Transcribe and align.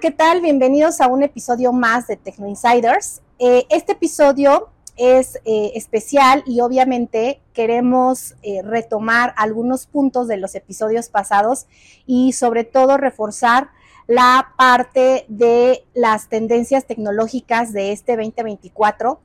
¿qué 0.00 0.10
tal? 0.10 0.40
Bienvenidos 0.40 1.00
a 1.00 1.06
un 1.06 1.22
episodio 1.22 1.72
más 1.72 2.06
de 2.06 2.16
Techno 2.16 2.48
Insiders. 2.48 3.20
Eh, 3.38 3.66
este 3.68 3.92
episodio 3.92 4.70
es 4.96 5.36
eh, 5.44 5.72
especial 5.74 6.42
y 6.46 6.60
obviamente 6.60 7.40
queremos 7.52 8.34
eh, 8.42 8.62
retomar 8.62 9.34
algunos 9.36 9.86
puntos 9.86 10.28
de 10.28 10.38
los 10.38 10.54
episodios 10.54 11.08
pasados 11.08 11.66
y 12.06 12.32
sobre 12.32 12.64
todo 12.64 12.96
reforzar 12.96 13.68
la 14.06 14.54
parte 14.56 15.26
de 15.28 15.84
las 15.94 16.28
tendencias 16.28 16.86
tecnológicas 16.86 17.72
de 17.72 17.92
este 17.92 18.16
2024 18.16 19.20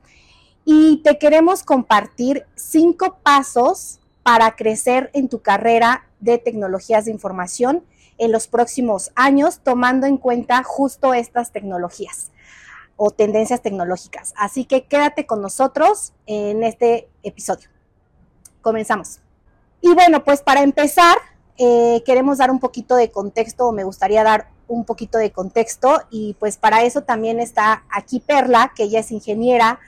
y 0.64 0.98
te 1.02 1.18
queremos 1.18 1.62
compartir 1.62 2.44
cinco 2.56 3.18
pasos 3.22 4.00
para 4.22 4.54
crecer 4.54 5.10
en 5.14 5.28
tu 5.28 5.40
carrera 5.40 6.06
de 6.20 6.38
tecnologías 6.38 7.06
de 7.06 7.12
información 7.12 7.84
en 8.18 8.32
los 8.32 8.48
próximos 8.48 9.10
años, 9.14 9.60
tomando 9.62 10.06
en 10.06 10.18
cuenta 10.18 10.62
justo 10.62 11.14
estas 11.14 11.52
tecnologías 11.52 12.30
o 12.96 13.10
tendencias 13.10 13.62
tecnológicas. 13.62 14.34
Así 14.36 14.64
que 14.64 14.84
quédate 14.84 15.24
con 15.24 15.40
nosotros 15.40 16.12
en 16.26 16.64
este 16.64 17.08
episodio. 17.22 17.68
Comenzamos. 18.60 19.20
Y 19.80 19.94
bueno, 19.94 20.24
pues 20.24 20.42
para 20.42 20.62
empezar, 20.62 21.16
eh, 21.56 22.02
queremos 22.04 22.38
dar 22.38 22.50
un 22.50 22.58
poquito 22.58 22.96
de 22.96 23.10
contexto, 23.10 23.68
o 23.68 23.72
me 23.72 23.84
gustaría 23.84 24.24
dar 24.24 24.48
un 24.66 24.84
poquito 24.84 25.16
de 25.16 25.30
contexto, 25.30 26.02
y 26.10 26.34
pues 26.40 26.56
para 26.56 26.82
eso 26.82 27.02
también 27.02 27.38
está 27.38 27.84
aquí 27.88 28.20
Perla, 28.20 28.72
que 28.74 28.84
ella 28.84 29.00
es 29.00 29.12
ingeniera 29.12 29.78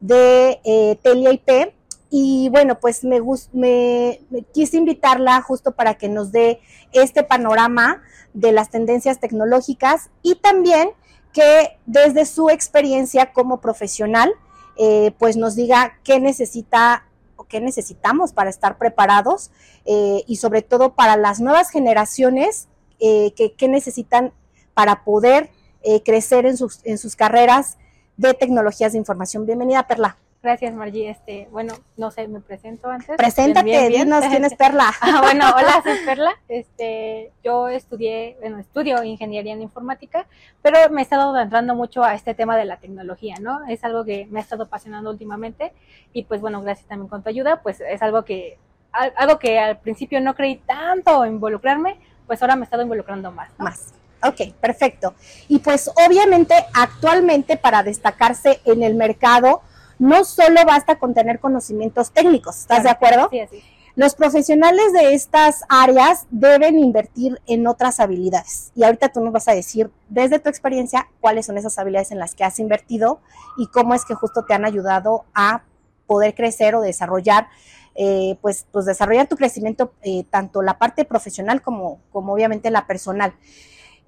de 0.00 0.60
eh, 0.64 0.98
Telia 1.02 1.32
IP, 1.32 1.74
y 2.10 2.48
bueno, 2.50 2.78
pues 2.80 3.04
me, 3.04 3.20
me, 3.52 4.20
me, 4.30 4.42
quise 4.52 4.76
invitarla 4.76 5.40
justo 5.42 5.72
para 5.72 5.94
que 5.94 6.08
nos 6.08 6.32
dé 6.32 6.60
este 6.92 7.22
panorama 7.22 8.02
de 8.32 8.52
las 8.52 8.70
tendencias 8.70 9.20
tecnológicas 9.20 10.10
y 10.22 10.36
también 10.36 10.90
que 11.32 11.78
desde 11.86 12.24
su 12.24 12.48
experiencia 12.50 13.32
como 13.32 13.60
profesional, 13.60 14.32
eh, 14.76 15.12
pues 15.18 15.36
nos 15.36 15.54
diga 15.54 15.98
qué 16.04 16.20
necesita 16.20 17.04
o 17.36 17.44
qué 17.44 17.60
necesitamos 17.60 18.32
para 18.32 18.50
estar 18.50 18.78
preparados 18.78 19.50
eh, 19.84 20.24
y 20.26 20.36
sobre 20.36 20.62
todo 20.62 20.94
para 20.94 21.16
las 21.16 21.40
nuevas 21.40 21.70
generaciones, 21.70 22.68
eh, 23.00 23.32
qué 23.34 23.68
necesitan 23.68 24.32
para 24.74 25.04
poder 25.04 25.50
eh, 25.82 26.02
crecer 26.02 26.44
en 26.46 26.56
sus, 26.56 26.80
en 26.84 26.98
sus 26.98 27.16
carreras 27.16 27.78
de 28.16 28.34
tecnologías 28.34 28.92
de 28.92 28.98
información. 28.98 29.46
Bienvenida, 29.46 29.86
Perla. 29.86 30.18
Gracias, 30.40 30.72
Margie. 30.72 31.10
Este, 31.10 31.48
bueno, 31.50 31.74
no 31.96 32.10
sé, 32.12 32.28
me 32.28 32.40
presento 32.40 32.88
antes. 32.88 33.16
Preséntate, 33.16 33.64
bien, 33.64 33.88
bien, 33.88 34.04
dinos 34.04 34.24
quién 34.26 34.44
es 34.44 34.54
Perla. 34.58 34.92
ah, 35.00 35.20
bueno, 35.22 35.46
hola, 35.56 35.80
soy 35.82 35.96
Perla. 36.04 36.32
Este, 36.48 37.32
yo 37.42 37.68
estudié, 37.68 38.36
bueno, 38.40 38.58
estudio 38.58 39.02
ingeniería 39.02 39.52
en 39.52 39.62
informática, 39.62 40.26
pero 40.62 40.78
me 40.90 41.00
he 41.00 41.02
estado 41.02 41.34
adentrando 41.34 41.74
mucho 41.74 42.04
a 42.04 42.14
este 42.14 42.34
tema 42.34 42.56
de 42.56 42.66
la 42.66 42.76
tecnología, 42.76 43.34
¿no? 43.40 43.66
Es 43.66 43.82
algo 43.82 44.04
que 44.04 44.26
me 44.30 44.38
ha 44.38 44.42
estado 44.42 44.64
apasionando 44.64 45.10
últimamente 45.10 45.72
y 46.12 46.22
pues 46.24 46.40
bueno, 46.40 46.62
gracias 46.62 46.86
también 46.86 47.08
con 47.08 47.22
tu 47.22 47.30
ayuda, 47.30 47.60
pues 47.62 47.80
es 47.80 48.00
algo 48.00 48.24
que 48.24 48.58
algo 48.92 49.38
que 49.38 49.58
al 49.58 49.78
principio 49.78 50.20
no 50.20 50.34
creí 50.34 50.56
tanto 50.56 51.26
involucrarme, 51.26 51.98
pues 52.26 52.40
ahora 52.42 52.56
me 52.56 52.62
he 52.62 52.64
estado 52.64 52.82
involucrando 52.82 53.30
más. 53.32 53.50
¿no? 53.58 53.64
Más. 53.64 53.92
Ok, 54.22 54.52
perfecto. 54.60 55.14
Y 55.46 55.58
pues 55.60 55.90
obviamente 56.06 56.54
actualmente 56.74 57.56
para 57.56 57.82
destacarse 57.82 58.60
en 58.64 58.82
el 58.82 58.94
mercado, 58.94 59.62
no 59.98 60.24
solo 60.24 60.64
basta 60.66 60.98
con 60.98 61.14
tener 61.14 61.40
conocimientos 61.40 62.12
técnicos, 62.12 62.60
¿estás 62.60 62.80
claro, 62.80 62.84
de 62.84 62.90
acuerdo? 62.90 63.28
Sí, 63.30 63.40
sí. 63.50 63.64
Los 63.98 64.14
profesionales 64.14 64.92
de 64.92 65.12
estas 65.14 65.64
áreas 65.68 66.28
deben 66.30 66.78
invertir 66.78 67.40
en 67.46 67.66
otras 67.66 67.98
habilidades. 67.98 68.70
Y 68.76 68.84
ahorita 68.84 69.08
tú 69.08 69.20
nos 69.20 69.32
vas 69.32 69.48
a 69.48 69.54
decir, 69.54 69.90
desde 70.08 70.38
tu 70.38 70.48
experiencia, 70.48 71.08
cuáles 71.20 71.46
son 71.46 71.58
esas 71.58 71.76
habilidades 71.80 72.12
en 72.12 72.20
las 72.20 72.36
que 72.36 72.44
has 72.44 72.60
invertido 72.60 73.20
y 73.56 73.66
cómo 73.66 73.94
es 73.94 74.04
que 74.04 74.14
justo 74.14 74.44
te 74.44 74.54
han 74.54 74.64
ayudado 74.64 75.24
a 75.34 75.64
poder 76.06 76.36
crecer 76.36 76.76
o 76.76 76.80
desarrollar, 76.80 77.48
eh, 77.96 78.38
pues, 78.40 78.66
pues 78.70 78.86
desarrollar 78.86 79.26
tu 79.26 79.36
crecimiento, 79.36 79.92
eh, 80.02 80.22
tanto 80.30 80.62
la 80.62 80.78
parte 80.78 81.04
profesional 81.04 81.60
como, 81.60 81.98
como 82.12 82.34
obviamente 82.34 82.70
la 82.70 82.86
personal. 82.86 83.34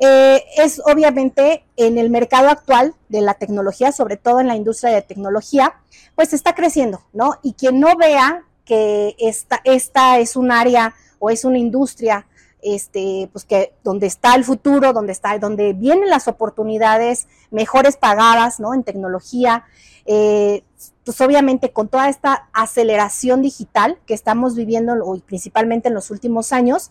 Eh, 0.00 0.42
es 0.56 0.80
obviamente 0.86 1.64
en 1.76 1.98
el 1.98 2.08
mercado 2.08 2.48
actual 2.48 2.94
de 3.10 3.20
la 3.20 3.34
tecnología, 3.34 3.92
sobre 3.92 4.16
todo 4.16 4.40
en 4.40 4.46
la 4.46 4.56
industria 4.56 4.92
de 4.92 5.02
tecnología, 5.02 5.74
pues 6.14 6.32
está 6.32 6.54
creciendo, 6.54 7.02
¿no? 7.12 7.34
Y 7.42 7.52
quien 7.52 7.80
no 7.80 7.96
vea 7.96 8.44
que 8.64 9.14
esta, 9.18 9.60
esta 9.64 10.18
es 10.18 10.36
un 10.36 10.52
área 10.52 10.94
o 11.18 11.28
es 11.28 11.44
una 11.44 11.58
industria 11.58 12.26
este, 12.62 13.28
pues 13.32 13.44
que 13.44 13.74
donde 13.82 14.06
está 14.06 14.34
el 14.34 14.44
futuro, 14.44 14.92
donde 14.92 15.12
está, 15.12 15.38
donde 15.38 15.72
vienen 15.72 16.08
las 16.08 16.28
oportunidades 16.28 17.26
mejores 17.50 17.96
pagadas, 17.96 18.60
¿no? 18.60 18.74
En 18.74 18.84
tecnología, 18.84 19.64
eh, 20.06 20.62
pues 21.04 21.20
obviamente 21.20 21.72
con 21.72 21.88
toda 21.88 22.08
esta 22.08 22.48
aceleración 22.52 23.42
digital 23.42 23.98
que 24.06 24.14
estamos 24.14 24.54
viviendo, 24.54 24.94
y 25.14 25.20
principalmente 25.20 25.88
en 25.88 25.94
los 25.94 26.10
últimos 26.10 26.52
años, 26.52 26.90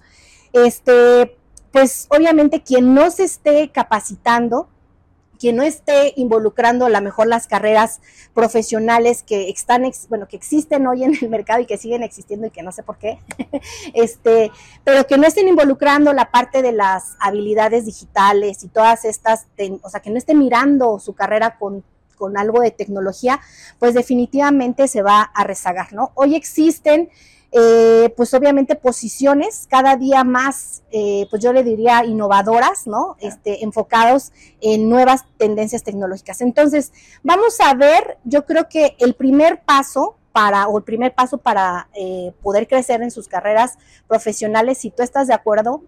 este, 0.54 1.38
pues 1.72 2.08
obviamente 2.10 2.62
quien 2.62 2.94
no 2.94 3.12
se 3.12 3.24
esté 3.24 3.72
capacitando, 3.72 4.70
quien 5.40 5.56
no 5.56 5.64
esté 5.64 6.14
involucrando 6.18 6.86
a 6.86 6.90
lo 6.90 7.02
mejor 7.02 7.28
las 7.28 7.48
carreras 7.48 8.02
profesionales 8.34 9.24
que 9.24 9.50
están, 9.50 9.90
bueno, 10.10 10.28
que 10.28 10.36
existen 10.36 10.86
hoy 10.86 11.04
en 11.06 11.18
el 11.22 11.30
mercado 11.30 11.62
y 11.62 11.66
que 11.66 11.78
siguen 11.78 12.04
existiendo 12.04 12.48
y 12.48 12.52
que 12.52 12.62
no 12.62 12.72
sé 12.72 12.84
por 12.84 12.98
qué, 12.98 13.20
este, 13.94 14.52
pero 14.84 15.08
que 15.08 15.18
no 15.18 15.26
estén 15.26 15.48
involucrando 15.48 16.12
la 16.12 16.30
parte 16.30 16.62
de 16.62 16.74
las 16.74 17.16
habilidades 17.20 17.86
digitales 17.86 18.64
y 18.64 18.68
todas 18.68 19.06
estas, 19.06 19.48
o 19.82 19.90
sea, 19.90 20.02
que 20.02 20.10
no 20.10 20.18
estén 20.18 20.40
mirando 20.40 21.00
su 21.00 21.14
carrera 21.14 21.58
con 21.58 21.84
con 22.20 22.38
algo 22.38 22.60
de 22.60 22.70
tecnología, 22.70 23.40
pues 23.80 23.96
definitivamente 23.96 24.88
se 24.88 25.02
va 25.02 25.22
a 25.22 25.44
rezagar, 25.46 25.94
¿no? 25.94 26.12
Hoy 26.14 26.36
existen 26.36 27.10
eh, 27.52 28.14
pues 28.16 28.34
obviamente 28.34 28.76
posiciones 28.76 29.68
cada 29.70 29.96
día 29.96 30.24
más, 30.24 30.84
eh, 30.92 31.26
pues 31.30 31.42
yo 31.42 31.52
le 31.52 31.64
diría 31.64 32.06
innovadoras, 32.06 32.86
¿no? 32.86 33.16
Este, 33.20 33.64
enfocados 33.64 34.32
en 34.62 34.90
nuevas 34.90 35.26
tendencias 35.38 35.84
tecnológicas. 35.84 36.42
Entonces, 36.42 36.92
vamos 37.24 37.60
a 37.60 37.74
ver, 37.74 38.18
yo 38.24 38.46
creo 38.46 38.70
que 38.70 38.96
el 39.00 39.16
primer 39.16 39.62
paso 39.64 40.16
para, 40.32 40.68
o 40.68 40.78
el 40.78 40.84
primer 40.84 41.14
paso 41.14 41.38
para 41.38 41.90
eh, 41.94 42.34
poder 42.42 42.68
crecer 42.68 43.02
en 43.02 43.12
sus 43.12 43.28
carreras 43.28 43.78
profesionales, 44.08 44.78
si 44.78 44.92
tú 44.92 45.04
estás 45.04 45.28
de 45.28 45.34
acuerdo, 45.34 45.84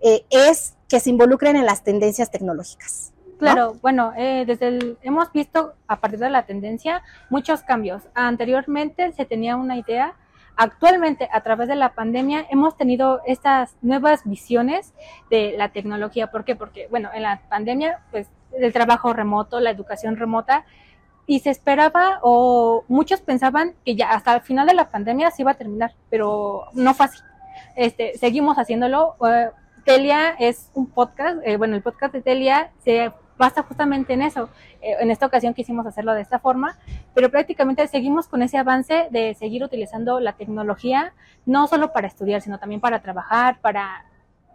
eh, 0.00 0.24
es 0.30 0.76
que 0.88 1.00
se 1.00 1.10
involucren 1.10 1.56
en 1.56 1.64
las 1.64 1.82
tendencias 1.84 2.30
tecnológicas. 2.30 3.12
Claro, 3.38 3.72
¿no? 3.74 3.80
bueno, 3.80 4.12
eh, 4.16 4.44
desde 4.46 4.68
el, 4.68 4.98
hemos 5.02 5.32
visto 5.32 5.74
a 5.86 6.00
partir 6.00 6.18
de 6.18 6.30
la 6.30 6.46
tendencia 6.46 7.02
muchos 7.30 7.62
cambios. 7.62 8.02
Anteriormente 8.14 9.12
se 9.12 9.24
tenía 9.24 9.56
una 9.56 9.76
idea 9.76 10.14
Actualmente, 10.56 11.28
a 11.32 11.40
través 11.40 11.68
de 11.68 11.74
la 11.74 11.94
pandemia, 11.94 12.46
hemos 12.48 12.76
tenido 12.76 13.20
estas 13.26 13.76
nuevas 13.82 14.22
visiones 14.24 14.94
de 15.28 15.54
la 15.58 15.70
tecnología. 15.70 16.30
¿Por 16.30 16.44
qué? 16.44 16.54
Porque, 16.54 16.86
bueno, 16.90 17.10
en 17.12 17.22
la 17.22 17.40
pandemia, 17.48 18.00
pues, 18.10 18.28
el 18.52 18.72
trabajo 18.72 19.12
remoto, 19.12 19.58
la 19.58 19.70
educación 19.70 20.16
remota, 20.16 20.64
y 21.26 21.40
se 21.40 21.50
esperaba, 21.50 22.20
o 22.22 22.84
muchos 22.86 23.20
pensaban 23.20 23.74
que 23.84 23.96
ya 23.96 24.10
hasta 24.10 24.34
el 24.34 24.42
final 24.42 24.66
de 24.66 24.74
la 24.74 24.90
pandemia 24.90 25.30
se 25.30 25.42
iba 25.42 25.52
a 25.52 25.54
terminar, 25.54 25.92
pero 26.10 26.66
no 26.74 26.94
fue 26.94 27.06
así. 27.06 27.18
Este, 27.76 28.16
seguimos 28.18 28.56
haciéndolo. 28.56 29.16
Uh, 29.18 29.50
Telia 29.84 30.30
es 30.38 30.70
un 30.74 30.86
podcast, 30.86 31.38
eh, 31.44 31.56
bueno, 31.56 31.76
el 31.76 31.82
podcast 31.82 32.12
de 32.14 32.22
Telia 32.22 32.70
se 32.84 33.12
basa 33.36 33.62
justamente 33.62 34.12
en 34.12 34.22
eso. 34.22 34.48
Eh, 34.80 34.96
en 35.00 35.10
esta 35.10 35.26
ocasión 35.26 35.54
quisimos 35.54 35.86
hacerlo 35.86 36.12
de 36.14 36.22
esta 36.22 36.38
forma, 36.38 36.78
pero 37.14 37.30
prácticamente 37.30 37.86
seguimos 37.88 38.28
con 38.28 38.42
ese 38.42 38.58
avance 38.58 39.08
de 39.10 39.34
seguir 39.34 39.64
utilizando 39.64 40.20
la 40.20 40.34
tecnología, 40.34 41.12
no 41.46 41.66
solo 41.66 41.92
para 41.92 42.06
estudiar, 42.06 42.40
sino 42.40 42.58
también 42.58 42.80
para 42.80 43.00
trabajar, 43.00 43.60
para 43.60 44.04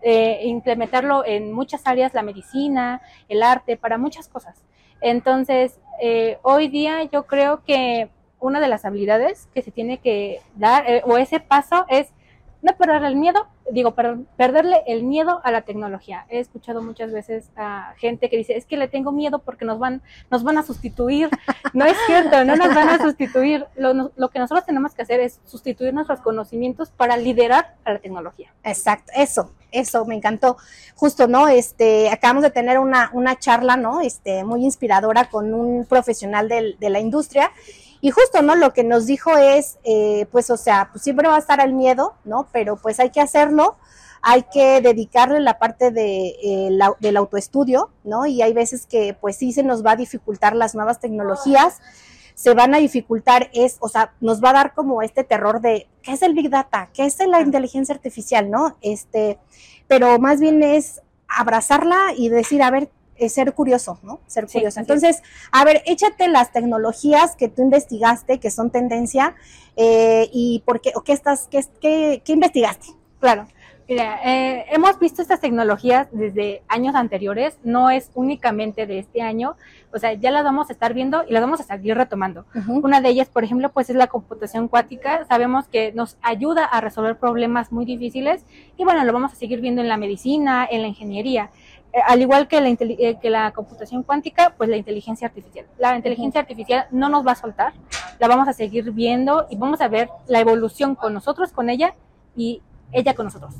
eh, 0.02 0.42
implementarlo 0.46 1.26
en 1.26 1.52
muchas 1.52 1.86
áreas, 1.86 2.14
la 2.14 2.24
medicina, 2.24 3.02
el 3.28 3.44
arte, 3.44 3.76
para 3.76 3.98
muchas 3.98 4.30
cosas. 4.30 4.64
Entonces, 5.02 5.80
eh, 6.02 6.38
hoy 6.42 6.70
día 6.70 7.04
yo 7.04 7.24
creo 7.24 7.64
que 7.66 8.10
una 8.40 8.62
de 8.62 8.70
las 8.70 8.86
habilidades 8.86 9.50
que 9.54 9.62
se 9.62 9.72
tiene 9.72 9.98
que 9.98 10.40
dar, 10.56 10.90
eh, 10.90 11.02
o 11.06 11.18
ese 11.18 11.42
paso, 11.42 11.86
es 11.90 12.14
no 12.62 12.76
perder 12.76 13.04
el 13.04 13.16
miedo, 13.16 13.48
digo, 13.72 13.96
per 13.96 14.18
perderle 14.36 14.84
el 14.88 15.04
miedo 15.04 15.40
a 15.44 15.52
la 15.52 15.62
tecnología. 15.62 16.26
He 16.30 16.40
escuchado 16.40 16.82
muchas 16.82 17.12
veces 17.12 17.52
a 17.56 17.94
gente 17.98 18.30
que 18.30 18.38
dice, 18.38 18.58
es 18.58 18.66
que 18.66 18.78
le 18.78 18.88
tengo 18.88 19.12
miedo 19.12 19.40
porque 19.40 19.66
nos 19.66 19.80
van, 19.80 20.02
nos 20.30 20.44
van 20.44 20.58
a 20.58 20.64
sustituir. 20.64 21.30
No 21.74 21.86
es 21.86 21.96
cierto, 22.08 22.44
no 22.44 22.56
nos 22.56 22.74
van 22.74 22.90
a 22.90 22.98
sustituir. 22.98 23.66
Lo, 23.76 24.12
lo 24.16 24.30
que 24.30 24.40
nosotros 24.40 24.66
tenemos 24.66 24.94
que 24.94 25.04
hacer 25.04 25.20
es 25.20 25.40
sustituir 25.46 25.94
nuestros 25.94 26.20
conocimientos 26.20 26.90
para 26.90 27.16
liderar 27.16 27.76
a 27.86 27.94
la 27.94 28.00
tecnología. 28.00 28.52
Exacto, 28.64 29.12
eso, 29.16 29.52
eso, 29.72 30.06
me 30.06 30.16
encantó. 30.16 30.58
Justo, 30.96 31.28
¿no? 31.28 31.48
Este, 31.48 32.10
acabamos 32.10 32.44
de 32.44 32.52
tener 32.52 32.80
una, 32.80 33.10
una 33.14 33.38
charla, 33.38 33.78
¿no? 33.78 34.02
Este, 34.02 34.44
muy 34.44 34.66
inspiradora 34.66 35.30
con 35.30 35.54
un 35.54 35.86
profesional 35.86 36.50
del, 36.50 36.78
de 36.80 36.90
la 36.90 37.00
industria 37.00 37.52
y 38.02 38.12
justo, 38.12 38.42
¿no? 38.42 38.56
Lo 38.56 38.74
que 38.74 38.84
nos 38.84 39.06
dijo 39.06 39.36
es, 39.38 39.78
eh, 39.84 40.26
pues, 40.32 40.50
o 40.50 40.58
sea, 40.58 40.90
pues 40.92 41.04
siempre 41.04 41.28
va 41.28 41.36
a 41.36 41.40
estar 41.40 41.60
el 41.60 41.74
miedo, 41.74 42.14
¿no? 42.24 42.48
Pero 42.52 42.78
pues 42.78 43.00
hay 43.00 43.10
que 43.10 43.22
hacerlo, 43.22 43.78
hay 44.22 44.44
que 44.54 44.82
dedicarle 44.82 45.40
la 45.42 45.60
parte 45.60 45.92
de, 45.92 46.36
eh, 46.42 46.70
del 47.00 47.18
autoestudio, 47.18 47.90
¿no? 48.04 48.26
Y 48.26 48.42
hay 48.42 48.54
veces 48.54 48.86
que 48.86 49.16
pues 49.20 49.38
sí 49.38 49.52
se 49.52 49.64
nos 49.64 49.86
va 49.86 49.92
a 49.92 49.96
dificultar 49.98 50.56
las 50.56 50.76
nuevas 50.76 51.00
tecnologías, 51.00 51.80
se 52.36 52.54
van 52.54 52.74
a 52.74 52.78
dificultar 52.78 53.50
es, 53.54 53.76
o 53.82 53.90
sea, 53.90 54.14
nos 54.22 54.42
va 54.42 54.52
a 54.52 54.54
dar 54.54 54.74
como 54.74 55.02
este 55.02 55.26
terror 55.26 55.60
de 55.60 55.88
qué 56.02 56.14
es 56.14 56.22
el 56.22 56.34
Big 56.34 56.50
Data, 56.50 56.90
qué 56.94 57.06
es 57.06 57.20
la 57.20 57.42
inteligencia 57.42 57.94
artificial, 57.94 58.50
¿no? 58.50 58.78
Este, 58.82 59.38
pero 59.88 60.20
más 60.20 60.40
bien 60.40 60.64
es 60.64 61.02
abrazarla 61.28 62.14
y 62.16 62.30
decir, 62.30 62.64
a 62.64 62.72
ver, 62.72 62.90
ser 63.28 63.54
curioso, 63.54 64.00
¿no? 64.04 64.22
Ser 64.28 64.48
curioso. 64.48 64.80
Entonces, 64.80 65.22
a 65.52 65.66
ver, 65.66 65.84
échate 65.86 66.30
las 66.30 66.54
tecnologías 66.54 67.36
que 67.36 67.50
tú 67.50 67.64
investigaste, 67.64 68.40
que 68.40 68.52
son 68.52 68.70
tendencia, 68.70 69.36
eh, 69.76 70.30
y 70.32 70.64
por 70.66 70.80
qué, 70.80 70.92
o 70.96 71.02
qué 71.02 71.12
estás, 71.14 71.48
qué, 71.50 71.66
qué, 71.82 72.22
qué 72.24 72.34
investigaste. 72.34 72.88
Claro. 73.20 73.48
Mira, 73.90 74.20
eh, 74.24 74.66
hemos 74.70 75.00
visto 75.00 75.24
estas 75.24 75.40
tecnologías 75.40 76.10
desde 76.12 76.62
años 76.68 76.94
anteriores, 76.94 77.58
no 77.64 77.90
es 77.90 78.12
únicamente 78.14 78.86
de 78.86 79.00
este 79.00 79.24
año, 79.24 79.56
o 79.92 79.98
sea, 79.98 80.14
ya 80.14 80.30
las 80.30 80.44
vamos 80.44 80.70
a 80.70 80.74
estar 80.74 80.94
viendo 80.94 81.24
y 81.28 81.34
las 81.34 81.42
vamos 81.42 81.60
a 81.60 81.64
seguir 81.64 81.98
retomando. 81.98 82.46
Una 82.68 83.02
de 83.02 83.10
ellas, 83.10 83.30
por 83.30 83.44
ejemplo, 83.44 83.72
pues 83.72 83.90
es 83.90 83.96
la 83.96 84.06
computación 84.06 84.68
cuántica, 84.68 85.26
sabemos 85.26 85.68
que 85.68 85.92
nos 85.94 86.18
ayuda 86.22 86.66
a 86.66 86.82
resolver 86.82 87.18
problemas 87.18 87.72
muy 87.72 87.84
difíciles 87.84 88.46
y 88.78 88.84
bueno, 88.84 89.04
lo 89.06 89.12
vamos 89.12 89.34
a 89.34 89.36
seguir 89.36 89.60
viendo 89.60 89.82
en 89.82 89.88
la 89.88 89.98
medicina, 89.98 90.68
en 90.70 90.84
la 90.84 90.88
ingeniería. 90.88 91.50
Eh, 91.92 92.00
al 92.06 92.22
igual 92.22 92.48
que 92.48 92.62
la, 92.62 92.70
eh, 92.70 93.18
que 93.22 93.30
la 93.30 93.52
computación 93.52 94.04
cuántica, 94.04 94.54
pues 94.58 94.70
la 94.70 94.78
inteligencia 94.78 95.28
artificial. 95.28 95.66
La 95.78 95.96
inteligencia 95.96 96.40
artificial 96.42 96.88
no 96.92 97.10
nos 97.10 97.26
va 97.26 97.32
a 97.32 97.36
soltar, 97.36 97.74
la 98.20 98.28
vamos 98.28 98.48
a 98.48 98.54
seguir 98.54 98.92
viendo 98.92 99.48
y 99.50 99.58
vamos 99.58 99.82
a 99.82 99.88
ver 99.88 100.10
la 100.28 100.40
evolución 100.40 100.96
con 100.96 101.14
nosotros, 101.14 101.52
con 101.52 101.70
ella 101.70 101.96
y 102.36 102.62
ella 102.92 103.14
con 103.14 103.26
nosotros. 103.26 103.56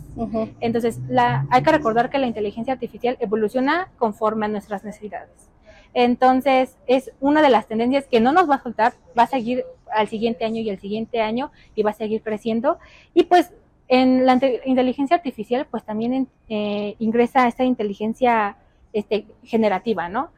Entonces, 0.60 1.00
la, 1.08 1.46
hay 1.50 1.64
que 1.64 1.72
recordar 1.72 2.10
que 2.10 2.18
la 2.18 2.28
inteligencia 2.28 2.74
artificial 2.74 3.18
evoluciona 3.20 3.90
conforme 3.98 4.46
a 4.46 4.50
nuestras 4.50 4.84
necesidades. 4.84 5.50
Entonces, 5.94 6.78
es 6.88 7.12
una 7.20 7.42
de 7.42 7.50
las 7.50 7.68
tendencias 7.68 8.06
que 8.06 8.20
no 8.20 8.32
nos 8.32 8.50
va 8.50 8.56
a 8.56 8.64
soltar, 8.64 8.94
va 9.18 9.24
a 9.24 9.28
seguir 9.28 9.66
al 9.92 10.08
siguiente 10.08 10.46
año 10.46 10.62
y 10.62 10.70
al 10.70 10.80
siguiente 10.80 11.22
año 11.22 11.52
y 11.76 11.84
va 11.84 11.92
a 11.92 11.94
seguir 11.94 12.22
creciendo. 12.22 12.78
Y 13.14 13.24
pues 13.24 13.52
en 13.90 14.26
la 14.26 14.40
inteligencia 14.66 15.18
artificial, 15.18 15.68
pues 15.70 15.84
también 15.84 16.28
eh, 16.48 16.96
ingresa 17.00 17.48
esta 17.48 17.66
inteligencia 17.66 18.56
este, 18.94 19.26
generativa, 19.44 20.08
¿no? 20.08 20.30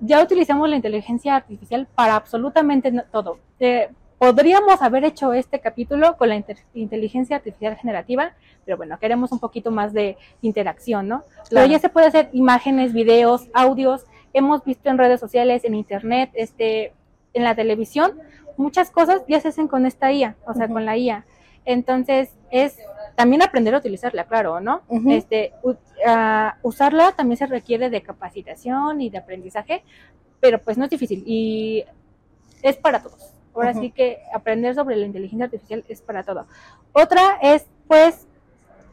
Ya 0.00 0.22
utilizamos 0.22 0.68
la 0.68 0.76
inteligencia 0.76 1.34
artificial 1.34 1.88
para 1.96 2.14
absolutamente 2.14 2.92
todo. 3.10 3.38
Eh, 3.58 3.88
Podríamos 4.20 4.82
haber 4.82 5.04
hecho 5.04 5.32
este 5.32 5.60
capítulo 5.60 6.18
con 6.18 6.28
la 6.28 6.44
inteligencia 6.74 7.36
artificial 7.36 7.74
generativa, 7.76 8.34
pero 8.66 8.76
bueno, 8.76 8.98
queremos 8.98 9.32
un 9.32 9.38
poquito 9.38 9.70
más 9.70 9.94
de 9.94 10.18
interacción, 10.42 11.08
¿no? 11.08 11.24
Pero 11.48 11.64
ya 11.64 11.78
se 11.78 11.88
puede 11.88 12.08
hacer 12.08 12.28
imágenes, 12.34 12.92
videos, 12.92 13.48
audios. 13.54 14.04
Hemos 14.34 14.62
visto 14.62 14.90
en 14.90 14.98
redes 14.98 15.20
sociales, 15.20 15.64
en 15.64 15.74
internet, 15.74 16.28
este, 16.34 16.92
en 17.32 17.44
la 17.44 17.54
televisión, 17.54 18.12
muchas 18.58 18.90
cosas 18.90 19.22
ya 19.26 19.40
se 19.40 19.48
hacen 19.48 19.68
con 19.68 19.86
esta 19.86 20.12
IA, 20.12 20.36
o 20.46 20.52
sea, 20.52 20.68
con 20.68 20.84
la 20.84 20.98
IA. 20.98 21.24
Entonces, 21.64 22.30
es 22.50 22.76
también 23.16 23.42
aprender 23.42 23.74
a 23.74 23.78
utilizarla, 23.78 24.24
claro, 24.24 24.60
¿no? 24.60 24.82
Este, 25.08 25.52
ah, 26.06 26.56
usarla 26.62 27.12
también 27.12 27.36
se 27.36 27.46
requiere 27.46 27.90
de 27.90 28.02
capacitación 28.02 29.00
y 29.00 29.10
de 29.10 29.18
aprendizaje, 29.18 29.84
pero 30.40 30.60
pues 30.62 30.78
no 30.78 30.84
es 30.84 30.90
difícil 30.90 31.22
y 31.26 31.84
es 32.62 32.76
para 32.76 33.02
todos. 33.02 33.34
Ahora 33.54 33.74
sí 33.74 33.90
que 33.90 34.18
aprender 34.32 34.74
sobre 34.74 34.96
la 34.96 35.06
inteligencia 35.06 35.46
artificial 35.46 35.84
es 35.88 36.00
para 36.00 36.22
todo. 36.22 36.46
Otra 36.92 37.38
es, 37.42 37.66
pues, 37.86 38.26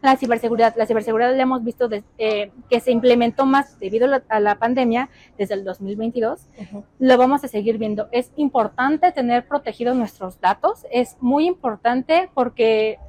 la 0.01 0.15
ciberseguridad. 0.15 0.75
La 0.75 0.85
ciberseguridad 0.85 1.35
la 1.35 1.43
hemos 1.43 1.63
visto 1.63 1.89
eh, 2.17 2.51
que 2.69 2.79
se 2.79 2.91
implementó 2.91 3.45
más 3.45 3.79
debido 3.79 4.07
a 4.29 4.39
la, 4.39 4.55
pandemia 4.55 5.09
desde 5.37 5.55
el 5.55 5.63
2022. 5.63 6.47
Lo 6.99 7.17
vamos 7.17 7.43
a 7.43 7.47
seguir 7.47 7.77
viendo. 7.77 8.07
Es 8.11 8.31
importante 8.35 9.11
tener 9.11 9.47
protegidos 9.47 9.95
nuestros 9.95 10.39
datos. 10.39 10.85
Es 10.91 11.17
muy 11.19 11.45
importante 11.47 12.29
porque, 12.33 12.99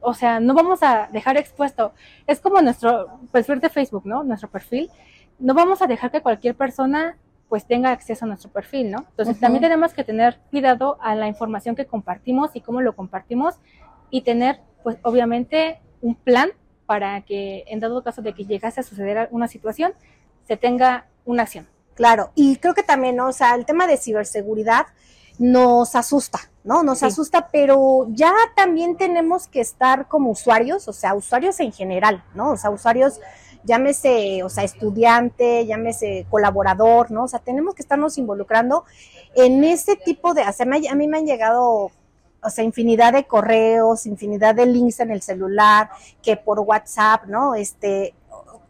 o 0.00 0.14
sea, 0.14 0.40
no 0.40 0.54
vamos 0.54 0.82
a 0.82 1.08
dejar 1.12 1.36
expuesto. 1.36 1.92
Es 2.26 2.40
como 2.40 2.60
nuestro 2.60 3.20
perfil 3.32 3.60
de 3.60 3.68
Facebook, 3.68 4.06
¿no? 4.06 4.22
Nuestro 4.22 4.48
perfil. 4.50 4.90
No 5.38 5.54
vamos 5.54 5.82
a 5.82 5.86
dejar 5.86 6.10
que 6.10 6.20
cualquier 6.20 6.54
persona 6.54 7.16
pues 7.48 7.66
tenga 7.66 7.92
acceso 7.92 8.24
a 8.24 8.28
nuestro 8.28 8.50
perfil, 8.50 8.90
¿no? 8.90 9.06
Entonces 9.10 9.40
también 9.40 9.62
tenemos 9.62 9.94
que 9.94 10.04
tener 10.04 10.38
cuidado 10.50 10.98
a 11.00 11.14
la 11.14 11.28
información 11.28 11.74
que 11.74 11.86
compartimos 11.86 12.50
y 12.54 12.60
cómo 12.60 12.82
lo 12.82 12.94
compartimos 12.94 13.54
y 14.10 14.22
tener, 14.22 14.60
pues 14.82 14.98
obviamente, 15.02 15.80
un 16.00 16.14
plan 16.14 16.50
para 16.86 17.20
que 17.22 17.64
en 17.68 17.80
dado 17.80 18.02
caso 18.02 18.22
de 18.22 18.34
que 18.34 18.44
llegase 18.44 18.80
a 18.80 18.82
suceder 18.82 19.28
una 19.30 19.48
situación, 19.48 19.92
se 20.46 20.56
tenga 20.56 21.06
una 21.24 21.42
acción. 21.42 21.68
Claro, 21.94 22.30
y 22.34 22.56
creo 22.56 22.74
que 22.74 22.82
también, 22.82 23.16
¿no? 23.16 23.28
o 23.28 23.32
sea, 23.32 23.54
el 23.54 23.66
tema 23.66 23.86
de 23.86 23.96
ciberseguridad 23.96 24.86
nos 25.38 25.94
asusta, 25.94 26.38
¿no? 26.64 26.82
Nos 26.82 27.02
asusta, 27.02 27.48
pero 27.52 28.06
ya 28.10 28.32
también 28.56 28.96
tenemos 28.96 29.46
que 29.46 29.60
estar 29.60 30.08
como 30.08 30.30
usuarios, 30.30 30.88
o 30.88 30.92
sea, 30.92 31.14
usuarios 31.14 31.60
en 31.60 31.72
general, 31.72 32.24
¿no? 32.34 32.52
O 32.52 32.56
sea, 32.56 32.70
usuarios 32.70 33.20
llámese, 33.64 34.42
o 34.42 34.48
sea, 34.48 34.64
estudiante, 34.64 35.66
llámese 35.66 36.26
colaborador, 36.30 37.10
¿no? 37.10 37.24
O 37.24 37.28
sea, 37.28 37.38
tenemos 37.40 37.74
que 37.74 37.82
estarnos 37.82 38.18
involucrando 38.18 38.84
en 39.34 39.62
ese 39.64 39.96
tipo 39.96 40.34
de, 40.34 40.42
o 40.42 40.52
sea, 40.52 40.66
a 40.66 40.94
mí 40.94 41.08
me 41.08 41.18
han 41.18 41.26
llegado, 41.26 41.90
o 42.42 42.50
sea, 42.50 42.64
infinidad 42.64 43.12
de 43.12 43.24
correos, 43.24 44.06
infinidad 44.06 44.54
de 44.54 44.66
links 44.66 45.00
en 45.00 45.10
el 45.10 45.22
celular, 45.22 45.90
que 46.22 46.36
por 46.36 46.60
WhatsApp, 46.60 47.24
¿no? 47.26 47.54
Este, 47.54 48.14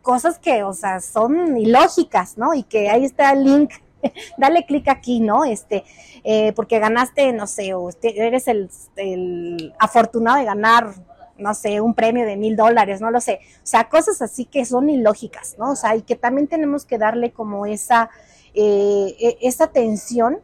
cosas 0.03 0.39
que, 0.39 0.63
o 0.63 0.73
sea, 0.73 1.01
son 1.01 1.57
ilógicas, 1.57 2.39
¿no? 2.39 2.55
Y 2.55 2.63
que 2.63 2.89
ahí 2.89 3.05
está 3.05 3.33
el 3.33 3.45
link 3.45 3.73
dale 4.39 4.65
clic 4.65 4.89
aquí, 4.89 5.21
¿no? 5.21 5.45
Este, 5.45 5.85
eh, 6.25 6.53
porque 6.55 6.79
ganaste, 6.79 7.33
no 7.33 7.47
sé, 7.47 7.75
o 7.75 7.89
este, 7.89 8.27
eres 8.27 8.49
el, 8.49 8.71
el, 8.97 9.75
afortunado 9.79 10.39
de 10.39 10.45
ganar 10.45 10.95
no 11.39 11.55
sé, 11.55 11.81
un 11.81 11.95
premio 11.95 12.27
de 12.27 12.37
mil 12.37 12.57
dólares, 12.57 13.01
no 13.01 13.13
lo 13.13 13.21
sé. 13.21 13.39
O 13.59 13.67
sea, 13.67 13.89
cosas 13.89 14.21
así 14.23 14.45
que 14.45 14.65
son 14.65 14.91
ilógicas, 14.91 15.55
¿no? 15.57 15.71
O 15.71 15.77
sea, 15.77 15.95
y 15.95 16.03
que 16.03 16.17
también 16.17 16.49
tenemos 16.49 16.85
que 16.85 16.99
darle 16.99 17.31
como 17.31 17.65
esa, 17.65 18.11
eh, 18.55 19.15
e, 19.21 19.39
esa 19.43 19.65
atención 19.65 20.41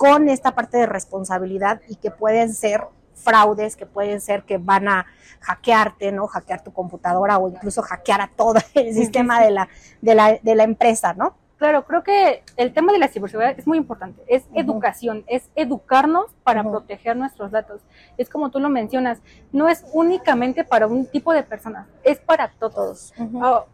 con 0.00 0.30
esta 0.30 0.54
parte 0.54 0.78
de 0.78 0.86
responsabilidad 0.86 1.82
y 1.86 1.96
que 1.96 2.10
pueden 2.10 2.54
ser 2.54 2.84
fraudes, 3.12 3.76
que 3.76 3.84
pueden 3.84 4.22
ser 4.22 4.44
que 4.44 4.56
van 4.56 4.88
a 4.88 5.04
hackearte, 5.40 6.10
¿no? 6.10 6.26
Hackear 6.26 6.64
tu 6.64 6.72
computadora 6.72 7.36
o 7.36 7.50
incluso 7.50 7.82
hackear 7.82 8.22
a 8.22 8.30
todo 8.34 8.54
el 8.74 8.94
sistema 8.94 9.42
de 9.42 9.50
la, 9.50 9.68
de 10.00 10.14
la, 10.14 10.38
de 10.42 10.54
la 10.54 10.62
empresa, 10.62 11.12
¿no? 11.12 11.34
Claro, 11.58 11.84
creo 11.84 12.02
que 12.02 12.42
el 12.56 12.72
tema 12.72 12.94
de 12.94 12.98
la 12.98 13.08
ciberseguridad 13.08 13.58
es 13.58 13.66
muy 13.66 13.76
importante. 13.76 14.22
Es 14.26 14.48
educación, 14.54 15.22
es 15.26 15.50
educarnos 15.54 16.34
para 16.44 16.62
proteger 16.64 17.14
nuestros 17.18 17.50
datos. 17.50 17.82
Es 18.16 18.30
como 18.30 18.50
tú 18.50 18.58
lo 18.58 18.70
mencionas, 18.70 19.20
no 19.52 19.68
es 19.68 19.84
únicamente 19.92 20.64
para 20.64 20.86
un 20.86 21.04
tipo 21.04 21.34
de 21.34 21.42
personas, 21.42 21.86
es 22.04 22.18
para 22.20 22.52
todos. 22.52 23.12
Ah, 23.42 23.66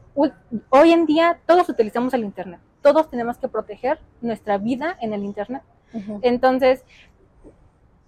hoy 0.70 0.90
en 0.90 1.06
día 1.06 1.38
todos 1.46 1.68
utilizamos 1.68 2.12
el 2.14 2.24
Internet, 2.24 2.58
todos 2.82 3.08
tenemos 3.08 3.38
que 3.38 3.46
proteger 3.46 4.00
nuestra 4.20 4.58
vida 4.58 4.96
en 5.00 5.12
el 5.12 5.22
Internet. 5.22 5.62
Entonces, 6.22 6.84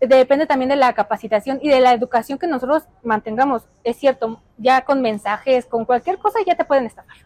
depende 0.01 0.47
también 0.47 0.69
de 0.69 0.77
la 0.77 0.93
capacitación 0.93 1.59
y 1.63 1.69
de 1.69 1.81
la 1.81 1.93
educación 1.93 2.39
que 2.39 2.47
nosotros 2.47 2.85
mantengamos. 3.03 3.67
Es 3.85 3.97
cierto, 3.97 4.41
ya 4.57 4.85
con 4.85 5.01
mensajes, 5.01 5.67
con 5.67 5.85
cualquier 5.85 6.19
cosa 6.19 6.39
ya 6.47 6.55
te 6.55 6.65
pueden 6.65 6.87
estafar. 6.87 7.17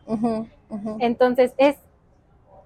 Entonces, 1.00 1.52
es 1.56 1.76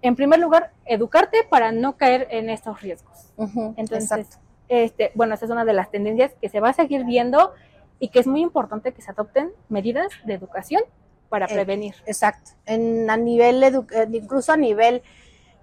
en 0.02 0.14
primer 0.14 0.38
lugar, 0.38 0.72
educarte 0.84 1.38
para 1.48 1.72
no 1.72 1.96
caer 1.96 2.28
en 2.30 2.50
estos 2.50 2.80
riesgos. 2.80 3.32
Entonces, 3.76 4.38
este, 4.68 5.10
bueno, 5.14 5.34
esa 5.34 5.46
es 5.46 5.50
una 5.50 5.64
de 5.64 5.72
las 5.72 5.90
tendencias 5.90 6.32
que 6.40 6.48
se 6.48 6.60
va 6.60 6.70
a 6.70 6.72
seguir 6.72 7.04
viendo 7.04 7.52
y 7.98 8.08
que 8.08 8.20
es 8.20 8.26
muy 8.26 8.40
importante 8.42 8.92
que 8.92 9.02
se 9.02 9.10
adopten 9.10 9.50
medidas 9.68 10.08
de 10.24 10.34
educación 10.34 10.82
para 11.28 11.46
eh, 11.46 11.54
prevenir. 11.54 11.94
exacto. 12.06 12.52
En, 12.66 13.10
a 13.10 13.16
nivel, 13.16 13.62
eh, 13.62 13.72
incluso 14.12 14.52
a 14.52 14.56
nivel, 14.56 15.02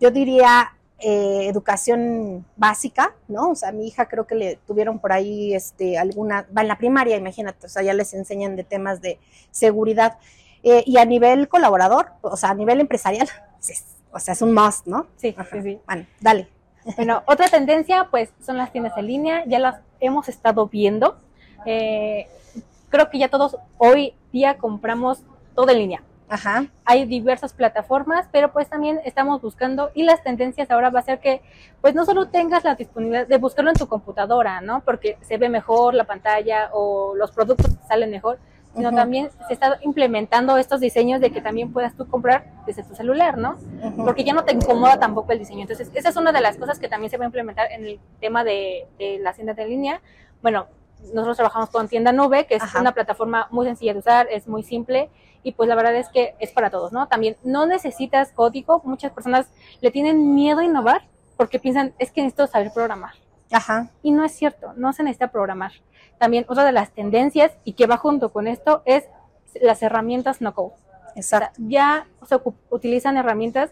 yo 0.01 0.11
diría, 0.11 0.75
eh, 1.03 1.47
educación 1.47 2.45
básica, 2.55 3.13
¿no? 3.27 3.51
O 3.51 3.55
sea, 3.55 3.69
a 3.69 3.71
mi 3.71 3.87
hija 3.87 4.07
creo 4.07 4.25
que 4.25 4.35
le 4.35 4.55
tuvieron 4.67 4.99
por 4.99 5.11
ahí 5.11 5.53
este, 5.53 5.97
alguna, 5.97 6.47
va 6.55 6.61
en 6.61 6.67
la 6.67 6.77
primaria, 6.77 7.17
imagínate, 7.17 7.67
o 7.67 7.69
sea, 7.69 7.83
ya 7.83 7.93
les 7.93 8.13
enseñan 8.13 8.55
de 8.55 8.63
temas 8.63 9.01
de 9.01 9.19
seguridad. 9.51 10.17
y 10.63 10.97
a 10.97 11.03
nivel 11.05 11.49
colaborador, 11.49 12.11
o 12.21 12.37
sea, 12.37 12.51
a 12.51 12.53
nivel 12.55 12.79
empresarial, 12.79 13.27
pues, 13.65 13.83
o 14.13 14.19
sea, 14.19 14.33
es 14.33 14.41
un 14.41 14.53
must, 14.53 14.85
¿no? 14.85 15.07
Sí, 15.17 15.35
sí, 15.51 15.61
sí. 15.61 15.79
Bueno, 15.85 16.05
dale. 16.21 16.47
Bueno, 16.95 17.23
otra 17.25 17.47
tendencia, 17.47 18.07
pues, 18.11 18.29
son 18.45 18.57
las 18.57 18.71
tiendas 18.71 18.97
en 18.97 19.07
línea. 19.07 19.43
Ya 19.47 19.59
las 19.59 19.81
hemos 19.99 20.29
estado 20.29 20.67
viendo. 20.67 21.17
Eh, 21.65 22.27
creo 22.89 23.09
que 23.09 23.17
ya 23.17 23.29
todos 23.29 23.57
hoy 23.77 24.13
día 24.31 24.57
compramos 24.57 25.23
todo 25.55 25.69
en 25.71 25.79
línea. 25.79 26.03
Ajá. 26.29 26.65
Hay 26.85 27.05
diversas 27.05 27.53
plataformas, 27.53 28.27
pero 28.31 28.51
pues 28.51 28.69
también 28.69 28.99
estamos 29.05 29.41
buscando 29.41 29.91
y 29.93 30.03
las 30.03 30.23
tendencias 30.23 30.71
ahora 30.71 30.89
va 30.89 30.99
a 30.99 31.03
ser 31.03 31.19
que 31.19 31.41
pues 31.81 31.93
no 31.93 32.05
solo 32.05 32.29
tengas 32.29 32.63
la 32.63 32.75
disponibilidad 32.75 33.27
de 33.27 33.37
buscarlo 33.37 33.69
en 33.71 33.75
tu 33.75 33.87
computadora, 33.87 34.61
¿no? 34.61 34.81
Porque 34.83 35.17
se 35.21 35.37
ve 35.37 35.49
mejor 35.49 35.93
la 35.93 36.05
pantalla 36.05 36.69
o 36.73 37.15
los 37.15 37.31
productos 37.31 37.71
salen 37.87 38.09
mejor, 38.09 38.39
sino 38.73 38.89
Ujú. 38.89 38.97
también 38.97 39.29
se 39.47 39.53
está 39.53 39.77
implementando 39.81 40.57
estos 40.57 40.79
diseños 40.79 41.21
de 41.21 41.31
que 41.31 41.41
también 41.41 41.71
puedas 41.71 41.95
tú 41.95 42.07
comprar 42.07 42.45
desde 42.65 42.83
tu 42.83 42.95
celular, 42.95 43.37
¿no? 43.37 43.57
Ujú. 43.83 44.05
Porque 44.05 44.23
ya 44.23 44.33
no 44.33 44.43
te 44.43 44.53
incomoda 44.53 44.97
tampoco 44.99 45.31
el 45.31 45.39
diseño. 45.39 45.61
Entonces, 45.61 45.91
esa 45.93 46.09
es 46.09 46.15
una 46.15 46.31
de 46.31 46.41
las 46.41 46.57
cosas 46.57 46.79
que 46.79 46.87
también 46.87 47.11
se 47.11 47.17
va 47.17 47.25
a 47.25 47.27
implementar 47.27 47.71
en 47.71 47.85
el 47.85 47.99
tema 48.19 48.43
de, 48.43 48.87
de 48.97 49.19
las 49.19 49.35
tiendas 49.35 49.55
de 49.55 49.67
línea. 49.67 50.01
Bueno, 50.41 50.67
nosotros 51.13 51.37
trabajamos 51.37 51.69
con 51.69 51.87
Tienda 51.87 52.11
Nube, 52.11 52.45
que 52.47 52.55
es 52.55 52.63
Ajá. 52.63 52.79
una 52.81 52.93
plataforma 52.93 53.47
muy 53.51 53.65
sencilla 53.65 53.93
de 53.93 53.99
usar, 53.99 54.27
es 54.31 54.47
muy 54.47 54.63
simple 54.63 55.09
y 55.43 55.51
pues 55.51 55.67
la 55.69 55.75
verdad 55.75 55.95
es 55.95 56.09
que 56.09 56.35
es 56.39 56.51
para 56.51 56.69
todos, 56.69 56.91
¿no? 56.91 57.07
También 57.07 57.37
no 57.43 57.65
necesitas 57.65 58.31
código. 58.31 58.81
Muchas 58.85 59.11
personas 59.11 59.47
le 59.81 59.91
tienen 59.91 60.33
miedo 60.33 60.59
a 60.59 60.63
innovar 60.63 61.03
porque 61.37 61.59
piensan, 61.59 61.93
es 61.99 62.11
que 62.11 62.21
necesito 62.21 62.47
saber 62.47 62.71
programar. 62.73 63.13
Ajá. 63.51 63.89
Y 64.01 64.11
no 64.11 64.23
es 64.23 64.31
cierto, 64.31 64.73
no 64.75 64.93
se 64.93 65.03
necesita 65.03 65.31
programar. 65.31 65.73
También 66.17 66.45
otra 66.47 66.63
de 66.63 66.71
las 66.71 66.91
tendencias 66.91 67.51
y 67.63 67.73
que 67.73 67.85
va 67.85 67.97
junto 67.97 68.31
con 68.31 68.47
esto 68.47 68.81
es 68.85 69.03
las 69.61 69.83
herramientas 69.83 70.41
no 70.41 70.53
code. 70.53 70.73
O 71.15 71.21
sea, 71.21 71.39
Exacto. 71.39 71.61
ya 71.67 72.07
se 72.25 72.39
utilizan 72.69 73.17
herramientas 73.17 73.71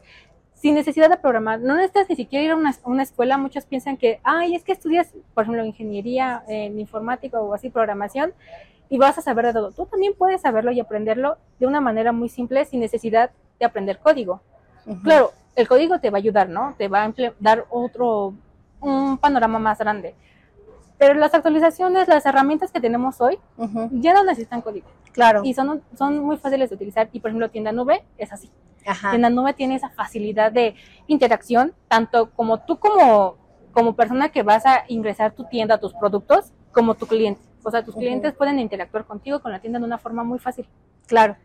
sin 0.53 0.75
necesidad 0.75 1.09
de 1.09 1.17
programar. 1.17 1.59
No 1.59 1.75
necesitas 1.75 2.07
ni 2.09 2.15
siquiera 2.15 2.45
ir 2.45 2.51
a 2.51 2.55
una, 2.55 2.75
una 2.83 3.01
escuela. 3.01 3.37
Muchos 3.37 3.65
piensan 3.65 3.97
que, 3.97 4.19
ay, 4.23 4.53
es 4.53 4.63
que 4.63 4.73
estudias, 4.73 5.11
por 5.33 5.43
ejemplo, 5.43 5.65
ingeniería 5.65 6.43
en 6.47 6.79
informática 6.79 7.39
o 7.39 7.53
así, 7.53 7.71
programación, 7.71 8.33
y 8.91 8.97
vas 8.97 9.17
a 9.17 9.21
saber 9.21 9.45
de 9.45 9.53
todo. 9.53 9.71
Tú 9.71 9.85
también 9.85 10.13
puedes 10.17 10.41
saberlo 10.41 10.69
y 10.73 10.79
aprenderlo 10.81 11.37
de 11.59 11.65
una 11.65 11.79
manera 11.79 12.11
muy 12.11 12.27
simple 12.27 12.65
sin 12.65 12.81
necesidad 12.81 13.31
de 13.57 13.65
aprender 13.65 13.99
código. 13.99 14.41
Claro, 15.03 15.31
el 15.55 15.65
código 15.69 15.99
te 15.99 16.09
va 16.09 16.17
a 16.17 16.19
ayudar, 16.19 16.49
¿no? 16.49 16.75
Te 16.77 16.89
va 16.89 17.05
a 17.05 17.13
dar 17.39 17.65
otro, 17.69 18.33
un 18.81 19.17
panorama 19.17 19.59
más 19.59 19.79
grande. 19.79 20.13
Pero 20.97 21.13
las 21.13 21.33
actualizaciones, 21.33 22.09
las 22.09 22.25
herramientas 22.25 22.69
que 22.73 22.81
tenemos 22.81 23.21
hoy, 23.21 23.39
ya 23.91 24.13
no 24.13 24.25
necesitan 24.25 24.61
código. 24.61 24.87
Claro. 25.13 25.39
Y 25.45 25.53
son, 25.53 25.81
son 25.97 26.19
muy 26.19 26.35
fáciles 26.35 26.69
de 26.69 26.75
utilizar. 26.75 27.07
Y 27.13 27.21
por 27.21 27.29
ejemplo, 27.29 27.49
Tienda 27.49 27.71
Nube 27.71 28.03
es 28.17 28.33
así. 28.33 28.51
Ajá. 28.85 29.17
La 29.17 29.29
nube 29.29 29.53
tiene 29.53 29.75
esa 29.75 29.89
facilidad 29.91 30.51
de 30.51 30.75
interacción, 31.07 31.73
tanto 31.87 32.31
como 32.31 32.65
tú 32.65 32.77
como, 32.77 33.37
como 33.71 33.95
persona 33.95 34.29
que 34.29 34.43
vas 34.43 34.65
a 34.65 34.83
ingresar 34.89 35.31
tu 35.31 35.45
tienda, 35.45 35.79
tus 35.79 35.93
productos, 35.93 36.51
como 36.73 36.95
tu 36.95 37.05
cliente. 37.05 37.50
O 37.63 37.71
sea, 37.71 37.83
tus 37.83 37.95
clientes 37.95 38.33
pueden 38.33 38.59
interactuar 38.59 39.05
contigo 39.05 39.41
con 39.41 39.51
la 39.51 39.59
tienda 39.59 39.79
de 39.79 39.85
una 39.85 39.97
forma 39.97 40.23
muy 40.23 40.39
fácil. 40.39 40.67
Claro. 41.07 41.35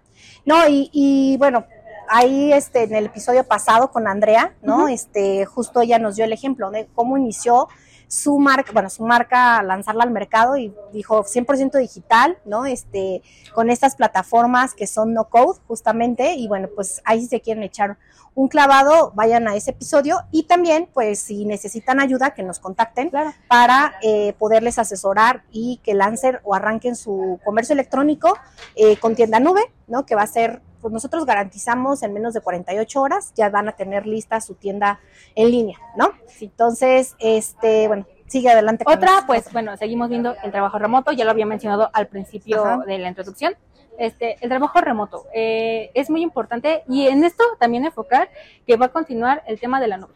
No, 0.44 0.66
y, 0.68 0.90
y 0.92 1.36
bueno, 1.38 1.66
ahí 2.08 2.52
este, 2.52 2.84
en 2.84 2.94
el 2.94 3.06
episodio 3.06 3.44
pasado 3.44 3.90
con 3.90 4.08
Andrea, 4.08 4.54
¿no? 4.62 4.88
Este, 4.88 5.44
justo 5.44 5.80
ella 5.80 5.98
nos 5.98 6.16
dio 6.16 6.24
el 6.24 6.32
ejemplo 6.32 6.70
de 6.70 6.88
cómo 6.94 7.16
inició 7.16 7.68
su 8.08 8.38
marca, 8.38 8.70
bueno, 8.72 8.88
su 8.90 9.04
marca, 9.04 9.62
lanzarla 9.62 10.04
al 10.04 10.10
mercado 10.10 10.56
y 10.56 10.72
dijo 10.92 11.24
100% 11.24 11.78
digital, 11.78 12.38
¿no? 12.44 12.64
Este, 12.66 13.22
con 13.54 13.68
estas 13.70 13.96
plataformas 13.96 14.74
que 14.74 14.86
son 14.86 15.12
no 15.12 15.24
code, 15.28 15.58
justamente, 15.66 16.34
y 16.34 16.46
bueno, 16.48 16.68
pues 16.74 17.02
ahí 17.04 17.20
si 17.22 17.26
se 17.28 17.40
quieren 17.40 17.62
echar 17.64 17.98
un 18.34 18.48
clavado, 18.48 19.12
vayan 19.14 19.48
a 19.48 19.56
ese 19.56 19.70
episodio 19.70 20.18
y 20.30 20.42
también, 20.42 20.88
pues, 20.92 21.18
si 21.20 21.46
necesitan 21.46 22.00
ayuda, 22.00 22.32
que 22.34 22.42
nos 22.42 22.58
contacten 22.58 23.08
Claro. 23.08 23.32
para 23.48 23.94
eh, 24.02 24.34
poderles 24.38 24.78
asesorar 24.78 25.44
y 25.50 25.80
que 25.82 25.94
lancen 25.94 26.38
o 26.44 26.54
arranquen 26.54 26.96
su 26.96 27.40
comercio 27.46 27.72
electrónico 27.72 28.36
eh, 28.74 28.98
con 28.98 29.14
tienda 29.16 29.40
nube, 29.40 29.62
¿no? 29.88 30.04
Que 30.04 30.14
va 30.14 30.22
a 30.22 30.26
ser, 30.26 30.60
pues 30.86 30.92
nosotros 30.92 31.26
garantizamos 31.26 32.04
en 32.04 32.12
menos 32.12 32.32
de 32.32 32.40
48 32.40 33.02
horas 33.02 33.32
ya 33.34 33.50
van 33.50 33.68
a 33.68 33.72
tener 33.72 34.06
lista 34.06 34.40
su 34.40 34.54
tienda 34.54 35.00
en 35.34 35.50
línea, 35.50 35.76
¿no? 35.96 36.12
Entonces, 36.40 37.16
este, 37.18 37.88
bueno, 37.88 38.06
sigue 38.28 38.50
adelante. 38.50 38.84
con 38.84 38.94
Otra, 38.94 39.24
pues 39.26 39.52
bueno, 39.52 39.76
seguimos 39.76 40.08
viendo 40.08 40.36
el 40.44 40.52
trabajo 40.52 40.78
remoto, 40.78 41.10
ya 41.10 41.24
lo 41.24 41.32
había 41.32 41.44
mencionado 41.44 41.90
al 41.92 42.06
principio 42.06 42.64
Ajá. 42.64 42.84
de 42.86 42.98
la 42.98 43.08
introducción. 43.08 43.56
Este, 43.98 44.36
el 44.40 44.48
trabajo 44.48 44.80
remoto 44.80 45.24
eh, 45.34 45.90
es 45.94 46.08
muy 46.08 46.22
importante 46.22 46.84
y 46.88 47.08
en 47.08 47.24
esto 47.24 47.42
también 47.58 47.84
enfocar 47.84 48.30
que 48.64 48.76
va 48.76 48.86
a 48.86 48.90
continuar 48.90 49.42
el 49.48 49.58
tema 49.58 49.80
de 49.80 49.88
la 49.88 49.96
nube. 49.96 50.14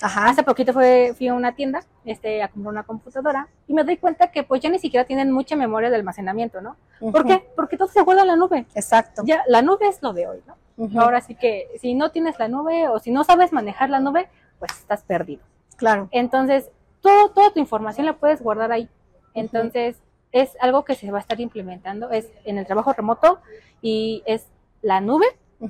Ajá, 0.00 0.28
Hace 0.28 0.42
poquito 0.42 0.72
fue, 0.72 1.14
fui 1.16 1.28
a 1.28 1.34
una 1.34 1.54
tienda 1.54 1.84
este, 2.04 2.42
a 2.42 2.48
comprar 2.48 2.72
una 2.72 2.82
computadora 2.82 3.48
y 3.66 3.74
me 3.74 3.84
doy 3.84 3.96
cuenta 3.96 4.30
que 4.30 4.42
pues 4.42 4.60
ya 4.60 4.68
ni 4.68 4.78
siquiera 4.78 5.06
tienen 5.06 5.30
mucha 5.30 5.56
memoria 5.56 5.90
de 5.90 5.96
almacenamiento, 5.96 6.60
¿no? 6.60 6.76
¿Por 7.00 7.24
qué? 7.24 7.46
Porque 7.54 7.76
todo 7.76 7.88
se 7.88 8.02
guarda 8.02 8.22
en 8.22 8.28
la 8.28 8.36
nube. 8.36 8.66
Exacto. 8.74 9.22
Ya, 9.24 9.42
la 9.46 9.62
nube 9.62 9.88
es 9.88 10.02
lo 10.02 10.12
de 10.12 10.26
hoy, 10.26 10.42
¿no? 10.46 11.00
Ahora 11.00 11.20
sí 11.20 11.34
que 11.34 11.68
si 11.80 11.94
no 11.94 12.10
tienes 12.10 12.38
la 12.38 12.48
nube 12.48 12.88
o 12.88 12.98
si 12.98 13.12
no 13.12 13.24
sabes 13.24 13.52
manejar 13.52 13.90
la 13.90 14.00
nube, 14.00 14.28
pues 14.58 14.72
estás 14.72 15.02
perdido. 15.02 15.42
Claro. 15.76 16.08
Entonces, 16.10 16.70
todo, 17.00 17.30
toda 17.30 17.52
tu 17.52 17.60
información 17.60 18.06
la 18.06 18.14
puedes 18.14 18.42
guardar 18.42 18.72
ahí. 18.72 18.88
Entonces, 19.34 19.96
es 20.32 20.56
algo 20.60 20.84
que 20.84 20.96
se 20.96 21.10
va 21.12 21.18
a 21.18 21.20
estar 21.20 21.40
implementando, 21.40 22.10
es 22.10 22.28
en 22.44 22.58
el 22.58 22.66
trabajo 22.66 22.92
remoto 22.92 23.38
y 23.80 24.22
es 24.26 24.48
la 24.82 25.00
nube 25.00 25.26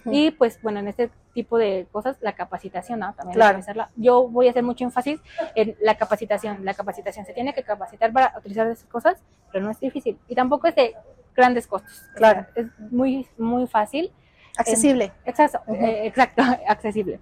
y 0.07 0.31
pues 0.33 0.61
bueno, 0.62 0.81
en 0.81 0.88
este 0.88 1.11
tipo 1.35 1.59
de 1.59 1.87
cosas, 1.93 2.17
la 2.21 2.33
capacitación, 2.35 3.00
¿no? 3.00 3.12
También 3.14 3.35
Claro. 3.35 3.61
Yo 3.97 4.29
voy 4.29 4.47
a 4.47 4.50
hacer 4.50 4.62
mucho 4.62 4.85
énfasis 4.85 5.21
en 5.55 5.76
la 5.83 5.97
capacitación. 5.97 6.64
La 6.64 6.73
capacitación 6.75 7.26
se 7.26 7.35
tiene 7.35 7.53
que 7.53 7.62
capacitar 7.62 8.12
para 8.12 8.33
utilizar 8.38 8.67
esas 8.69 8.88
cosas, 8.88 9.23
pero 9.53 9.64
no 9.64 9.71
es 9.71 9.81
difícil. 9.81 10.19
Y 10.29 10.35
tampoco 10.35 10.69
es 10.69 10.75
de 10.75 10.95
grandes 11.37 11.67
costos. 11.67 12.03
O 12.12 12.17
Claro. 12.17 12.47
sea, 12.55 12.62
es 12.64 12.71
muy, 12.93 13.26
muy 13.37 13.67
fácil. 13.67 14.12
Accesible. 14.57 15.12
Exacto, 15.25 15.61
eh, 15.73 16.07
exacto, 16.07 16.43
accesible. 16.69 17.21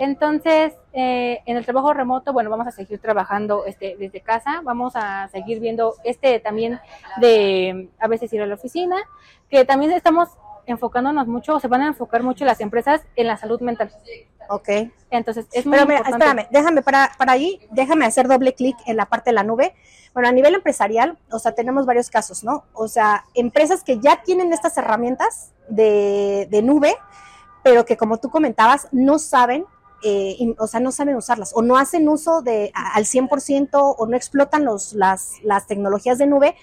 Entonces, 0.00 0.74
eh, 0.92 1.40
en 1.46 1.56
el 1.56 1.64
trabajo 1.64 1.92
remoto, 1.92 2.32
bueno, 2.32 2.50
vamos 2.50 2.66
a 2.66 2.72
seguir 2.72 2.98
trabajando 2.98 3.64
este, 3.64 3.96
desde 3.96 4.20
casa, 4.20 4.60
vamos 4.64 4.94
a 4.96 5.28
seguir 5.28 5.60
viendo 5.60 5.94
este 6.04 6.40
también 6.40 6.80
de 7.20 7.88
a 7.98 8.08
veces 8.08 8.32
ir 8.32 8.42
a 8.42 8.46
la 8.46 8.54
oficina, 8.54 8.96
que 9.48 9.64
también 9.64 9.92
estamos 9.92 10.30
enfocándonos 10.68 11.26
mucho, 11.26 11.56
o 11.56 11.60
se 11.60 11.68
van 11.68 11.80
a 11.82 11.86
enfocar 11.88 12.22
mucho 12.22 12.44
las 12.44 12.60
empresas 12.60 13.00
en 13.16 13.26
la 13.26 13.36
salud 13.36 13.60
mental. 13.60 13.90
Ok. 14.50 14.68
Entonces, 15.10 15.46
es 15.52 15.66
muy 15.66 15.74
Pero 15.76 15.86
mira, 15.86 15.98
importante. 15.98 16.26
espérame, 16.26 16.48
déjame 16.50 16.82
para, 16.82 17.10
para 17.18 17.32
ahí, 17.32 17.60
déjame 17.70 18.04
hacer 18.06 18.28
doble 18.28 18.54
clic 18.54 18.76
en 18.86 18.96
la 18.96 19.06
parte 19.06 19.30
de 19.30 19.34
la 19.34 19.42
nube. 19.44 19.74
Bueno, 20.14 20.28
a 20.28 20.32
nivel 20.32 20.54
empresarial, 20.54 21.18
o 21.30 21.38
sea, 21.38 21.52
tenemos 21.52 21.84
varios 21.86 22.10
casos, 22.10 22.44
¿no? 22.44 22.64
O 22.72 22.88
sea, 22.88 23.24
empresas 23.34 23.82
que 23.84 23.98
ya 23.98 24.22
tienen 24.22 24.52
estas 24.52 24.76
herramientas 24.78 25.52
de, 25.68 26.46
de 26.50 26.62
nube, 26.62 26.94
pero 27.62 27.84
que 27.84 27.96
como 27.96 28.18
tú 28.18 28.30
comentabas, 28.30 28.88
no 28.92 29.18
saben, 29.18 29.64
eh, 30.02 30.36
in- 30.38 30.56
o 30.58 30.66
sea, 30.66 30.80
no 30.80 30.92
saben 30.92 31.16
usarlas, 31.16 31.52
o 31.54 31.60
no 31.62 31.76
hacen 31.76 32.08
uso 32.08 32.40
de 32.40 32.70
a- 32.74 32.94
al 32.94 33.04
100% 33.04 33.96
o 33.98 34.06
no 34.06 34.16
explotan 34.16 34.64
los, 34.64 34.92
las, 34.92 35.32
las 35.42 35.66
tecnologías 35.66 36.18
de 36.18 36.26
nube 36.26 36.56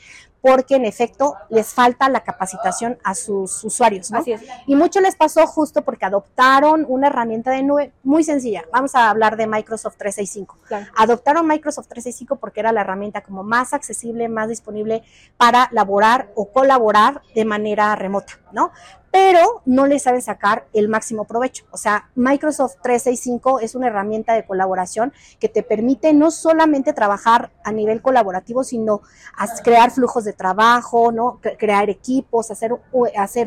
porque 0.45 0.75
en 0.75 0.85
efecto 0.85 1.33
les 1.49 1.73
falta 1.73 2.07
la 2.07 2.19
capacitación 2.19 2.99
a 3.03 3.15
sus 3.15 3.63
usuarios, 3.63 4.11
¿no? 4.11 4.19
Así 4.19 4.33
es. 4.33 4.43
Y 4.67 4.75
mucho 4.75 5.01
les 5.01 5.15
pasó 5.15 5.47
justo 5.47 5.81
porque 5.81 6.05
adoptaron 6.05 6.85
una 6.87 7.07
herramienta 7.07 7.49
de 7.49 7.63
nube 7.63 7.93
muy 8.03 8.23
sencilla. 8.23 8.63
Vamos 8.71 8.93
a 8.93 9.09
hablar 9.09 9.37
de 9.37 9.47
Microsoft 9.47 9.95
365. 9.97 10.59
Claro. 10.67 10.85
Adoptaron 10.97 11.47
Microsoft 11.47 11.87
365 11.87 12.35
porque 12.35 12.59
era 12.59 12.71
la 12.71 12.81
herramienta 12.81 13.21
como 13.21 13.41
más 13.41 13.73
accesible, 13.73 14.29
más 14.29 14.47
disponible 14.47 15.01
para 15.35 15.67
laborar 15.71 16.29
o 16.35 16.51
colaborar 16.51 17.23
de 17.33 17.43
manera 17.43 17.95
remota, 17.95 18.33
¿no? 18.51 18.71
Pero 19.17 19.62
no 19.63 19.86
le 19.88 19.98
saben 19.98 20.22
sacar 20.22 20.67
el 20.74 20.89
máximo 20.89 21.24
provecho. 21.24 21.63
O 21.72 21.77
sea, 21.77 22.10
Microsoft 22.15 22.74
365 22.84 23.62
es 23.62 23.74
una 23.74 23.88
herramienta 23.88 24.34
de 24.34 24.45
colaboración 24.45 25.13
que 25.39 25.48
te 25.48 25.63
permite 25.63 26.12
no 26.13 26.31
solamente 26.31 26.91
trabajar 26.91 27.50
a 27.63 27.72
nivel 27.72 28.01
colaborativo, 28.01 28.65
sino 28.65 29.03
crear 29.63 29.91
flujos 29.91 30.25
de 30.25 30.34
trabajo, 30.34 31.13
¿no? 31.13 31.39
Cre- 31.41 31.55
crear 31.57 31.89
equipos, 31.89 32.51
hacer, 32.51 32.74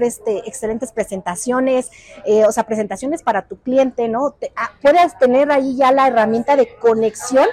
este, 0.02 0.38
excelentes 0.48 0.90
presentaciones, 0.90 1.90
eh, 2.24 2.46
o 2.46 2.50
sea, 2.52 2.62
presentaciones 2.64 3.22
para 3.22 3.42
tu 3.46 3.58
cliente, 3.60 4.08
¿no? 4.08 4.36
Ah, 4.56 4.70
puedes 4.80 5.18
tener 5.18 5.52
ahí 5.52 5.76
ya 5.76 5.92
la 5.92 6.08
herramienta 6.08 6.56
de 6.56 6.78
conexión 6.78 7.46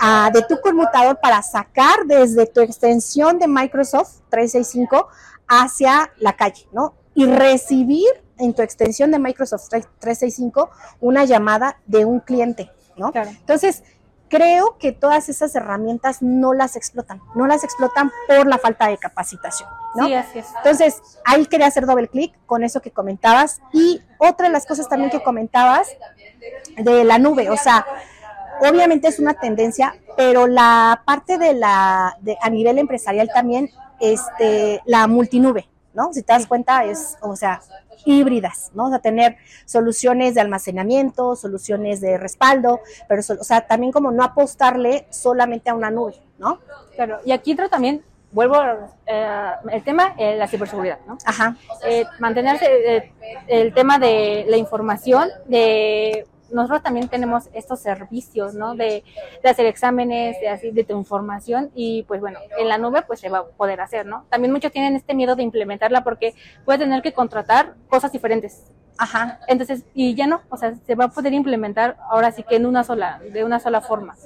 ah, 0.00 0.30
de 0.34 0.42
tu 0.42 0.60
conmutador 0.60 1.20
para 1.22 1.40
sacar 1.42 2.06
desde 2.06 2.46
tu 2.46 2.60
extensión 2.60 3.38
de 3.38 3.46
Microsoft 3.46 4.22
365 4.30 5.06
hacia 5.46 6.10
la 6.18 6.32
calle, 6.32 6.66
¿no? 6.72 6.94
Y 7.16 7.26
recibir 7.26 8.06
en 8.38 8.54
tu 8.54 8.62
extensión 8.62 9.10
de 9.10 9.18
Microsoft 9.18 9.68
365 9.70 10.70
una 11.00 11.24
llamada 11.24 11.78
de 11.86 12.04
un 12.04 12.20
cliente, 12.20 12.70
¿no? 12.96 13.10
Claro. 13.10 13.30
Entonces, 13.30 13.82
creo 14.28 14.76
que 14.78 14.92
todas 14.92 15.28
esas 15.28 15.54
herramientas 15.54 16.22
no 16.22 16.52
las 16.52 16.76
explotan, 16.76 17.20
no 17.34 17.46
las 17.46 17.64
explotan 17.64 18.10
por 18.28 18.46
la 18.46 18.58
falta 18.58 18.88
de 18.88 18.98
capacitación, 18.98 19.68
¿no? 19.94 20.06
Sí, 20.06 20.14
así 20.14 20.38
es. 20.40 20.46
Entonces, 20.56 21.02
ahí 21.24 21.46
quería 21.46 21.66
hacer 21.66 21.86
doble 21.86 22.08
clic 22.08 22.34
con 22.46 22.64
eso 22.64 22.80
que 22.80 22.90
comentabas. 22.90 23.60
Y 23.72 24.02
otra 24.18 24.46
de 24.46 24.52
las 24.52 24.66
cosas 24.66 24.88
también 24.88 25.10
que 25.10 25.22
comentabas 25.22 25.88
de 26.76 27.04
la 27.04 27.18
nube, 27.18 27.50
o 27.50 27.56
sea, 27.56 27.86
obviamente 28.60 29.08
es 29.08 29.18
una 29.18 29.34
tendencia, 29.34 29.96
pero 30.16 30.46
la 30.46 31.02
parte 31.04 31.38
de 31.38 31.54
la, 31.54 32.16
de, 32.20 32.36
a 32.40 32.50
nivel 32.50 32.78
empresarial 32.78 33.30
también, 33.32 33.70
este, 34.00 34.82
la 34.86 35.06
multinube, 35.06 35.68
¿no? 35.96 36.12
Si 36.12 36.22
te 36.22 36.32
das 36.32 36.46
cuenta, 36.46 36.84
es, 36.84 37.16
o 37.22 37.34
sea, 37.34 37.60
híbridas, 38.04 38.70
¿no? 38.74 38.86
O 38.86 38.90
sea, 38.90 39.00
tener 39.00 39.38
soluciones 39.64 40.34
de 40.34 40.42
almacenamiento, 40.42 41.34
soluciones 41.34 42.00
de 42.00 42.18
respaldo, 42.18 42.80
pero, 43.08 43.22
o 43.22 43.44
sea, 43.44 43.66
también 43.66 43.90
como 43.92 44.12
no 44.12 44.22
apostarle 44.22 45.06
solamente 45.10 45.70
a 45.70 45.74
una 45.74 45.90
nube, 45.90 46.14
¿no? 46.38 46.60
Claro. 46.94 47.18
Y 47.24 47.32
aquí 47.32 47.50
entra 47.50 47.68
también 47.68 48.04
vuelvo 48.30 48.56
eh, 49.06 49.50
el 49.72 49.82
tema, 49.82 50.14
eh, 50.18 50.36
la 50.36 50.46
ciberseguridad, 50.46 50.98
¿no? 51.06 51.16
Ajá. 51.24 51.56
Eh, 51.84 52.04
mantenerse 52.18 52.66
eh, 52.66 53.12
el 53.48 53.72
tema 53.72 53.98
de 53.98 54.44
la 54.48 54.58
información, 54.58 55.28
de 55.46 56.26
nosotros 56.50 56.82
también 56.82 57.08
tenemos 57.08 57.48
estos 57.52 57.80
servicios, 57.80 58.54
¿no? 58.54 58.74
De, 58.74 59.04
de, 59.42 59.48
hacer 59.48 59.66
exámenes, 59.66 60.40
de 60.40 60.48
así, 60.48 60.70
de 60.70 60.84
tu 60.84 60.96
información 60.96 61.70
y 61.74 62.04
pues 62.04 62.20
bueno, 62.20 62.38
en 62.58 62.68
la 62.68 62.78
nube 62.78 63.02
pues 63.02 63.20
se 63.20 63.28
va 63.28 63.38
a 63.38 63.44
poder 63.44 63.80
hacer, 63.80 64.06
¿no? 64.06 64.24
También 64.28 64.52
muchos 64.52 64.72
tienen 64.72 64.96
este 64.96 65.14
miedo 65.14 65.36
de 65.36 65.42
implementarla 65.42 66.04
porque 66.04 66.34
puede 66.64 66.80
tener 66.80 67.02
que 67.02 67.12
contratar 67.12 67.74
cosas 67.88 68.12
diferentes. 68.12 68.70
Ajá. 68.98 69.40
Entonces, 69.46 69.84
y 69.94 70.14
ya 70.14 70.26
no, 70.26 70.40
o 70.48 70.56
sea, 70.56 70.74
se 70.86 70.94
va 70.94 71.04
a 71.04 71.08
poder 71.08 71.32
implementar 71.32 71.96
ahora 72.10 72.30
sí 72.32 72.42
que 72.42 72.56
en 72.56 72.66
una 72.66 72.82
sola, 72.82 73.20
de 73.32 73.44
una 73.44 73.60
sola 73.60 73.80
forma. 73.80 74.16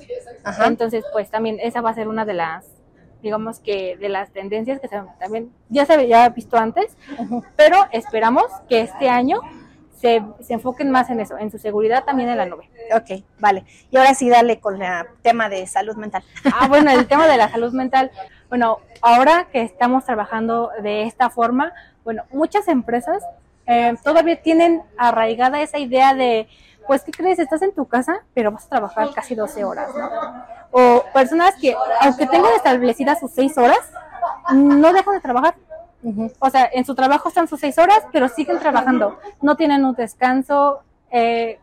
Ajá. 0.44 0.66
Entonces, 0.66 1.04
pues 1.12 1.30
también 1.30 1.58
esa 1.60 1.80
va 1.80 1.90
a 1.90 1.94
ser 1.94 2.08
una 2.08 2.24
de 2.24 2.34
las 2.34 2.66
digamos 3.22 3.60
que 3.60 3.98
de 3.98 4.08
las 4.08 4.30
tendencias 4.30 4.80
que 4.80 4.88
se, 4.88 4.98
también 5.18 5.52
ya 5.68 5.84
se 5.84 5.92
había 5.92 6.26
visto 6.30 6.56
antes, 6.56 6.96
pero 7.56 7.76
esperamos 7.92 8.46
que 8.66 8.80
este 8.80 9.10
año 9.10 9.40
se, 10.00 10.22
se, 10.40 10.54
enfoquen 10.54 10.90
más 10.90 11.10
en 11.10 11.20
eso, 11.20 11.36
en 11.36 11.50
su 11.50 11.58
seguridad 11.58 12.04
también 12.04 12.28
en 12.30 12.38
la 12.38 12.46
nube. 12.46 12.70
Ok, 12.94 13.22
vale. 13.38 13.64
Y 13.90 13.96
ahora 13.96 14.14
sí, 14.14 14.30
dale 14.30 14.58
con 14.58 14.80
el 14.80 15.06
tema 15.22 15.48
de 15.48 15.66
salud 15.66 15.96
mental. 15.96 16.24
Ah, 16.44 16.68
bueno, 16.68 16.90
el 16.90 17.06
tema 17.08 17.26
de 17.26 17.36
la 17.36 17.50
salud 17.50 17.72
mental. 17.72 18.10
Bueno, 18.48 18.78
ahora 19.02 19.48
que 19.52 19.62
estamos 19.62 20.04
trabajando 20.04 20.70
de 20.82 21.02
esta 21.02 21.28
forma, 21.28 21.72
bueno, 22.04 22.24
muchas 22.32 22.66
empresas 22.68 23.22
eh, 23.66 23.94
todavía 24.02 24.40
tienen 24.40 24.82
arraigada 24.96 25.60
esa 25.60 25.78
idea 25.78 26.14
de, 26.14 26.48
pues, 26.86 27.02
¿qué 27.02 27.12
crees? 27.12 27.38
Estás 27.38 27.62
en 27.62 27.74
tu 27.74 27.86
casa, 27.86 28.24
pero 28.34 28.50
vas 28.50 28.66
a 28.66 28.70
trabajar 28.70 29.10
casi 29.14 29.34
12 29.34 29.64
horas, 29.64 29.90
¿no? 29.94 30.10
O 30.72 31.04
personas 31.12 31.54
que, 31.60 31.76
aunque 32.00 32.26
tengan 32.26 32.52
establecidas 32.54 33.20
sus 33.20 33.32
6 33.32 33.58
horas, 33.58 33.92
no 34.52 34.92
dejan 34.92 35.14
de 35.14 35.20
trabajar. 35.20 35.54
Uh 36.02 36.12
-huh. 36.12 36.32
O 36.38 36.50
sea, 36.50 36.68
en 36.72 36.84
su 36.84 36.94
trabajo 36.94 37.28
están 37.28 37.48
sus 37.48 37.60
6 37.60 37.78
horas, 37.78 38.02
pero 38.12 38.28
siguen 38.28 38.58
trabajando. 38.58 39.18
No 39.42 39.56
tienen 39.56 39.84
un 39.84 39.94
descanso. 39.94 40.80
Eh, 41.10 41.58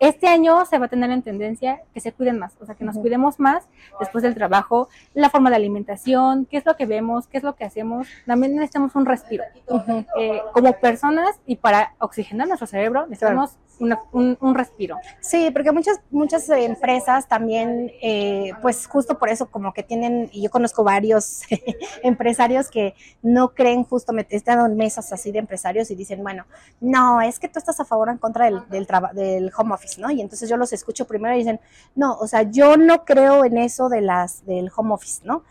este 0.00 0.26
año 0.26 0.64
se 0.66 0.78
va 0.78 0.86
a 0.86 0.88
tener 0.88 1.10
en 1.10 1.22
tendencia 1.22 1.80
que 1.94 2.00
se 2.00 2.12
cuiden 2.12 2.38
más, 2.38 2.54
o 2.60 2.66
sea, 2.66 2.74
que 2.74 2.84
nos 2.84 2.98
cuidemos 2.98 3.38
más 3.38 3.64
después 4.00 4.22
del 4.22 4.34
trabajo, 4.34 4.88
la 5.14 5.30
forma 5.30 5.50
de 5.50 5.56
alimentación, 5.56 6.46
qué 6.46 6.58
es 6.58 6.66
lo 6.66 6.76
que 6.76 6.84
vemos, 6.84 7.26
qué 7.28 7.38
es 7.38 7.44
lo 7.44 7.54
que 7.54 7.64
hacemos. 7.64 8.06
También 8.26 8.54
necesitamos 8.54 8.94
un 8.96 9.06
respiro. 9.06 9.44
Uh 9.68 9.78
-huh. 9.78 10.06
eh, 10.18 10.42
como 10.52 10.72
personas 10.74 11.40
y 11.46 11.56
para 11.56 11.94
oxigenar 11.98 12.48
nuestro 12.48 12.66
cerebro 12.66 13.06
necesitamos 13.06 13.52
claro. 13.52 13.63
Una, 13.80 14.00
un, 14.12 14.38
un, 14.40 14.54
respiro. 14.54 14.96
Sí, 15.20 15.50
porque 15.52 15.72
muchas 15.72 16.00
muchas 16.10 16.48
empresas 16.48 17.26
también, 17.26 17.90
eh, 18.00 18.52
pues 18.62 18.86
justo 18.86 19.18
por 19.18 19.28
eso 19.28 19.46
como 19.46 19.72
que 19.72 19.82
tienen, 19.82 20.30
y 20.32 20.42
yo 20.42 20.50
conozco 20.50 20.84
varios 20.84 21.42
empresarios 22.02 22.70
que 22.70 22.94
no 23.22 23.54
creen 23.54 23.84
justo, 23.84 24.12
me 24.12 24.26
están 24.30 24.64
en 24.64 24.76
mesas 24.76 25.12
así 25.12 25.32
de 25.32 25.40
empresarios 25.40 25.90
y 25.90 25.96
dicen, 25.96 26.22
bueno, 26.22 26.44
no, 26.80 27.20
es 27.20 27.38
que 27.38 27.48
tú 27.48 27.58
estás 27.58 27.80
a 27.80 27.84
favor 27.84 28.08
o 28.08 28.12
en 28.12 28.18
contra 28.18 28.44
del, 28.44 28.68
del, 28.68 28.86
del 29.14 29.50
home 29.56 29.74
office, 29.74 30.00
¿no? 30.00 30.10
Y 30.10 30.20
entonces 30.20 30.48
yo 30.48 30.56
los 30.56 30.72
escucho 30.72 31.06
primero 31.06 31.34
y 31.34 31.38
dicen, 31.38 31.60
no, 31.94 32.14
o 32.14 32.26
sea, 32.28 32.42
yo 32.42 32.76
no 32.76 33.04
creo 33.04 33.44
en 33.44 33.58
eso 33.58 33.88
de 33.88 34.00
las 34.00 34.46
del 34.46 34.70
home 34.74 34.94
office, 34.94 35.22
¿no? 35.24 35.42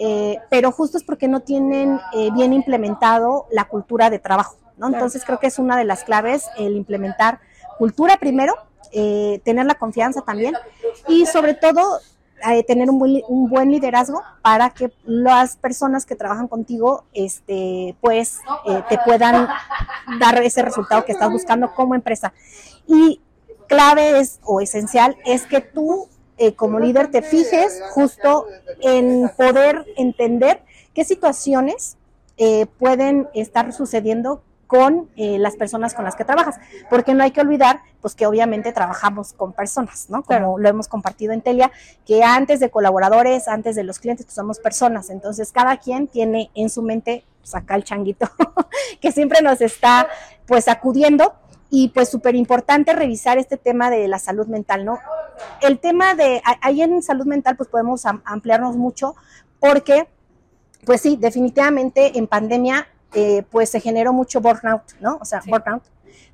Eh, 0.00 0.38
pero 0.48 0.70
justo 0.70 0.96
es 0.96 1.02
porque 1.02 1.26
no 1.26 1.40
tienen 1.40 2.00
eh, 2.14 2.30
bien 2.32 2.52
implementado 2.52 3.46
la 3.50 3.64
cultura 3.64 4.10
de 4.10 4.20
trabajo, 4.20 4.56
¿no? 4.76 4.86
Entonces 4.86 5.24
creo 5.24 5.40
que 5.40 5.48
es 5.48 5.58
una 5.58 5.76
de 5.76 5.84
las 5.84 6.04
claves 6.04 6.46
el 6.56 6.76
implementar 6.76 7.40
cultura 7.78 8.16
primero, 8.18 8.54
eh, 8.92 9.40
tener 9.44 9.66
la 9.66 9.74
confianza 9.74 10.22
también 10.22 10.54
y 11.06 11.26
sobre 11.26 11.54
todo 11.54 12.00
eh, 12.50 12.62
tener 12.64 12.88
un 12.88 12.98
buen, 12.98 13.22
buen, 13.28 13.70
liderazgo 13.70 14.22
para 14.42 14.70
que 14.70 14.92
las 15.04 15.56
personas 15.56 16.06
que 16.06 16.16
trabajan 16.16 16.48
contigo 16.48 17.04
este, 17.12 17.96
pues 18.00 18.38
eh, 18.66 18.82
te 18.88 18.98
puedan 19.04 19.48
dar 20.18 20.42
ese 20.42 20.62
resultado 20.62 21.04
que 21.04 21.12
estás 21.12 21.30
buscando 21.30 21.74
como 21.74 21.94
empresa. 21.94 22.32
Y 22.86 23.20
clave 23.68 24.20
es 24.20 24.40
o 24.42 24.60
esencial 24.60 25.16
es 25.24 25.46
que 25.46 25.60
tú 25.60 26.08
como 26.54 26.78
líder 26.78 27.10
te 27.10 27.20
fijes 27.20 27.82
justo 27.90 28.46
en 28.80 29.28
poder 29.36 29.84
entender 29.96 30.62
qué 30.94 31.04
situaciones 31.04 31.96
pueden 32.78 33.28
estar 33.34 33.72
sucediendo 33.72 34.40
con 34.68 35.08
eh, 35.16 35.38
las 35.38 35.56
personas 35.56 35.94
con 35.94 36.04
las 36.04 36.14
que 36.14 36.24
trabajas, 36.24 36.56
porque 36.90 37.14
no 37.14 37.24
hay 37.24 37.32
que 37.32 37.40
olvidar, 37.40 37.80
pues 38.02 38.14
que 38.14 38.26
obviamente 38.26 38.70
trabajamos 38.70 39.32
con 39.32 39.54
personas, 39.54 40.10
¿no? 40.10 40.22
Como 40.22 40.26
claro. 40.26 40.58
lo 40.58 40.68
hemos 40.68 40.88
compartido 40.88 41.32
en 41.32 41.40
Telia, 41.40 41.72
que 42.06 42.22
antes 42.22 42.60
de 42.60 42.70
colaboradores, 42.70 43.48
antes 43.48 43.74
de 43.74 43.82
los 43.82 43.98
clientes, 43.98 44.26
pues 44.26 44.34
somos 44.34 44.60
personas, 44.60 45.08
entonces 45.08 45.52
cada 45.52 45.78
quien 45.78 46.06
tiene 46.06 46.50
en 46.54 46.68
su 46.68 46.82
mente, 46.82 47.24
pues 47.40 47.54
acá 47.54 47.76
el 47.76 47.82
changuito, 47.82 48.28
que 49.00 49.10
siempre 49.10 49.40
nos 49.40 49.62
está, 49.62 50.06
pues 50.46 50.68
acudiendo, 50.68 51.32
y 51.70 51.88
pues 51.88 52.10
súper 52.10 52.34
importante 52.34 52.92
revisar 52.92 53.38
este 53.38 53.56
tema 53.56 53.90
de 53.90 54.06
la 54.06 54.18
salud 54.18 54.46
mental, 54.46 54.84
¿no? 54.84 54.98
El 55.62 55.78
tema 55.78 56.14
de, 56.14 56.42
ahí 56.60 56.82
en 56.82 57.02
salud 57.02 57.26
mental, 57.26 57.56
pues 57.56 57.70
podemos 57.70 58.04
ampliarnos 58.06 58.76
mucho, 58.76 59.16
porque, 59.60 60.08
pues 60.84 61.00
sí, 61.00 61.16
definitivamente 61.18 62.18
en 62.18 62.26
pandemia 62.26 62.86
eh, 63.14 63.42
pues 63.50 63.70
se 63.70 63.80
generó 63.80 64.12
mucho 64.12 64.40
burnout, 64.40 64.82
¿no? 65.00 65.18
O 65.20 65.24
sea, 65.24 65.40
sí. 65.40 65.50
burnout, 65.50 65.82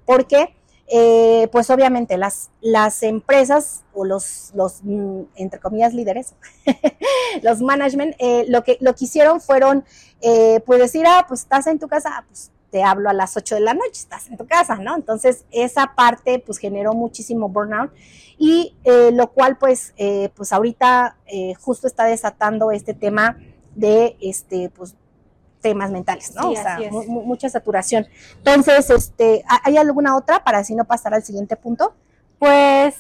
porque 0.04 0.54
eh, 0.88 1.48
pues 1.52 1.70
obviamente 1.70 2.18
las, 2.18 2.50
las 2.60 3.02
empresas 3.04 3.84
o 3.92 4.04
los, 4.04 4.50
los 4.54 4.80
mm, 4.82 5.22
entre 5.37 5.60
comillas, 5.60 5.94
líderes, 5.94 6.34
los 7.42 7.60
management, 7.60 8.16
eh, 8.18 8.44
lo, 8.48 8.64
que, 8.64 8.76
lo 8.80 8.94
que 8.94 9.04
hicieron 9.04 9.40
fueron, 9.40 9.84
pues 10.66 10.80
decir, 10.80 11.04
ah, 11.06 11.26
pues 11.28 11.42
estás 11.42 11.66
en 11.66 11.78
tu 11.78 11.87
casa, 11.87 12.24
pues 12.26 12.50
te 12.70 12.82
hablo 12.82 13.08
a 13.08 13.12
las 13.12 13.37
8 13.37 13.54
de 13.54 13.60
la 13.60 13.74
noche, 13.74 13.92
estás 13.92 14.26
en 14.28 14.37
tu 14.37 14.46
casa, 14.46 14.76
¿no? 14.76 14.96
Entonces, 14.96 15.44
esa 15.52 15.94
parte 15.94 16.40
pues 16.40 16.58
generó 16.58 16.92
muchísimo 16.94 17.48
burnout 17.48 17.92
y 18.37 18.74
lo 19.12 19.30
cual 19.32 19.58
pues, 19.58 19.94
pues 20.34 20.52
ahorita 20.52 21.18
justo 21.60 21.87
está 21.87 22.04
desatando 22.04 22.72
este 22.72 22.94
tema 22.94 23.37
de, 23.74 24.16
este, 24.20 24.70
pues, 24.70 24.96
temas 25.64 25.90
mentales, 25.90 26.35
¿no? 26.35 26.42
Sí, 26.42 26.59
o 26.59 26.62
sea, 26.62 26.79
mucha 27.09 27.48
saturación. 27.48 28.07
Entonces, 28.37 28.90
este, 28.90 29.42
¿hay 29.64 29.79
alguna 29.79 30.14
otra 30.14 30.44
para 30.44 30.59
así 30.59 30.74
no 30.74 30.85
pasar 30.85 31.14
al 31.14 31.22
siguiente 31.22 31.57
punto? 31.57 31.94
Pues 32.38 32.94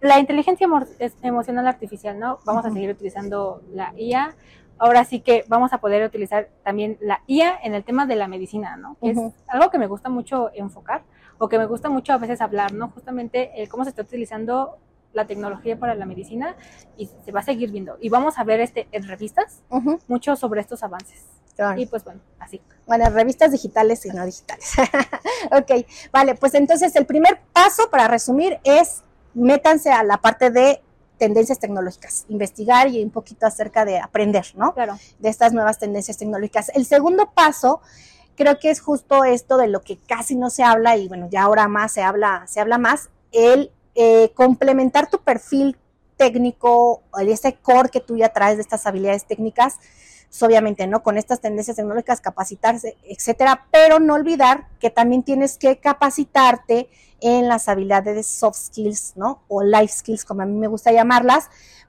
la 0.00 0.20
inteligencia 0.20 0.64
emo 0.64 0.86
emocional 1.22 1.66
artificial, 1.66 2.16
¿no? 2.16 2.38
Vamos 2.44 2.62
uh 2.62 2.68
-huh. 2.68 2.70
a 2.70 2.74
seguir 2.74 2.90
utilizando 2.90 3.62
la 3.74 3.92
IA. 3.96 4.36
Ahora 4.78 5.04
sí 5.04 5.18
que 5.18 5.44
vamos 5.48 5.72
a 5.72 5.78
poder 5.78 6.04
utilizar 6.04 6.50
también 6.62 6.98
la 7.00 7.20
IA 7.26 7.58
en 7.64 7.74
el 7.74 7.82
tema 7.82 8.06
de 8.06 8.14
la 8.14 8.28
medicina, 8.28 8.76
¿no? 8.76 8.96
Que 9.00 9.10
uh 9.10 9.14
-huh. 9.14 9.28
es 9.34 9.34
algo 9.48 9.70
que 9.72 9.78
me 9.78 9.88
gusta 9.88 10.08
mucho 10.08 10.50
enfocar 10.54 11.02
o 11.38 11.48
que 11.48 11.58
me 11.58 11.66
gusta 11.66 11.88
mucho 11.88 12.12
a 12.12 12.18
veces 12.18 12.40
hablar, 12.40 12.72
¿no? 12.72 12.90
Justamente 12.90 13.60
el 13.60 13.68
cómo 13.68 13.82
se 13.82 13.90
está 13.90 14.02
utilizando 14.02 14.78
la 15.14 15.26
tecnología 15.26 15.76
para 15.76 15.94
la 15.96 16.06
medicina 16.06 16.54
y 16.96 17.06
se 17.24 17.32
va 17.32 17.40
a 17.40 17.42
seguir 17.42 17.72
viendo. 17.72 17.96
Y 18.00 18.08
vamos 18.08 18.38
a 18.38 18.44
ver 18.44 18.60
este 18.60 18.86
en 18.92 19.02
revistas 19.08 19.64
uh 19.70 19.80
-huh. 19.80 19.98
mucho 20.06 20.36
sobre 20.36 20.60
estos 20.60 20.84
avances. 20.84 21.37
Y 21.76 21.86
pues 21.86 22.04
bueno, 22.04 22.20
así. 22.38 22.60
Bueno, 22.86 23.08
revistas 23.10 23.52
digitales 23.52 24.04
y 24.06 24.10
no 24.10 24.24
digitales. 24.24 24.72
ok, 25.50 25.86
vale, 26.12 26.34
pues 26.34 26.54
entonces 26.54 26.94
el 26.96 27.06
primer 27.06 27.40
paso 27.52 27.90
para 27.90 28.08
resumir 28.08 28.58
es 28.64 29.02
métanse 29.34 29.90
a 29.90 30.02
la 30.02 30.18
parte 30.18 30.50
de 30.50 30.82
tendencias 31.18 31.58
tecnológicas, 31.58 32.24
investigar 32.28 32.88
y 32.88 33.02
un 33.02 33.10
poquito 33.10 33.46
acerca 33.46 33.84
de 33.84 33.98
aprender, 33.98 34.46
¿no? 34.54 34.72
Claro. 34.72 34.96
De 35.18 35.28
estas 35.28 35.52
nuevas 35.52 35.78
tendencias 35.78 36.16
tecnológicas. 36.16 36.70
El 36.74 36.86
segundo 36.86 37.32
paso 37.34 37.80
creo 38.36 38.58
que 38.60 38.70
es 38.70 38.80
justo 38.80 39.24
esto 39.24 39.56
de 39.56 39.66
lo 39.66 39.80
que 39.80 39.98
casi 39.98 40.36
no 40.36 40.48
se 40.48 40.62
habla 40.62 40.96
y 40.96 41.08
bueno, 41.08 41.28
ya 41.28 41.42
ahora 41.42 41.66
más 41.66 41.92
se 41.92 42.02
habla, 42.02 42.44
se 42.46 42.60
habla 42.60 42.78
más, 42.78 43.10
el 43.32 43.72
eh, 43.96 44.30
complementar 44.34 45.10
tu 45.10 45.18
perfil 45.18 45.76
técnico, 46.16 47.02
ese 47.20 47.54
core 47.54 47.88
que 47.88 48.00
tú 48.00 48.16
ya 48.16 48.28
traes 48.28 48.56
de 48.56 48.62
estas 48.62 48.86
habilidades 48.86 49.26
técnicas, 49.26 49.78
obviamente, 50.40 50.86
¿no? 50.86 51.02
Con 51.02 51.16
estas 51.18 51.40
tendencias 51.40 51.76
tecnológicas, 51.76 52.20
capacitarse, 52.20 52.96
etcétera, 53.04 53.66
pero 53.70 53.98
no 53.98 54.14
olvidar 54.14 54.68
que 54.78 54.90
también 54.90 55.22
tienes 55.22 55.58
que 55.58 55.78
capacitarte 55.78 56.88
en 57.20 57.48
las 57.48 57.68
habilidades 57.68 58.26
soft 58.26 58.56
skills, 58.56 59.14
¿no? 59.16 59.42
O 59.48 59.62
life 59.62 59.88
skills, 59.88 60.24
como 60.24 60.42
a 60.42 60.46
mí 60.46 60.54
me 60.54 60.68
gusta 60.68 60.92
llamarlas, 60.92 61.48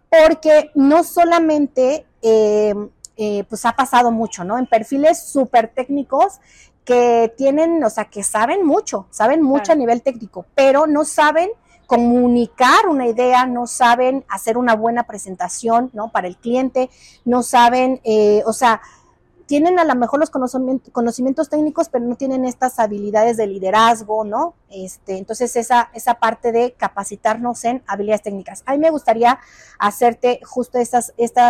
porque 0.10 0.72
no 0.74 1.04
solamente, 1.04 2.06
eh, 2.22 2.74
eh, 3.18 3.44
pues 3.48 3.66
ha 3.66 3.74
pasado 3.74 4.12
mucho, 4.12 4.44
¿no? 4.44 4.58
En 4.58 4.66
perfiles 4.66 5.22
súper 5.22 5.68
técnicos 5.68 6.40
que 6.86 7.32
tienen, 7.38 7.84
o 7.84 7.90
sea, 7.90 8.06
que 8.06 8.24
saben 8.24 8.66
mucho, 8.66 9.08
saben 9.12 9.44
mucho 9.44 9.66
claro. 9.66 9.78
a 9.78 9.82
nivel 9.82 10.02
técnico, 10.02 10.46
pero 10.56 10.88
no 10.88 11.06
saben 11.06 11.52
comunicar 11.90 12.88
una 12.88 13.08
idea, 13.08 13.48
no 13.48 13.66
saben 13.66 14.24
hacer 14.30 14.60
una 14.60 14.76
buena 14.76 15.08
presentación, 15.08 15.90
¿no? 15.94 16.12
Para 16.12 16.28
el 16.28 16.38
cliente, 16.38 16.92
no 17.26 17.42
saben, 17.42 18.00
eh, 18.04 18.44
o 18.46 18.54
sea, 18.54 18.80
tienen 19.48 19.80
a 19.80 19.84
lo 19.86 19.96
mejor 19.96 20.20
los 20.20 20.30
conocimientos, 20.30 21.50
técnicos, 21.50 21.90
pero 21.90 22.06
no 22.06 22.16
tienen 22.16 22.46
estas 22.46 22.78
habilidades 22.78 23.38
de 23.38 23.48
liderazgo, 23.48 24.24
¿no? 24.24 24.54
Este, 24.70 25.18
entonces, 25.18 25.56
esa, 25.56 25.90
esa 25.96 26.14
parte 26.20 26.52
de 26.52 26.74
capacitarnos 26.74 27.64
en 27.64 27.82
habilidades 27.88 28.22
técnicas. 28.22 28.62
A 28.68 28.74
mí 28.74 28.78
me 28.78 28.92
gustaría 28.92 29.40
hacerte 29.80 30.42
justo 30.46 30.78
esta, 30.78 31.02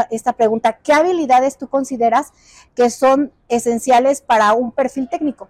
esta 0.10 0.34
pregunta. 0.38 0.78
¿Qué 0.78 0.94
habilidades 0.94 1.58
tú 1.58 1.68
consideras 1.68 2.32
que 2.76 2.90
son 2.90 3.34
esenciales 3.50 4.22
para 4.22 4.54
un 4.54 4.72
perfil 4.72 5.10
técnico? 5.10 5.50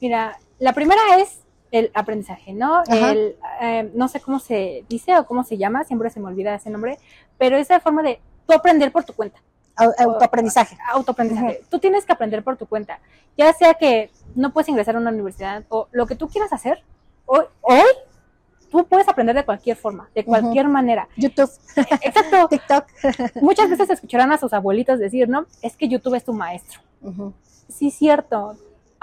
Mira, 0.00 0.38
la 0.58 0.72
primera 0.72 1.02
es 1.18 1.43
el 1.74 1.90
aprendizaje, 1.92 2.52
¿no? 2.52 2.84
El, 2.84 3.36
eh, 3.60 3.90
no 3.94 4.06
sé 4.06 4.20
cómo 4.20 4.38
se 4.38 4.84
dice 4.88 5.18
o 5.18 5.26
cómo 5.26 5.42
se 5.42 5.58
llama, 5.58 5.82
siempre 5.82 6.08
se 6.08 6.20
me 6.20 6.28
olvida 6.28 6.54
ese 6.54 6.70
nombre, 6.70 6.98
pero 7.36 7.56
esa 7.56 7.80
forma 7.80 8.00
de 8.00 8.20
tú 8.46 8.54
aprender 8.54 8.92
por 8.92 9.02
tu 9.02 9.12
cuenta. 9.12 9.40
Autoaprendizaje. 9.74 10.78
Autoaprendizaje. 10.92 11.62
Tú 11.68 11.80
tienes 11.80 12.04
que 12.04 12.12
aprender 12.12 12.44
por 12.44 12.56
tu 12.56 12.66
cuenta. 12.66 13.00
Ya 13.36 13.52
sea 13.52 13.74
que 13.74 14.12
no 14.36 14.52
puedes 14.52 14.68
ingresar 14.68 14.94
a 14.94 15.00
una 15.00 15.10
universidad 15.10 15.64
o 15.68 15.88
lo 15.90 16.06
que 16.06 16.14
tú 16.14 16.28
quieras 16.28 16.52
hacer, 16.52 16.84
hoy, 17.26 17.42
hoy 17.62 17.82
tú 18.70 18.86
puedes 18.86 19.08
aprender 19.08 19.34
de 19.34 19.44
cualquier 19.44 19.76
forma, 19.76 20.08
de 20.14 20.24
cualquier 20.24 20.68
manera. 20.68 21.08
YouTube. 21.16 21.50
Exacto. 22.02 22.46
TikTok. 22.50 22.84
Muchas 23.42 23.68
veces 23.68 23.90
escucharán 23.90 24.30
a 24.30 24.38
sus 24.38 24.52
abuelitos 24.52 25.00
decir, 25.00 25.28
¿no? 25.28 25.46
Es 25.60 25.76
que 25.76 25.88
YouTube 25.88 26.14
es 26.14 26.24
tu 26.24 26.34
maestro. 26.34 26.78
Sí, 27.68 27.90
cierto. 27.90 28.56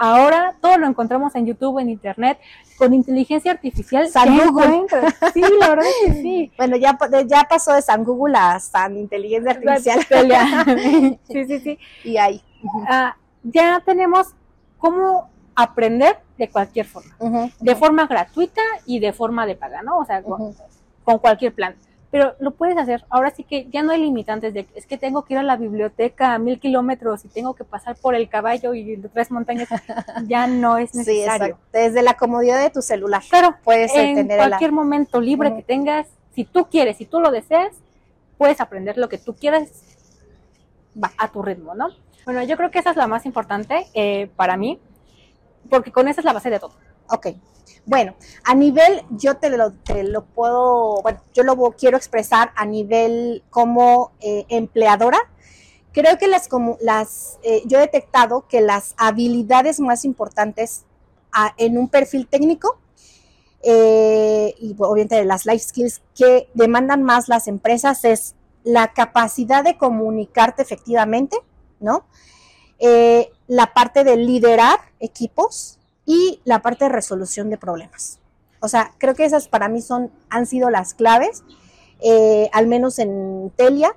Ahora 0.04 0.56
todo 0.60 0.78
lo 0.78 0.88
encontramos 0.88 1.32
en 1.36 1.46
YouTube, 1.46 1.78
en 1.78 1.88
Internet, 1.88 2.36
con 2.76 2.92
inteligencia 2.92 3.52
artificial. 3.52 4.08
San 4.08 4.36
Google. 4.36 4.86
Sí, 5.32 5.44
la 5.60 5.68
verdad 5.68 5.84
es 5.86 6.06
que 6.06 6.22
sí. 6.22 6.52
Bueno, 6.58 6.76
ya, 6.76 6.98
ya 7.24 7.46
pasó 7.48 7.72
de 7.72 7.82
San 7.82 8.02
Google 8.02 8.36
a 8.36 8.58
San 8.58 8.96
Inteligencia 8.96 9.52
Artificial. 9.52 10.00
sí, 11.28 11.44
sí, 11.44 11.60
sí. 11.60 11.78
Y 12.02 12.16
ahí. 12.16 12.42
Ah, 12.88 13.16
ya 13.44 13.80
tenemos 13.86 14.34
cómo 14.76 15.30
aprender 15.54 16.18
de 16.36 16.50
cualquier 16.50 16.86
forma. 16.86 17.14
De 17.60 17.76
forma 17.76 18.08
gratuita 18.08 18.62
y 18.84 18.98
de 18.98 19.12
forma 19.12 19.46
de 19.46 19.54
paga, 19.54 19.82
¿no? 19.82 19.98
O 19.98 20.04
sea, 20.04 20.20
con 20.20 21.18
cualquier 21.20 21.54
plan 21.54 21.76
pero 22.12 22.36
lo 22.40 22.50
puedes 22.50 22.76
hacer. 22.76 23.06
Ahora 23.08 23.30
sí 23.30 23.42
que 23.42 23.66
ya 23.70 23.82
no 23.82 23.90
hay 23.90 24.02
limitantes 24.02 24.52
de 24.52 24.68
es 24.74 24.84
que 24.84 24.98
tengo 24.98 25.24
que 25.24 25.32
ir 25.32 25.40
a 25.40 25.42
la 25.42 25.56
biblioteca 25.56 26.34
a 26.34 26.38
mil 26.38 26.60
kilómetros 26.60 27.24
y 27.24 27.28
tengo 27.28 27.54
que 27.54 27.64
pasar 27.64 27.96
por 27.96 28.14
el 28.14 28.28
caballo 28.28 28.74
y 28.74 28.98
tres 29.14 29.30
montañas. 29.30 29.66
ya 30.26 30.46
no 30.46 30.76
es 30.76 30.94
necesario. 30.94 31.56
Sí, 31.56 31.78
Desde 31.78 32.02
la 32.02 32.18
comodidad 32.18 32.60
de 32.60 32.68
tu 32.68 32.82
celular. 32.82 33.22
Claro, 33.30 33.56
puedes 33.64 33.94
en 33.94 34.28
cualquier 34.28 34.72
momento 34.72 35.22
libre 35.22 35.56
que 35.56 35.62
tengas, 35.62 36.06
si 36.34 36.44
tú 36.44 36.68
quieres, 36.70 36.98
si 36.98 37.06
tú 37.06 37.18
lo 37.18 37.30
deseas, 37.30 37.72
puedes 38.36 38.60
aprender 38.60 38.98
lo 38.98 39.08
que 39.08 39.16
tú 39.16 39.34
quieras 39.34 39.70
va, 41.02 41.12
a 41.16 41.28
tu 41.28 41.40
ritmo, 41.40 41.74
¿no? 41.74 41.88
Bueno, 42.26 42.42
yo 42.42 42.58
creo 42.58 42.70
que 42.70 42.78
esa 42.78 42.90
es 42.90 42.96
la 42.96 43.06
más 43.06 43.24
importante 43.24 43.86
eh, 43.94 44.28
para 44.36 44.58
mí, 44.58 44.78
porque 45.70 45.90
con 45.90 46.08
esa 46.08 46.20
es 46.20 46.26
la 46.26 46.34
base 46.34 46.50
de 46.50 46.60
todo. 46.60 46.74
Ok, 47.08 47.28
bueno, 47.84 48.14
a 48.44 48.54
nivel, 48.54 49.02
yo 49.10 49.36
te 49.38 49.50
lo, 49.50 49.72
te 49.72 50.04
lo 50.04 50.24
puedo, 50.24 51.02
bueno, 51.02 51.20
yo 51.34 51.42
lo 51.42 51.56
quiero 51.72 51.96
expresar 51.96 52.52
a 52.54 52.64
nivel 52.64 53.42
como 53.50 54.12
eh, 54.20 54.46
empleadora. 54.48 55.18
Creo 55.92 56.16
que 56.16 56.28
las, 56.28 56.46
como 56.46 56.78
las, 56.80 57.38
eh, 57.42 57.62
yo 57.66 57.78
he 57.78 57.82
detectado 57.82 58.46
que 58.46 58.60
las 58.60 58.94
habilidades 58.98 59.80
más 59.80 60.04
importantes 60.04 60.84
en 61.56 61.78
un 61.78 61.88
perfil 61.88 62.28
técnico 62.28 62.78
eh, 63.62 64.54
y 64.60 64.76
obviamente 64.78 65.24
las 65.24 65.46
life 65.46 65.64
skills 65.64 66.02
que 66.14 66.48
demandan 66.54 67.02
más 67.02 67.28
las 67.28 67.48
empresas 67.48 68.04
es 68.04 68.36
la 68.64 68.92
capacidad 68.92 69.64
de 69.64 69.76
comunicarte 69.76 70.62
efectivamente, 70.62 71.36
¿no? 71.80 72.04
la 73.46 73.72
parte 73.74 74.02
de 74.02 74.16
liderar 74.16 74.80
equipos, 74.98 75.78
y 76.04 76.40
la 76.44 76.62
parte 76.62 76.86
de 76.86 76.90
resolución 76.90 77.50
de 77.50 77.58
problemas. 77.58 78.18
O 78.60 78.68
sea, 78.68 78.92
creo 78.98 79.14
que 79.14 79.24
esas 79.24 79.48
para 79.48 79.68
mí 79.68 79.82
son, 79.82 80.10
han 80.30 80.46
sido 80.46 80.70
las 80.70 80.94
claves, 80.94 81.42
eh, 82.00 82.48
al 82.52 82.66
menos 82.66 82.98
en 82.98 83.52
Telia, 83.56 83.96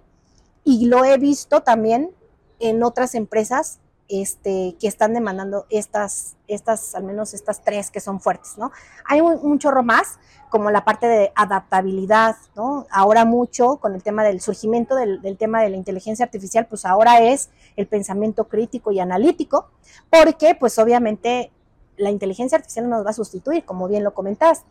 y 0.63 0.87
lo 0.87 1.05
he 1.05 1.17
visto 1.17 1.61
también 1.61 2.11
en 2.59 2.83
otras 2.83 3.13
empresas 3.15 3.79
este, 4.07 4.75
que 4.79 4.87
están 4.87 5.13
demandando 5.13 5.65
estas, 5.69 6.35
estas, 6.47 6.95
al 6.95 7.03
menos 7.03 7.33
estas 7.33 7.63
tres 7.63 7.91
que 7.91 7.99
son 7.99 8.19
fuertes, 8.19 8.57
¿no? 8.57 8.71
Hay 9.07 9.21
un, 9.21 9.59
chorro 9.59 9.83
más, 9.83 10.19
como 10.49 10.69
la 10.71 10.85
parte 10.85 11.07
de 11.07 11.31
adaptabilidad, 11.35 12.35
¿no? 12.55 12.85
Ahora 12.91 13.25
mucho 13.25 13.77
con 13.77 13.95
el 13.95 14.03
tema 14.03 14.23
del 14.23 14.41
surgimiento 14.41 14.95
del, 14.95 15.21
del, 15.21 15.37
tema 15.37 15.61
de 15.61 15.69
la 15.69 15.77
inteligencia 15.77 16.25
artificial, 16.25 16.67
pues 16.67 16.85
ahora 16.85 17.19
es 17.21 17.49
el 17.75 17.87
pensamiento 17.87 18.47
crítico 18.47 18.91
y 18.91 18.99
analítico, 18.99 19.69
porque 20.09 20.55
pues 20.55 20.77
obviamente 20.77 21.51
la 21.97 22.11
inteligencia 22.11 22.57
artificial 22.57 22.89
no 22.89 22.97
nos 22.97 23.05
va 23.05 23.11
a 23.11 23.13
sustituir, 23.13 23.65
como 23.65 23.87
bien 23.87 24.03
lo 24.03 24.13
comentaste, 24.13 24.65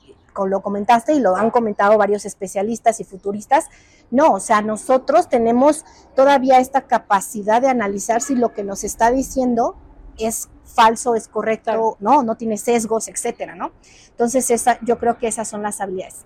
lo 0.47 0.63
comentaste 0.63 1.15
y 1.15 1.21
lo 1.21 1.37
han 1.37 1.51
comentado 1.51 1.97
varios 1.97 2.25
especialistas 2.25 3.01
y 3.01 3.05
futuristas. 3.05 3.67
No, 4.11 4.33
o 4.33 4.41
sea, 4.41 4.63
nosotros 4.63 5.29
tenemos 5.29 5.85
todavía 6.15 6.59
esta 6.59 6.83
capacidad 6.83 7.63
de 7.63 7.69
analizar 7.69 8.21
si 8.21 8.35
lo 8.35 8.53
que 8.53 8.65
nos 8.65 8.85
está 8.85 9.11
diciendo 9.11 9.77
es 10.19 10.49
falso, 10.65 11.15
es 11.15 11.29
correcto, 11.29 11.97
no, 12.01 12.23
no 12.23 12.37
tiene 12.37 12.57
sesgos, 12.57 13.09
etcétera, 13.09 13.55
¿no? 13.55 13.73
Entonces, 14.11 14.51
esa, 14.51 14.79
yo 14.83 14.99
creo 14.99 15.19
que 15.19 15.29
esas 15.29 15.49
son 15.49 15.63
las 15.63 15.81
habilidades. 15.81 16.25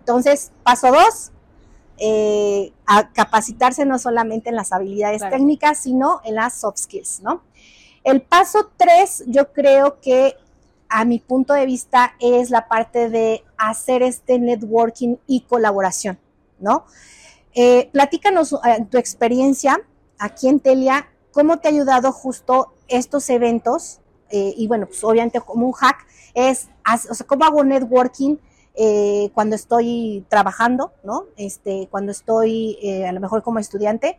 Entonces, 0.00 0.52
paso 0.62 0.88
dos, 0.90 1.32
eh, 1.98 2.72
a 2.86 3.12
capacitarse 3.12 3.84
no 3.84 3.98
solamente 3.98 4.48
en 4.50 4.56
las 4.56 4.72
habilidades 4.72 5.22
técnicas, 5.30 5.78
sino 5.78 6.20
en 6.24 6.34
las 6.34 6.54
soft 6.54 6.78
skills, 6.78 7.20
¿no? 7.20 7.42
El 8.04 8.22
paso 8.22 8.70
tres, 8.76 9.22
yo 9.26 9.52
creo 9.52 10.00
que 10.00 10.36
a 10.88 11.04
mi 11.04 11.20
punto 11.20 11.54
de 11.54 11.66
vista 11.66 12.14
es 12.20 12.50
la 12.50 12.68
parte 12.68 13.08
de 13.08 13.44
hacer 13.56 14.02
este 14.02 14.38
networking 14.38 15.16
y 15.26 15.42
colaboración, 15.42 16.18
¿no? 16.58 16.84
Eh, 17.54 17.88
platícanos 17.92 18.52
eh, 18.52 18.84
tu 18.90 18.98
experiencia 18.98 19.80
aquí 20.18 20.48
en 20.48 20.60
Telia, 20.60 21.08
cómo 21.30 21.58
te 21.58 21.68
ha 21.68 21.70
ayudado 21.70 22.12
justo 22.12 22.74
estos 22.88 23.30
eventos 23.30 24.00
eh, 24.30 24.52
y 24.56 24.66
bueno, 24.66 24.86
pues 24.86 25.02
obviamente 25.04 25.40
como 25.40 25.66
un 25.66 25.72
hack 25.72 26.06
es, 26.34 26.68
o 27.08 27.14
sea, 27.14 27.26
cómo 27.26 27.44
hago 27.44 27.64
networking 27.64 28.36
cuando 29.34 29.54
estoy 29.54 30.24
trabajando, 30.30 30.92
¿no? 31.04 31.26
Este, 31.36 31.88
cuando 31.90 32.10
estoy 32.10 32.78
a 33.06 33.12
lo 33.12 33.20
mejor 33.20 33.42
como 33.42 33.58
estudiante, 33.58 34.18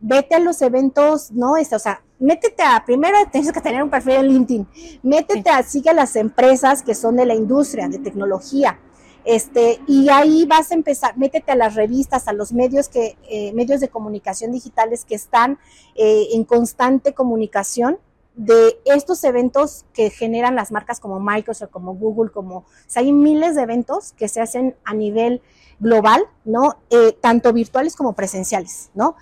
vete 0.00 0.34
a 0.34 0.38
los 0.38 0.60
eventos, 0.62 1.30
¿no? 1.32 1.56
Este, 1.56 1.76
o 1.76 1.78
sea, 1.78 2.02
métete 2.18 2.62
a, 2.62 2.84
primero 2.84 3.16
tienes 3.30 3.52
que 3.52 3.60
tener 3.60 3.82
un 3.82 3.90
perfil 3.90 4.14
en 4.14 4.28
LinkedIn, 4.28 4.68
métete 5.02 5.50
a, 5.50 5.62
sigue 5.62 5.90
a 5.90 5.94
las 5.94 6.16
empresas 6.16 6.82
que 6.82 6.94
son 6.94 7.16
de 7.16 7.26
la 7.26 7.34
industria, 7.34 7.88
de 7.88 7.98
tecnología, 7.98 8.78
este, 9.24 9.80
y 9.86 10.10
ahí 10.10 10.44
vas 10.44 10.70
a 10.70 10.74
empezar, 10.74 11.16
métete 11.16 11.52
a 11.52 11.56
las 11.56 11.74
revistas, 11.74 12.28
a 12.28 12.32
los 12.32 12.52
medios 12.52 12.88
que, 12.88 13.16
eh, 13.28 13.52
medios 13.54 13.80
de 13.80 13.88
comunicación 13.88 14.52
digitales 14.52 15.04
que 15.04 15.14
están 15.14 15.58
eh, 15.94 16.28
en 16.32 16.44
constante 16.44 17.14
comunicación 17.14 17.98
de 18.36 18.78
estos 18.84 19.22
eventos 19.24 19.86
que 19.94 20.10
generan 20.10 20.56
las 20.56 20.72
marcas 20.72 21.00
como 21.00 21.20
Microsoft, 21.20 21.70
como 21.70 21.94
Google, 21.94 22.32
como, 22.32 22.58
o 22.58 22.64
sea, 22.86 23.02
hay 23.02 23.12
miles 23.12 23.54
de 23.54 23.62
eventos 23.62 24.12
que 24.12 24.28
se 24.28 24.40
hacen 24.40 24.76
a 24.84 24.92
nivel 24.92 25.40
global, 25.78 26.22
¿no? 26.44 26.76
Eh, 26.90 27.16
tanto 27.20 27.52
virtuales 27.52 27.96
como 27.96 28.14
presenciales, 28.14 28.90
¿no? 28.94 29.16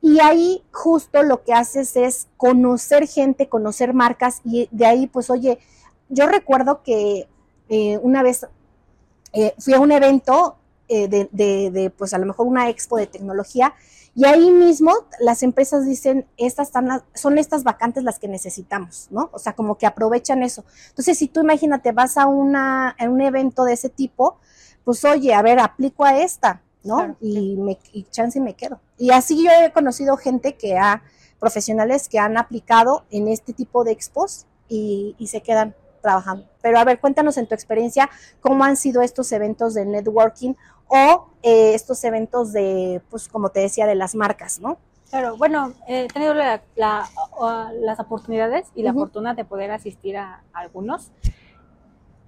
Y 0.00 0.20
ahí 0.20 0.62
justo 0.72 1.22
lo 1.22 1.42
que 1.42 1.52
haces 1.52 1.96
es 1.96 2.28
conocer 2.36 3.06
gente, 3.08 3.48
conocer 3.48 3.94
marcas 3.94 4.40
y 4.44 4.68
de 4.70 4.86
ahí 4.86 5.06
pues 5.06 5.28
oye, 5.30 5.58
yo 6.08 6.26
recuerdo 6.26 6.82
que 6.82 7.28
eh, 7.68 7.98
una 7.98 8.22
vez 8.22 8.46
eh, 9.32 9.54
fui 9.58 9.74
a 9.74 9.80
un 9.80 9.92
evento 9.92 10.56
eh, 10.88 11.08
de, 11.08 11.28
de, 11.32 11.90
pues 11.90 12.14
a 12.14 12.18
lo 12.18 12.26
mejor 12.26 12.46
una 12.46 12.70
expo 12.70 12.96
de 12.96 13.06
tecnología 13.06 13.74
y 14.14 14.24
ahí 14.24 14.50
mismo 14.50 14.92
las 15.20 15.42
empresas 15.42 15.86
dicen, 15.86 16.26
estas 16.38 16.68
están, 16.68 17.02
son 17.14 17.38
estas 17.38 17.62
vacantes 17.62 18.02
las 18.02 18.18
que 18.18 18.26
necesitamos, 18.26 19.06
¿no? 19.10 19.30
O 19.32 19.38
sea, 19.38 19.52
como 19.54 19.78
que 19.78 19.86
aprovechan 19.86 20.42
eso. 20.42 20.64
Entonces, 20.88 21.16
si 21.18 21.28
tú 21.28 21.40
imagínate, 21.40 21.92
vas 21.92 22.16
a, 22.16 22.26
una, 22.26 22.96
a 22.98 23.08
un 23.08 23.20
evento 23.20 23.64
de 23.64 23.74
ese 23.74 23.90
tipo, 23.90 24.38
pues 24.82 25.04
oye, 25.04 25.34
a 25.34 25.42
ver, 25.42 25.60
aplico 25.60 26.04
a 26.04 26.18
esta, 26.18 26.62
¿no? 26.88 27.16
y, 27.20 27.56
me, 27.56 27.78
y 27.92 28.04
chance 28.04 28.38
y 28.38 28.42
me 28.42 28.54
quedo. 28.54 28.80
Y 28.96 29.10
así 29.10 29.44
yo 29.44 29.50
he 29.52 29.70
conocido 29.72 30.16
gente 30.16 30.56
que 30.56 30.78
ha, 30.78 31.02
profesionales 31.38 32.08
que 32.08 32.18
han 32.18 32.36
aplicado 32.36 33.04
en 33.10 33.28
este 33.28 33.52
tipo 33.52 33.84
de 33.84 33.92
expos 33.92 34.46
y, 34.68 35.14
se 35.26 35.42
quedan 35.42 35.74
trabajando. 36.02 36.46
Pero 36.62 36.78
a 36.78 36.84
ver, 36.84 36.98
cuéntanos 36.98 37.36
en 37.36 37.46
tu 37.46 37.54
experiencia 37.54 38.08
cómo 38.40 38.64
han 38.64 38.76
sido 38.76 39.02
estos 39.02 39.30
eventos 39.32 39.74
de 39.74 39.84
networking 39.84 40.54
o 40.88 41.28
eh, 41.42 41.74
estos 41.74 42.02
eventos 42.04 42.52
de, 42.52 43.02
pues 43.10 43.28
como 43.28 43.50
te 43.50 43.60
decía, 43.60 43.86
de 43.86 43.94
las 43.94 44.14
marcas, 44.14 44.58
¿no? 44.58 44.78
Claro, 45.10 45.36
bueno, 45.36 45.72
he 45.86 46.06
tenido 46.08 46.34
las 46.34 47.98
oportunidades 47.98 48.66
y 48.74 48.82
la 48.82 48.92
fortuna 48.92 49.34
de 49.34 49.44
poder 49.44 49.70
asistir 49.70 50.16
a 50.16 50.42
algunos. 50.52 51.10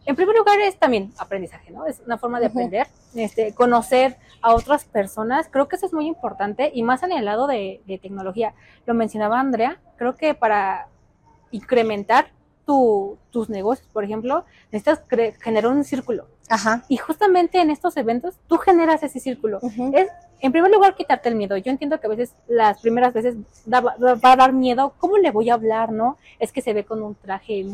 En 0.06 0.16
primer 0.16 0.36
lugar 0.36 0.58
es 0.60 0.76
también 0.78 1.12
aprendizaje, 1.18 1.70
¿no? 1.70 1.86
Es 1.86 2.00
una 2.00 2.18
forma 2.18 2.40
de 2.40 2.46
aprender, 2.46 2.86
este, 3.14 3.54
conocer 3.54 4.16
a 4.40 4.54
otras 4.54 4.84
personas. 4.84 5.48
Creo 5.50 5.68
que 5.68 5.76
eso 5.76 5.86
es 5.86 5.92
muy 5.92 6.06
importante 6.06 6.70
y 6.74 6.82
más 6.82 7.02
en 7.02 7.12
el 7.12 7.24
lado 7.24 7.46
de, 7.46 7.80
tecnología. 8.02 8.54
Lo 8.86 8.94
mencionaba 8.94 9.38
Andrea, 9.38 9.78
creo 9.96 10.16
que 10.16 10.34
para 10.34 10.88
incrementar 11.50 12.30
tus 12.64 13.50
negocios, 13.50 13.88
por 13.92 14.04
ejemplo, 14.04 14.44
necesitas 14.70 15.02
generar 15.40 15.72
un 15.72 15.82
círculo. 15.82 16.28
Ajá. 16.48 16.84
Y 16.88 16.98
justamente 16.98 17.60
en 17.60 17.68
estos 17.68 17.96
eventos 17.96 18.36
tú 18.46 18.58
generas 18.58 19.02
ese 19.02 19.18
círculo. 19.18 19.58
Es, 19.92 20.08
en 20.40 20.52
primer 20.52 20.70
lugar, 20.70 20.94
quitarte 20.94 21.28
el 21.28 21.34
miedo. 21.34 21.56
Yo 21.56 21.72
entiendo 21.72 21.98
que 21.98 22.06
a 22.06 22.10
veces, 22.10 22.32
las 22.46 22.80
primeras 22.80 23.12
veces, 23.12 23.34
va, 23.72 23.80
va, 23.80 24.32
a 24.32 24.36
dar 24.36 24.52
miedo. 24.52 24.94
¿Cómo 24.98 25.18
le 25.18 25.32
voy 25.32 25.50
a 25.50 25.54
hablar, 25.54 25.90
no? 25.90 26.16
Es 26.38 26.52
que 26.52 26.62
se 26.62 26.72
ve 26.72 26.84
con 26.84 27.02
un 27.02 27.16
traje, 27.16 27.64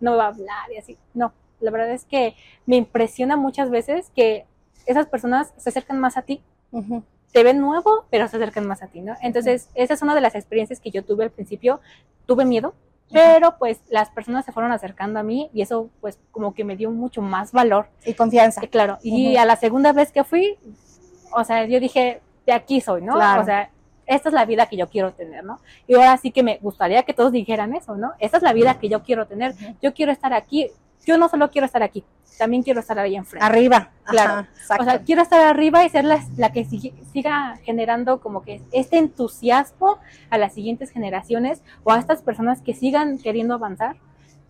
no 0.00 0.16
va 0.16 0.24
a 0.24 0.28
hablar 0.28 0.72
y 0.74 0.78
así. 0.78 0.96
No, 1.12 1.32
la 1.60 1.70
verdad 1.70 1.90
es 1.90 2.04
que 2.04 2.34
me 2.66 2.76
impresiona 2.76 3.36
muchas 3.36 3.70
veces 3.70 4.10
que 4.14 4.46
esas 4.86 5.06
personas 5.06 5.52
se 5.56 5.68
acercan 5.68 5.98
más 5.98 6.16
a 6.16 6.22
ti. 6.22 6.42
Te 7.32 7.42
ven 7.42 7.60
nuevo, 7.60 8.06
pero 8.10 8.28
se 8.28 8.36
acercan 8.36 8.66
más 8.66 8.82
a 8.82 8.86
ti, 8.86 9.00
¿no? 9.00 9.14
Entonces, 9.20 9.68
esa 9.74 9.94
es 9.94 10.02
una 10.02 10.14
de 10.14 10.20
las 10.20 10.34
experiencias 10.34 10.80
que 10.80 10.90
yo 10.90 11.04
tuve 11.04 11.24
al 11.24 11.30
principio. 11.30 11.80
Tuve 12.26 12.44
miedo, 12.44 12.74
pero 13.10 13.56
pues 13.58 13.80
las 13.88 14.10
personas 14.10 14.44
se 14.44 14.52
fueron 14.52 14.72
acercando 14.72 15.20
a 15.20 15.22
mí 15.22 15.50
y 15.52 15.62
eso 15.62 15.90
pues 16.00 16.18
como 16.32 16.54
que 16.54 16.64
me 16.64 16.76
dio 16.76 16.90
mucho 16.90 17.22
más 17.22 17.52
valor. 17.52 17.88
Y 18.04 18.14
confianza. 18.14 18.60
claro. 18.62 18.98
Y 19.02 19.36
a 19.36 19.44
la 19.44 19.56
segunda 19.56 19.92
vez 19.92 20.12
que 20.12 20.24
fui, 20.24 20.56
o 21.32 21.44
sea, 21.44 21.66
yo 21.66 21.80
dije, 21.80 22.20
de 22.46 22.52
aquí 22.52 22.80
soy, 22.80 23.02
¿no? 23.02 23.14
O 23.14 23.44
sea, 23.44 23.70
esta 24.06 24.28
es 24.28 24.34
la 24.34 24.44
vida 24.44 24.66
que 24.66 24.76
yo 24.76 24.88
quiero 24.88 25.12
tener, 25.12 25.44
¿no? 25.44 25.60
Y 25.86 25.94
ahora 25.94 26.16
sí 26.16 26.30
que 26.30 26.42
me 26.42 26.58
gustaría 26.62 27.02
que 27.02 27.12
todos 27.12 27.32
dijeran 27.32 27.74
eso, 27.74 27.96
¿no? 27.96 28.12
Esta 28.18 28.36
es 28.36 28.42
la 28.42 28.52
vida 28.52 28.78
que 28.78 28.88
yo 28.88 29.02
quiero 29.02 29.26
tener. 29.26 29.54
Yo 29.82 29.94
quiero 29.94 30.12
estar 30.12 30.32
aquí 30.32 30.70
yo 31.04 31.18
no 31.18 31.28
solo 31.28 31.50
quiero 31.50 31.66
estar 31.66 31.82
aquí, 31.82 32.04
también 32.38 32.62
quiero 32.62 32.80
estar 32.80 32.98
ahí 32.98 33.16
enfrente. 33.16 33.44
Arriba, 33.44 33.90
claro. 34.04 34.46
o 34.78 34.84
sea, 34.84 35.02
quiero 35.02 35.22
estar 35.22 35.40
arriba 35.40 35.84
y 35.84 35.88
ser 35.88 36.04
la, 36.04 36.52
que 36.52 36.64
siga 36.64 37.56
generando 37.64 38.20
como 38.20 38.42
que 38.42 38.62
este 38.72 38.98
entusiasmo 38.98 39.98
a 40.30 40.38
las 40.38 40.54
siguientes 40.54 40.90
generaciones 40.90 41.62
o 41.84 41.92
a 41.92 41.98
estas 41.98 42.22
personas 42.22 42.62
que 42.62 42.74
sigan 42.74 43.18
queriendo 43.18 43.54
avanzar 43.54 43.96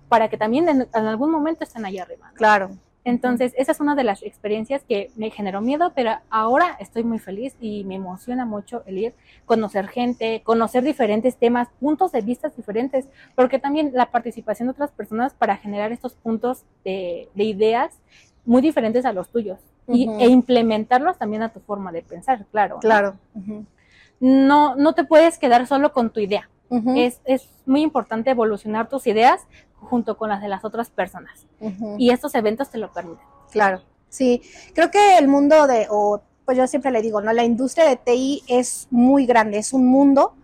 para 0.09 0.29
que 0.29 0.37
también 0.37 0.69
en, 0.69 0.89
algún 0.95 1.31
momento 1.31 1.65
estén 1.65 1.85
ahí 1.85 1.99
arriba. 1.99 2.31
Claro. 2.35 2.71
Entonces, 3.07 3.55
esa 3.57 3.71
es 3.71 3.79
una 3.79 3.95
de 3.95 4.03
las 4.03 4.25
experiencias 4.25 4.83
que 4.83 5.13
me 5.15 5.31
generó 5.31 5.61
miedo, 5.61 5.93
pero 5.95 6.11
ahora 6.29 6.77
estoy 6.81 7.05
muy 7.05 7.21
feliz 7.21 7.55
y 7.61 7.85
me 7.85 7.95
emociona 7.95 8.45
mucho 8.45 8.83
el 8.85 8.99
ir, 8.99 9.15
conocer 9.45 9.87
gente, 9.87 10.43
conocer 10.43 10.83
diferentes 10.83 11.37
temas, 11.37 11.69
puntos 11.79 12.11
de 12.11 12.23
vista 12.23 12.49
diferentes, 12.49 13.07
porque 13.37 13.61
también 13.61 13.93
la 13.95 14.11
participación 14.11 14.67
de 14.67 14.73
otras 14.73 14.91
personas 14.91 15.35
para 15.35 15.57
generar 15.57 15.93
estos 15.93 16.15
puntos 16.15 16.65
de, 16.85 17.29
ideas 17.37 17.97
muy 18.45 18.61
diferentes 18.61 19.05
a 19.05 19.13
los 19.13 19.29
tuyos 19.29 19.61
y, 19.87 20.11
e 20.19 20.27
implementarlos 20.27 21.17
también 21.17 21.43
a 21.43 21.51
tu 21.51 21.61
forma 21.61 21.93
de 21.93 22.03
pensar, 22.03 22.45
claro. 22.51 22.81
Claro. 22.81 23.15
No, 24.19 24.75
no 24.75 24.95
te 24.95 25.05
puedes 25.05 25.39
quedar 25.39 25.69
solo 25.69 25.93
con 25.93 26.11
tu 26.11 26.19
idea. 26.19 26.49
es, 26.97 27.21
es 27.25 27.49
muy 27.67 27.83
importante 27.83 28.31
evolucionar 28.31 28.89
tus 28.89 29.07
ideas 29.07 29.47
junto 29.81 30.17
con 30.17 30.29
las 30.29 30.41
de 30.41 30.49
las 30.49 30.65
otras 30.65 30.91
personas. 30.91 31.47
Y 31.99 32.11
estos 32.11 32.35
eventos 32.35 32.71
te 32.71 32.79
lo 32.79 32.93
permiten. 32.93 33.25
Claro, 33.51 33.83
sí. 34.09 34.43
Creo 34.75 34.91
que 34.91 35.19
el 35.19 35.29
mundo 35.29 35.67
de, 35.67 35.87
o 35.91 36.23
pues 36.45 36.57
yo 36.57 36.67
siempre 36.67 36.93
le 36.93 37.03
digo, 37.03 37.21
¿no? 37.21 37.33
La 37.33 37.45
industria 37.45 37.87
de 37.89 37.97
TI 37.97 38.43
es 38.47 38.87
muy 38.91 39.27
grande, 39.27 39.59
es 39.59 39.73
un 39.73 39.87
mundo 39.87 40.35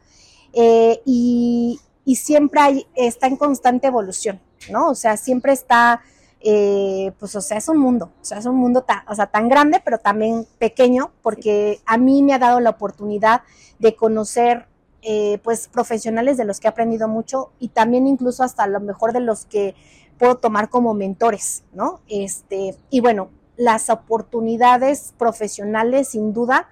eh, 0.53 1.01
y, 1.07 1.81
siempre 2.17 2.61
hay, 2.61 2.87
está 2.95 3.29
en 3.29 3.37
constante 3.37 3.87
evolución, 3.87 4.41
¿no? 4.71 4.91
O 4.91 4.95
sea, 4.95 5.17
siempre 5.17 5.53
está, 5.53 6.03
eh, 6.41 7.13
pues, 7.19 7.35
o 7.37 7.41
sea, 7.41 7.57
es 7.57 7.69
un 7.69 7.79
mundo, 7.79 8.11
o 8.21 8.25
sea, 8.25 8.39
es 8.39 8.47
un 8.47 8.57
mundo 8.57 8.83
tan, 8.83 9.03
o 9.09 9.15
sea, 9.15 9.29
tan 9.29 9.49
grande, 9.49 9.81
pero 9.83 9.99
también 9.99 10.47
pequeño, 10.59 11.13
porque 11.23 11.81
a 11.87 11.97
mí 11.97 12.23
me 12.23 12.35
ha 12.35 12.39
dado 12.41 12.59
la 12.59 12.71
oportunidad 12.71 13.43
de 13.79 13.95
conocer 13.95 14.67
eh, 15.03 15.39
pues 15.43 15.69
profesionales 15.69 16.37
de 16.37 16.45
los 16.45 16.61
que 16.61 16.69
he 16.69 16.71
aprendido 16.71 17.09
mucho 17.09 17.51
y 17.59 17.69
también 17.69 18.07
incluso 18.07 18.45
hasta 18.45 18.67
lo 18.67 18.81
mejor 18.81 19.13
de 19.13 19.21
los 19.21 19.47
que 19.47 19.75
puedo 20.19 20.37
tomar 20.37 20.69
como 20.69 20.95
mentores, 20.95 21.65
¿no? 21.73 22.01
Este, 22.09 22.77
y 22.91 23.01
bueno, 23.01 23.31
las 23.57 23.91
oportunidades 23.91 25.13
profesionales 25.19 26.09
sin 26.09 26.33
duda 26.33 26.69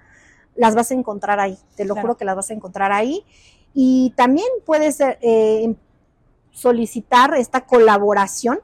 las 0.55 0.75
vas 0.75 0.91
a 0.91 0.93
encontrar 0.93 1.39
ahí, 1.39 1.57
te 1.75 1.85
lo 1.85 1.95
juro 1.95 2.17
que 2.17 2.25
las 2.25 2.35
vas 2.35 2.49
a 2.49 2.53
encontrar 2.53 2.91
ahí. 2.91 3.25
Y 3.73 4.13
también 4.15 4.47
puedes 4.65 4.99
eh, 5.01 5.75
solicitar 6.51 7.33
esta 7.35 7.65
colaboración 7.65 8.59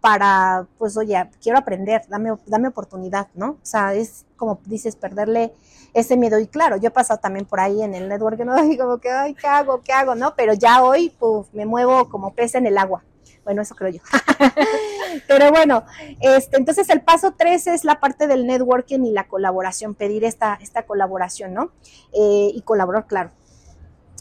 para, 0.00 0.66
pues, 0.78 0.96
oye, 0.96 1.28
quiero 1.42 1.58
aprender, 1.58 2.02
dame, 2.08 2.32
dame 2.46 2.68
oportunidad, 2.68 3.28
¿no? 3.34 3.50
O 3.50 3.58
sea, 3.64 3.94
es 3.94 4.24
como 4.40 4.58
dices, 4.64 4.96
perderle 4.96 5.52
ese 5.92 6.16
miedo. 6.16 6.38
Y 6.38 6.46
claro, 6.46 6.76
yo 6.78 6.88
he 6.88 6.90
pasado 6.90 7.20
también 7.20 7.44
por 7.44 7.60
ahí 7.60 7.82
en 7.82 7.94
el 7.94 8.08
network, 8.08 8.40
¿no? 8.40 8.64
Y 8.72 8.78
como 8.78 8.98
que, 8.98 9.10
ay, 9.10 9.34
¿qué 9.34 9.46
hago? 9.46 9.82
¿Qué 9.82 9.92
hago? 9.92 10.14
¿No? 10.14 10.34
Pero 10.34 10.54
ya 10.54 10.82
hoy, 10.82 11.14
pues, 11.18 11.46
me 11.52 11.66
muevo 11.66 12.08
como 12.08 12.34
pez 12.34 12.54
en 12.54 12.66
el 12.66 12.78
agua. 12.78 13.04
Bueno, 13.44 13.62
eso 13.62 13.74
creo 13.74 13.90
yo. 13.90 14.00
Pero 15.28 15.50
bueno, 15.50 15.84
este, 16.20 16.56
entonces 16.56 16.88
el 16.88 17.02
paso 17.02 17.34
tres 17.36 17.66
es 17.66 17.84
la 17.84 17.98
parte 17.98 18.26
del 18.26 18.46
networking 18.46 19.00
y 19.00 19.12
la 19.12 19.28
colaboración, 19.28 19.94
pedir 19.94 20.24
esta, 20.24 20.58
esta 20.60 20.84
colaboración, 20.84 21.54
¿no? 21.54 21.72
Eh, 22.12 22.50
y 22.54 22.62
colaborar, 22.62 23.06
claro. 23.06 23.30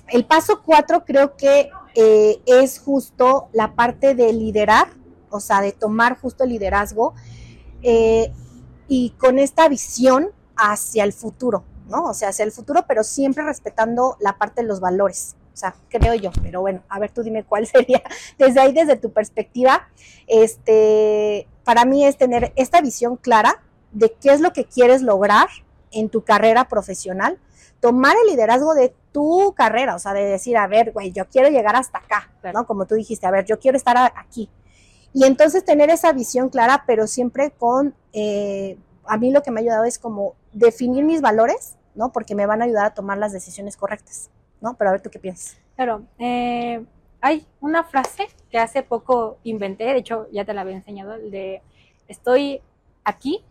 El 0.07 0.25
paso 0.25 0.63
cuatro 0.65 1.05
creo 1.05 1.35
que 1.35 1.69
eh, 1.95 2.41
es 2.45 2.79
justo 2.79 3.49
la 3.53 3.75
parte 3.75 4.15
de 4.15 4.33
liderar 4.33 4.87
o 5.29 5.39
sea, 5.39 5.61
de 5.61 5.71
tomar 5.71 6.19
justo 6.19 6.43
el 6.43 6.51
liderazgo 6.51 7.13
eh, 7.81 8.31
y 8.87 9.11
con 9.11 9.39
esta 9.39 9.67
visión 9.69 10.31
hacia 10.55 11.03
el 11.03 11.13
futuro, 11.13 11.63
¿no? 11.87 12.05
O 12.05 12.13
sea, 12.13 12.29
hacia 12.29 12.45
el 12.45 12.51
futuro, 12.51 12.85
pero 12.87 13.03
siempre 13.03 13.43
respetando 13.43 14.17
la 14.19 14.37
parte 14.37 14.61
de 14.61 14.67
los 14.67 14.79
valores. 14.79 15.35
O 15.53 15.57
sea, 15.57 15.75
creo 15.89 16.13
yo, 16.15 16.31
pero 16.41 16.61
bueno, 16.61 16.83
a 16.89 16.99
ver, 16.99 17.11
tú 17.11 17.21
dime 17.21 17.43
cuál 17.43 17.67
sería, 17.67 18.01
desde 18.37 18.59
ahí, 18.59 18.73
desde 18.73 18.95
tu 18.95 19.11
perspectiva, 19.11 19.89
este, 20.27 21.47
para 21.63 21.85
mí 21.85 22.05
es 22.05 22.17
tener 22.17 22.53
esta 22.55 22.81
visión 22.81 23.17
clara 23.17 23.61
de 23.91 24.13
qué 24.13 24.31
es 24.31 24.41
lo 24.41 24.53
que 24.53 24.65
quieres 24.65 25.01
lograr 25.01 25.47
en 25.91 26.09
tu 26.09 26.23
carrera 26.23 26.67
profesional, 26.67 27.39
tomar 27.79 28.15
el 28.23 28.31
liderazgo 28.31 28.73
de 28.73 28.93
tu 29.11 29.53
carrera, 29.55 29.95
o 29.95 29.99
sea, 29.99 30.13
de 30.13 30.23
decir, 30.23 30.57
a 30.57 30.67
ver, 30.67 30.91
güey, 30.91 31.11
yo 31.11 31.27
quiero 31.27 31.49
llegar 31.49 31.75
hasta 31.75 31.99
acá, 31.99 32.31
¿no? 32.53 32.65
Como 32.65 32.85
tú 32.85 32.95
dijiste, 32.95 33.25
a 33.25 33.31
ver, 33.31 33.45
yo 33.45 33.59
quiero 33.59 33.77
estar 33.77 33.97
aquí, 34.15 34.49
y 35.13 35.25
entonces 35.25 35.65
tener 35.65 35.89
esa 35.89 36.11
visión 36.13 36.49
clara, 36.49 36.83
pero 36.85 37.07
siempre 37.07 37.51
con, 37.51 37.95
eh, 38.13 38.77
a 39.05 39.17
mí 39.17 39.31
lo 39.31 39.41
que 39.41 39.51
me 39.51 39.59
ha 39.59 39.63
ayudado 39.63 39.85
es 39.85 39.97
como 39.97 40.35
definir 40.53 41.03
mis 41.03 41.21
valores, 41.21 41.77
¿no? 41.95 42.11
Porque 42.11 42.35
me 42.35 42.45
van 42.45 42.61
a 42.61 42.65
ayudar 42.65 42.85
a 42.85 42.93
tomar 42.93 43.17
las 43.17 43.33
decisiones 43.33 43.75
correctas, 43.75 44.29
¿no? 44.61 44.75
Pero 44.75 44.89
a 44.89 44.93
ver 44.93 45.01
tú 45.01 45.09
qué 45.09 45.19
piensas. 45.19 45.57
Claro, 45.75 46.03
eh, 46.19 46.85
hay 47.21 47.47
una 47.59 47.83
frase 47.83 48.27
que 48.51 48.59
hace 48.59 48.83
poco 48.83 49.37
inventé, 49.43 49.85
de 49.85 49.97
hecho 49.97 50.27
ya 50.31 50.45
te 50.45 50.53
la 50.53 50.61
había 50.61 50.75
enseñado, 50.75 51.15
el 51.15 51.31
de 51.31 51.61
estoy 52.07 52.61
aquí 53.03 53.43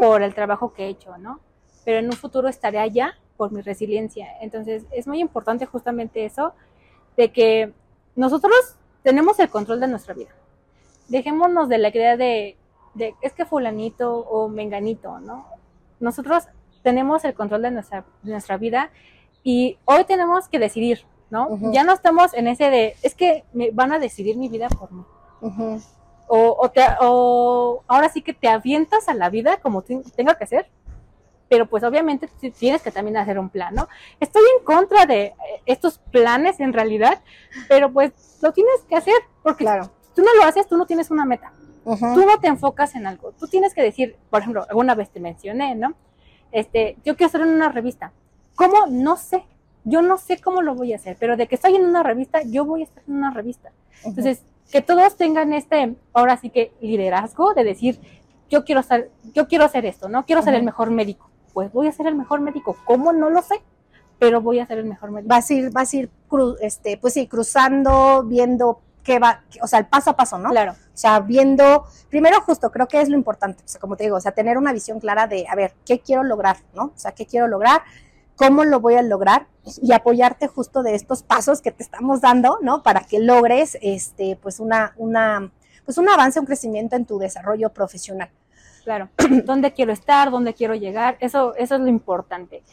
por 0.00 0.22
el 0.22 0.34
trabajo 0.34 0.72
que 0.72 0.84
he 0.84 0.88
hecho, 0.88 1.16
¿no? 1.18 1.40
Pero 1.84 1.98
en 1.98 2.06
un 2.06 2.12
futuro 2.12 2.48
estaré 2.48 2.78
allá 2.78 3.14
por 3.36 3.52
mi 3.52 3.60
resiliencia. 3.60 4.26
Entonces 4.40 4.84
es 4.90 5.06
muy 5.06 5.20
importante 5.20 5.66
justamente 5.66 6.24
eso, 6.24 6.54
de 7.16 7.30
que 7.30 7.72
nosotros 8.14 8.54
tenemos 9.02 9.38
el 9.38 9.50
control 9.50 9.80
de 9.80 9.88
nuestra 9.88 10.14
vida 10.14 10.30
dejémonos 11.08 11.68
de 11.68 11.78
la 11.78 11.88
idea 11.88 12.16
de, 12.16 12.56
es 13.20 13.32
que 13.32 13.44
fulanito 13.44 14.18
o 14.18 14.48
menganito, 14.48 15.20
¿no? 15.20 15.46
Nosotros 16.00 16.44
tenemos 16.82 17.24
el 17.24 17.34
control 17.34 17.62
de 17.62 17.70
nuestra, 17.70 18.04
nuestra 18.22 18.56
vida 18.56 18.90
y 19.42 19.78
hoy 19.84 20.04
tenemos 20.04 20.48
que 20.48 20.58
decidir, 20.58 21.04
¿no? 21.30 21.58
Ya 21.72 21.84
no 21.84 21.92
estamos 21.92 22.34
en 22.34 22.48
ese 22.48 22.70
de, 22.70 22.96
es 23.02 23.14
que 23.14 23.44
me 23.52 23.70
van 23.70 23.92
a 23.92 23.98
decidir 23.98 24.36
mi 24.36 24.48
vida 24.48 24.68
por 24.68 24.92
mí. 24.92 25.04
o, 26.28 26.56
o, 26.58 26.70
te, 26.70 26.82
o 27.00 27.82
ahora 27.86 28.08
sí 28.08 28.22
que 28.22 28.34
te 28.34 28.48
avientas 28.48 29.08
a 29.08 29.14
la 29.14 29.30
vida 29.30 29.58
como 29.58 29.82
tenga 29.82 30.36
que 30.36 30.46
ser, 30.46 30.68
pero 31.48 31.66
pues 31.66 31.84
obviamente 31.84 32.28
tienes 32.58 32.82
que 32.82 32.90
también 32.90 33.16
hacer 33.16 33.38
un 33.38 33.48
plan, 33.48 33.74
¿no? 33.74 33.88
Estoy 34.18 34.42
en 34.58 34.64
contra 34.64 35.06
de 35.06 35.34
estos 35.64 35.98
planes 35.98 36.58
en 36.58 36.72
realidad, 36.72 37.22
pero 37.68 37.92
pues 37.92 38.38
lo 38.42 38.52
tienes 38.52 38.82
que 38.88 38.96
hacer 38.96 39.14
porque 39.44 39.64
claro 39.64 39.95
tú 40.16 40.22
no 40.22 40.34
lo 40.34 40.44
haces, 40.44 40.66
tú 40.66 40.76
no 40.76 40.86
tienes 40.86 41.10
una 41.10 41.24
meta. 41.26 41.52
Tú 41.84 42.26
no 42.26 42.40
te 42.40 42.48
enfocas 42.48 42.96
en 42.96 43.06
algo. 43.06 43.30
Tú 43.38 43.46
tienes 43.46 43.72
que 43.72 43.82
decir, 43.82 44.16
por 44.28 44.40
ejemplo, 44.40 44.66
alguna 44.68 44.96
vez 44.96 45.10
te 45.10 45.20
mencioné, 45.20 45.76
¿no? 45.76 45.94
Este, 46.50 46.96
yo 47.04 47.16
quiero 47.16 47.26
estar 47.26 47.42
en 47.42 47.50
una 47.50 47.68
revista. 47.68 48.12
¿Cómo? 48.56 48.86
No 48.88 49.16
sé. 49.16 49.44
Yo 49.84 50.02
no 50.02 50.18
sé 50.18 50.40
cómo 50.40 50.62
lo 50.62 50.74
voy 50.74 50.94
a 50.94 50.96
hacer, 50.96 51.16
pero 51.20 51.36
de 51.36 51.46
que 51.46 51.54
estoy 51.54 51.76
en 51.76 51.84
una 51.84 52.02
revista, 52.02 52.42
yo 52.42 52.64
voy 52.64 52.80
a 52.80 52.84
estar 52.84 53.04
en 53.06 53.14
una 53.14 53.30
revista. 53.30 53.70
Entonces, 54.04 54.42
que 54.72 54.82
todos 54.82 55.16
tengan 55.16 55.52
este, 55.52 55.94
ahora 56.12 56.36
sí 56.38 56.50
que 56.50 56.72
liderazgo 56.80 57.54
de 57.54 57.62
decir, 57.62 58.00
yo 58.50 58.64
quiero 58.64 58.80
estar, 58.80 59.08
yo 59.32 59.46
quiero 59.46 59.64
hacer 59.64 59.86
esto, 59.86 60.08
¿no? 60.08 60.26
Quiero 60.26 60.42
ser 60.42 60.54
el 60.54 60.64
mejor 60.64 60.90
médico. 60.90 61.30
Pues 61.52 61.70
voy 61.72 61.86
a 61.86 61.92
ser 61.92 62.08
el 62.08 62.16
mejor 62.16 62.40
médico. 62.40 62.76
¿Cómo? 62.84 63.12
No 63.12 63.30
lo 63.30 63.42
sé 63.42 63.62
pero 64.18 64.40
voy 64.40 64.60
a 64.60 64.66
ser 64.66 64.78
el 64.78 64.86
mejor 64.86 65.10
médico. 65.10 65.28
Vas 65.28 65.50
a 65.50 65.54
ir, 65.54 65.70
vas 65.70 65.92
a 65.92 65.96
ir, 65.96 66.10
este, 66.60 66.96
pues 66.96 67.14
sí, 67.14 67.26
cruzando, 67.26 68.24
viendo 68.24 68.80
qué 69.06 69.20
va, 69.20 69.42
o 69.62 69.68
sea, 69.68 69.78
el 69.78 69.86
paso 69.86 70.10
a 70.10 70.16
paso, 70.16 70.36
¿no? 70.36 70.50
Claro. 70.50 70.72
O 70.72 70.96
sea, 70.96 71.20
viendo, 71.20 71.86
primero 72.10 72.40
justo, 72.40 72.72
creo 72.72 72.88
que 72.88 73.00
es 73.00 73.08
lo 73.08 73.14
importante, 73.14 73.62
o 73.64 73.68
sea, 73.68 73.80
como 73.80 73.96
te 73.96 74.02
digo, 74.02 74.16
o 74.16 74.20
sea, 74.20 74.32
tener 74.32 74.58
una 74.58 74.72
visión 74.72 74.98
clara 74.98 75.28
de, 75.28 75.46
a 75.48 75.54
ver, 75.54 75.74
¿qué 75.86 76.00
quiero 76.00 76.24
lograr, 76.24 76.56
¿no? 76.74 76.86
O 76.86 76.92
sea, 76.98 77.12
¿qué 77.12 77.24
quiero 77.24 77.46
lograr? 77.46 77.82
¿Cómo 78.34 78.64
lo 78.64 78.80
voy 78.80 78.96
a 78.96 79.02
lograr? 79.02 79.46
Y 79.80 79.92
apoyarte 79.92 80.48
justo 80.48 80.82
de 80.82 80.96
estos 80.96 81.22
pasos 81.22 81.62
que 81.62 81.70
te 81.70 81.84
estamos 81.84 82.20
dando, 82.20 82.58
¿no? 82.62 82.82
Para 82.82 83.00
que 83.04 83.20
logres, 83.20 83.78
este, 83.80 84.36
pues 84.42 84.58
una, 84.58 84.92
una, 84.96 85.52
pues 85.84 85.98
un 85.98 86.08
avance, 86.08 86.40
un 86.40 86.46
crecimiento 86.46 86.96
en 86.96 87.06
tu 87.06 87.18
desarrollo 87.18 87.70
profesional. 87.70 88.30
Claro. 88.82 89.08
¿Dónde 89.44 89.72
quiero 89.72 89.92
estar? 89.92 90.32
¿Dónde 90.32 90.52
quiero 90.52 90.74
llegar? 90.74 91.16
Eso, 91.20 91.54
eso 91.54 91.76
es 91.76 91.80
lo 91.80 91.88
importante. 91.88 92.64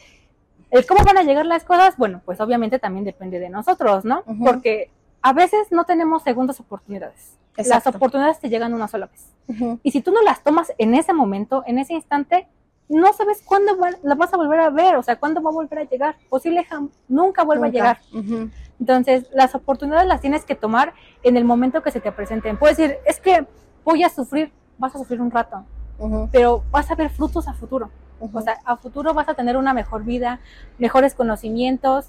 El 0.70 0.84
cómo 0.84 1.04
van 1.04 1.18
a 1.18 1.22
llegar 1.22 1.46
las 1.46 1.62
cosas, 1.62 1.96
bueno, 1.96 2.20
pues 2.24 2.40
obviamente 2.40 2.80
también 2.80 3.04
depende 3.04 3.38
de 3.38 3.48
nosotros, 3.48 4.04
¿no? 4.04 4.24
Porque 4.44 4.90
a 5.24 5.32
veces 5.32 5.68
no 5.72 5.84
tenemos 5.84 6.22
segundas 6.22 6.60
oportunidades. 6.60 7.38
Las 7.56 7.66
Exacto. 7.68 7.96
oportunidades 7.96 8.40
te 8.40 8.50
llegan 8.50 8.74
una 8.74 8.88
sola 8.88 9.06
vez. 9.06 9.32
Ujú. 9.48 9.80
Y 9.82 9.90
si 9.90 10.02
tú 10.02 10.12
no 10.12 10.20
las 10.20 10.42
tomas 10.42 10.70
en 10.76 10.94
ese 10.94 11.14
momento, 11.14 11.62
en 11.66 11.78
ese 11.78 11.94
instante, 11.94 12.46
no 12.90 13.10
sabes 13.14 13.40
cuándo 13.42 13.78
va- 13.78 13.96
la 14.02 14.14
vas 14.16 14.34
a 14.34 14.36
volver 14.36 14.60
a 14.60 14.68
ver, 14.68 14.96
o 14.96 15.02
sea, 15.02 15.16
cuándo 15.16 15.40
va 15.42 15.48
a 15.48 15.54
volver 15.54 15.78
a 15.78 15.84
llegar. 15.84 16.16
Posible 16.28 16.66
nunca 17.08 17.42
vuelva 17.42 17.66
Nunca. 17.68 17.78
a 17.78 17.80
llegar. 17.80 18.00
Ujú. 18.12 18.50
Entonces, 18.78 19.26
las 19.32 19.54
oportunidades 19.54 20.06
las 20.06 20.20
tienes 20.20 20.44
que 20.44 20.54
tomar 20.56 20.92
en 21.22 21.38
el 21.38 21.44
momento 21.46 21.82
que 21.82 21.90
se 21.90 22.00
te 22.02 22.12
presenten. 22.12 22.58
Puedes 22.58 22.76
decir, 22.76 22.98
es 23.06 23.18
que 23.18 23.46
voy 23.82 24.02
a 24.04 24.10
sufrir, 24.10 24.52
vas 24.76 24.94
a 24.94 24.98
sufrir 24.98 25.22
un 25.22 25.30
rato, 25.30 25.64
Ujú. 25.98 26.28
pero 26.32 26.64
vas 26.70 26.90
a 26.90 26.96
ver 26.96 27.08
frutos 27.08 27.48
a 27.48 27.54
futuro. 27.54 27.90
O 28.20 28.40
sea, 28.42 28.58
a 28.66 28.76
futuro 28.76 29.14
vas 29.14 29.28
a 29.28 29.34
tener 29.34 29.56
una 29.56 29.72
mejor 29.72 30.04
vida, 30.04 30.40
mejores 30.78 31.14
conocimientos 31.14 32.08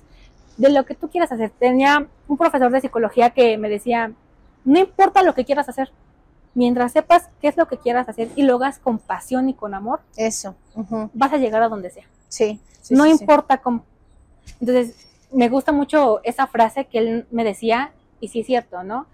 de 0.57 0.69
lo 0.69 0.85
que 0.85 0.95
tú 0.95 1.09
quieras 1.09 1.31
hacer. 1.31 1.51
Tenía 1.51 2.07
un 2.27 2.37
profesor 2.37 2.71
de 2.71 2.81
psicología 2.81 3.31
que 3.31 3.57
me 3.57 3.69
decía, 3.69 4.11
no 4.63 4.79
importa 4.79 5.23
lo 5.23 5.33
que 5.33 5.45
quieras 5.45 5.69
hacer, 5.69 5.91
mientras 6.53 6.93
sepas 6.93 7.29
qué 7.41 7.47
es 7.47 7.57
lo 7.57 7.67
que 7.67 7.77
quieras 7.77 8.09
hacer 8.09 8.29
y 8.35 8.43
lo 8.43 8.55
hagas 8.55 8.79
con 8.79 8.97
pasión 8.97 9.49
y 9.49 9.53
con 9.53 9.73
amor, 9.73 10.01
Eso. 10.15 10.55
Vas 11.13 11.33
a 11.33 11.37
llegar 11.37 11.61
a 11.61 11.69
donde 11.69 11.89
sea. 11.89 12.05
Sí. 12.27 12.59
sí, 12.81 12.95
no 12.95 13.03
sí, 13.03 13.11
sí. 13.11 13.17
importa 13.21 13.57
cómo. 13.59 13.83
Entonces, 14.59 15.07
me 15.31 15.49
gusta 15.49 15.71
mucho 15.71 16.21
esa 16.23 16.47
frase 16.47 16.85
que 16.85 16.97
él 16.97 17.27
me 17.31 17.43
decía, 17.43 17.91
y 18.19 18.29
sí 18.29 18.39
es 18.39 18.47
cierto, 18.47 18.83
¿no? 18.83 19.05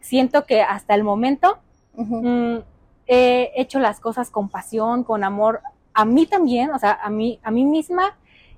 Siento 0.00 0.44
que 0.44 0.62
hasta 0.62 0.94
el 0.94 1.04
momento 1.04 1.58
mm, 1.94 2.58
he 3.06 3.50
hecho 3.56 3.78
las 3.78 4.00
cosas 4.00 4.30
con 4.30 4.48
pasión, 4.48 5.04
con 5.04 5.24
amor, 5.24 5.60
a 5.94 6.04
mí 6.04 6.26
también, 6.26 6.70
o 6.70 6.78
sea, 6.78 6.98
a 7.02 7.10
mí, 7.10 7.40
a 7.42 7.50
mí 7.50 7.64
misma, 7.64 8.16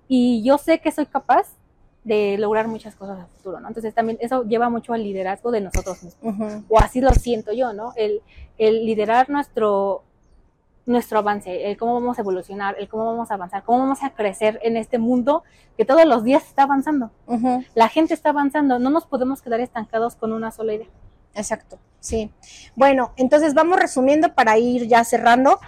y 0.09 0.43
yo 0.43 0.59
sé 0.59 0.81
que 0.81 0.93
soy 0.93 1.07
capaz 1.07 1.47
de 2.05 2.37
lograr 2.39 2.67
muchas 2.67 2.97
cosas 2.97 3.21
a 3.21 3.27
futuro, 3.27 3.61
¿no? 3.61 3.69
Entonces 3.69 3.95
también 3.95 4.19
eso 4.21 4.43
lleva 4.45 4.69
mucho 4.69 4.93
al 4.93 5.05
liderazgo 5.05 5.51
de 5.51 5.61
nosotros 5.61 6.03
mismos, 6.03 6.63
o 6.69 6.79
así 6.79 7.01
lo 7.01 7.13
siento 7.13 7.53
yo, 7.53 7.73
¿no? 7.73 7.93
El, 7.97 8.23
el 8.59 8.85
liderar 8.85 9.31
nuestro, 9.31 10.03
nuestro 10.85 11.21
avance, 11.21 11.71
el 11.71 11.77
cómo 11.77 11.95
vamos 11.95 12.19
a 12.19 12.23
evolucionar, 12.23 12.75
el 12.79 12.89
cómo 12.89 13.07
vamos 13.07 13.31
a 13.31 13.35
avanzar, 13.35 13.63
cómo 13.63 13.79
vamos 13.81 14.03
a 14.03 14.11
crecer 14.11 14.59
en 14.63 14.77
este 14.77 14.99
mundo 14.99 15.45
que 15.77 15.85
todos 15.85 16.05
los 16.05 16.25
días 16.25 16.45
está 16.45 16.65
avanzando. 16.65 17.11
La 17.75 17.89
gente 17.89 18.15
está 18.15 18.31
avanzando, 18.31 18.79
no 18.79 18.91
nos 18.91 19.07
podemos 19.07 19.41
quedar 19.41 19.61
estancados 19.61 20.17
con 20.17 20.33
una 20.33 20.51
sola 20.51 20.75
idea. 20.75 20.89
Exacto, 21.35 21.79
sí. 22.01 22.31
Bueno, 22.75 23.13
entonces 23.17 23.55
vamos 23.55 23.79
resumiendo 23.79 24.35
para 24.35 24.59
ir 24.59 24.87
ya 24.87 25.05
cerrando. 25.05 25.61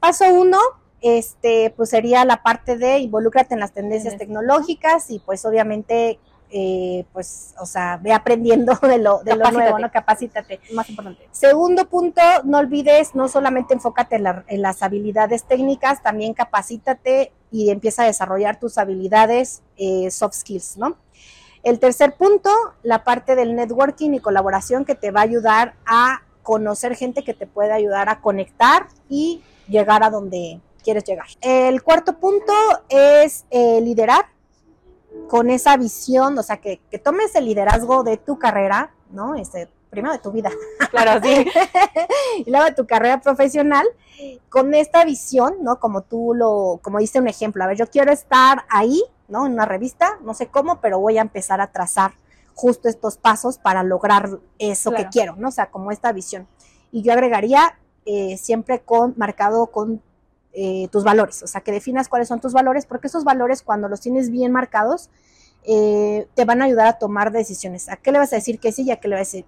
Paso 0.00 0.24
uno, 0.32 0.58
este, 1.02 1.70
pues 1.76 1.90
sería 1.90 2.24
la 2.24 2.42
parte 2.42 2.78
de 2.78 2.98
involúcrate 2.98 3.54
en 3.54 3.60
las 3.60 3.72
tendencias 3.72 4.16
tecnológicas 4.16 5.10
y 5.10 5.18
pues 5.18 5.44
obviamente, 5.44 6.18
eh, 6.50 7.04
pues, 7.12 7.54
o 7.58 7.66
sea, 7.66 7.98
ve 8.00 8.12
aprendiendo 8.12 8.74
de 8.82 8.98
lo, 8.98 9.22
de 9.24 9.36
lo 9.36 9.50
nuevo. 9.50 9.78
¿no? 9.78 9.90
Capacítate. 9.90 10.60
Más 10.72 10.88
importante. 10.90 11.28
Segundo 11.32 11.88
punto, 11.88 12.20
no 12.44 12.58
olvides, 12.58 13.14
no 13.14 13.28
solamente 13.28 13.74
enfócate 13.74 14.16
en, 14.16 14.22
la- 14.22 14.44
en 14.48 14.62
las 14.62 14.82
habilidades 14.82 15.44
técnicas, 15.44 16.02
también 16.02 16.34
capacítate 16.34 17.32
y 17.50 17.70
empieza 17.70 18.04
a 18.04 18.06
desarrollar 18.06 18.58
tus 18.60 18.78
habilidades 18.78 19.62
eh, 19.76 20.10
soft 20.10 20.34
skills, 20.34 20.76
¿no? 20.78 20.96
El 21.64 21.78
tercer 21.78 22.14
punto, 22.16 22.50
la 22.82 23.04
parte 23.04 23.36
del 23.36 23.54
networking 23.54 24.12
y 24.14 24.20
colaboración 24.20 24.84
que 24.84 24.94
te 24.96 25.10
va 25.10 25.20
a 25.20 25.24
ayudar 25.24 25.74
a 25.86 26.22
conocer 26.42 26.96
gente 26.96 27.22
que 27.22 27.34
te 27.34 27.46
puede 27.46 27.72
ayudar 27.72 28.08
a 28.08 28.20
conectar 28.20 28.88
y 29.08 29.42
llegar 29.68 30.02
a 30.02 30.10
donde 30.10 30.60
quieres 30.82 31.04
llegar. 31.04 31.26
El 31.40 31.82
cuarto 31.82 32.18
punto 32.18 32.52
es 32.88 33.44
eh, 33.50 33.80
liderar 33.80 34.26
con 35.28 35.50
esa 35.50 35.76
visión, 35.76 36.38
o 36.38 36.42
sea, 36.42 36.58
que, 36.58 36.80
que 36.90 36.98
tomes 36.98 37.34
el 37.34 37.46
liderazgo 37.46 38.02
de 38.02 38.16
tu 38.16 38.38
carrera, 38.38 38.94
¿no? 39.10 39.34
Este, 39.34 39.68
primero 39.92 40.14
de 40.14 40.20
tu 40.20 40.32
vida, 40.32 40.50
Claro, 40.90 41.20
sí. 41.22 41.46
y 42.46 42.50
luego 42.50 42.64
de 42.64 42.72
tu 42.72 42.86
carrera 42.86 43.20
profesional, 43.20 43.86
con 44.48 44.72
esta 44.74 45.04
visión, 45.04 45.56
¿no? 45.60 45.78
Como 45.80 46.00
tú 46.00 46.32
lo, 46.34 46.80
como 46.82 46.98
diste 46.98 47.18
un 47.18 47.28
ejemplo, 47.28 47.62
a 47.62 47.66
ver, 47.66 47.76
yo 47.76 47.86
quiero 47.86 48.10
estar 48.10 48.64
ahí, 48.70 49.02
¿no? 49.28 49.44
En 49.46 49.52
una 49.52 49.66
revista, 49.66 50.18
no 50.22 50.32
sé 50.32 50.46
cómo, 50.46 50.80
pero 50.80 50.98
voy 50.98 51.18
a 51.18 51.20
empezar 51.20 51.60
a 51.60 51.72
trazar 51.72 52.12
justo 52.54 52.88
estos 52.88 53.18
pasos 53.18 53.58
para 53.58 53.82
lograr 53.82 54.38
eso 54.58 54.92
que 54.92 55.08
quiero, 55.08 55.36
¿no? 55.36 55.48
O 55.48 55.52
sea, 55.52 55.70
como 55.70 55.90
esta 55.90 56.12
visión. 56.12 56.48
Y 56.90 57.02
yo 57.02 57.12
agregaría 57.12 57.78
eh, 58.06 58.36
siempre 58.38 58.80
con, 58.80 59.14
marcado 59.18 59.66
con 59.66 60.02
eh, 60.54 60.88
tus 60.92 61.02
valores, 61.02 61.42
o 61.42 61.46
sea, 61.46 61.62
que 61.62 61.72
definas 61.72 62.08
cuáles 62.08 62.28
son 62.28 62.40
tus 62.40 62.52
valores, 62.52 62.84
porque 62.86 63.06
esos 63.06 63.24
valores 63.24 63.62
cuando 63.62 63.88
los 63.88 64.00
tienes 64.00 64.30
bien 64.30 64.52
marcados, 64.52 65.10
eh, 65.64 66.26
te 66.34 66.44
van 66.44 66.60
a 66.60 66.66
ayudar 66.66 66.86
a 66.88 66.98
tomar 66.98 67.32
decisiones. 67.32 67.88
¿A 67.88 67.96
qué 67.96 68.12
le 68.12 68.18
vas 68.18 68.32
a 68.32 68.36
decir 68.36 68.58
que 68.58 68.72
sí 68.72 68.82
y 68.82 68.90
a 68.90 68.96
qué 68.96 69.08
le 69.08 69.16
vas 69.16 69.34
a 69.34 69.38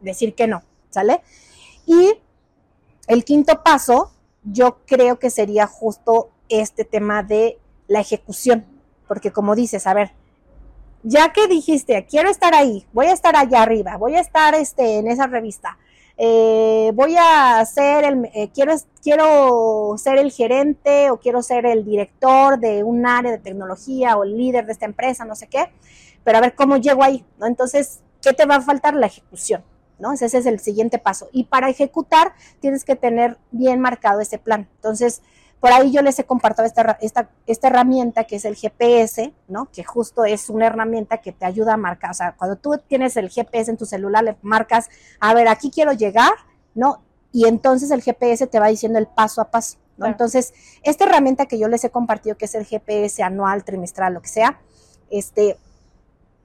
decir, 0.00 0.34
que 0.34 0.46
no? 0.46 0.62
¿Sale? 0.90 1.20
Y 1.86 2.14
el 3.06 3.24
quinto 3.24 3.62
paso, 3.62 4.12
yo 4.42 4.78
creo 4.86 5.18
que 5.18 5.30
sería 5.30 5.66
justo 5.66 6.30
este 6.48 6.84
tema 6.84 7.22
de 7.22 7.58
la 7.86 8.00
ejecución, 8.00 8.66
porque 9.06 9.30
como 9.30 9.54
dices, 9.54 9.86
a 9.86 9.94
ver, 9.94 10.12
ya 11.02 11.32
que 11.32 11.46
dijiste, 11.46 12.06
quiero 12.08 12.30
estar 12.30 12.54
ahí, 12.54 12.86
voy 12.92 13.06
a 13.06 13.12
estar 13.12 13.36
allá 13.36 13.62
arriba, 13.62 13.96
voy 13.96 14.16
a 14.16 14.20
estar 14.20 14.54
este, 14.54 14.98
en 14.98 15.06
esa 15.06 15.26
revista, 15.26 15.78
eh, 16.20 16.90
voy 16.94 17.14
a 17.16 17.64
ser 17.64 18.04
el, 18.04 18.24
eh, 18.34 18.50
quiero, 18.52 18.74
quiero 19.02 19.94
ser 19.98 20.18
el 20.18 20.32
gerente 20.32 21.10
o 21.10 21.18
quiero 21.18 21.42
ser 21.42 21.64
el 21.64 21.84
director 21.84 22.58
de 22.58 22.82
un 22.82 23.06
área 23.06 23.30
de 23.30 23.38
tecnología 23.38 24.16
o 24.16 24.24
líder 24.24 24.66
de 24.66 24.72
esta 24.72 24.84
empresa, 24.84 25.24
no 25.24 25.36
sé 25.36 25.46
qué, 25.46 25.70
pero 26.24 26.38
a 26.38 26.40
ver 26.40 26.56
cómo 26.56 26.76
llego 26.76 27.04
ahí, 27.04 27.24
¿no? 27.38 27.46
Entonces, 27.46 28.00
¿qué 28.20 28.32
te 28.32 28.46
va 28.46 28.56
a 28.56 28.60
faltar? 28.60 28.94
La 28.94 29.06
ejecución, 29.06 29.62
¿no? 30.00 30.12
Ese 30.12 30.26
es 30.26 30.46
el 30.46 30.58
siguiente 30.58 30.98
paso. 30.98 31.28
Y 31.30 31.44
para 31.44 31.68
ejecutar 31.68 32.32
tienes 32.60 32.84
que 32.84 32.96
tener 32.96 33.38
bien 33.52 33.80
marcado 33.80 34.20
ese 34.20 34.38
plan. 34.38 34.68
Entonces, 34.74 35.22
por 35.60 35.72
ahí 35.72 35.90
yo 35.90 36.02
les 36.02 36.18
he 36.18 36.24
compartido 36.24 36.64
esta, 36.64 36.98
esta, 37.00 37.30
esta 37.46 37.68
herramienta 37.68 38.24
que 38.24 38.36
es 38.36 38.44
el 38.44 38.54
GPS, 38.54 39.32
¿no? 39.48 39.68
Que 39.72 39.82
justo 39.82 40.24
es 40.24 40.50
una 40.50 40.66
herramienta 40.66 41.18
que 41.18 41.32
te 41.32 41.44
ayuda 41.44 41.74
a 41.74 41.76
marcar. 41.76 42.12
O 42.12 42.14
sea, 42.14 42.36
cuando 42.36 42.56
tú 42.56 42.78
tienes 42.86 43.16
el 43.16 43.28
GPS 43.28 43.70
en 43.70 43.76
tu 43.76 43.84
celular, 43.84 44.22
le 44.22 44.36
marcas, 44.42 44.88
a 45.18 45.34
ver, 45.34 45.48
aquí 45.48 45.70
quiero 45.70 45.92
llegar, 45.92 46.32
¿no? 46.74 47.02
Y 47.32 47.46
entonces 47.46 47.90
el 47.90 48.02
GPS 48.02 48.46
te 48.46 48.60
va 48.60 48.68
diciendo 48.68 48.98
el 48.98 49.08
paso 49.08 49.40
a 49.40 49.50
paso, 49.50 49.78
¿no? 49.96 50.04
Claro. 50.04 50.12
Entonces, 50.12 50.54
esta 50.84 51.04
herramienta 51.04 51.46
que 51.46 51.58
yo 51.58 51.66
les 51.68 51.82
he 51.82 51.90
compartido, 51.90 52.36
que 52.36 52.44
es 52.44 52.54
el 52.54 52.64
GPS 52.64 53.22
anual, 53.22 53.64
trimestral, 53.64 54.14
lo 54.14 54.22
que 54.22 54.28
sea, 54.28 54.60
este, 55.10 55.58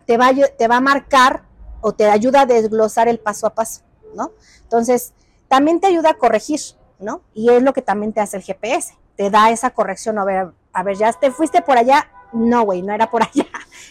te 0.06 0.18
va, 0.18 0.32
te 0.34 0.68
va 0.68 0.78
a 0.78 0.82
marcar 0.82 1.44
o 1.82 1.94
te 1.94 2.10
ayuda 2.10 2.42
a 2.42 2.46
desglosar 2.48 3.08
el 3.08 3.20
paso 3.20 3.46
a 3.46 3.54
paso, 3.54 3.82
¿no? 4.16 4.32
Entonces, 4.64 5.14
también 5.48 5.80
te 5.80 5.88
ayuda 5.88 6.12
a 6.12 6.14
corregir, 6.16 6.60
¿no? 6.98 7.22
Y 7.34 7.52
es 7.52 7.62
lo 7.62 7.74
que 7.74 7.84
también 7.84 8.12
te 8.12 8.22
hace 8.22 8.38
el 8.38 8.44
GPS, 8.44 8.96
te 9.16 9.30
da 9.30 9.52
esa 9.52 9.70
corrección, 9.72 10.18
a 10.20 10.26
ver, 10.26 10.48
a 10.74 10.84
ver, 10.84 10.98
ya 10.98 11.12
te 11.14 11.32
fuiste 11.32 11.62
por 11.62 11.78
allá, 11.78 12.08
no, 12.34 12.64
güey, 12.64 12.82
no 12.82 12.94
era 12.94 13.10
por 13.10 13.24
allá, 13.24 13.46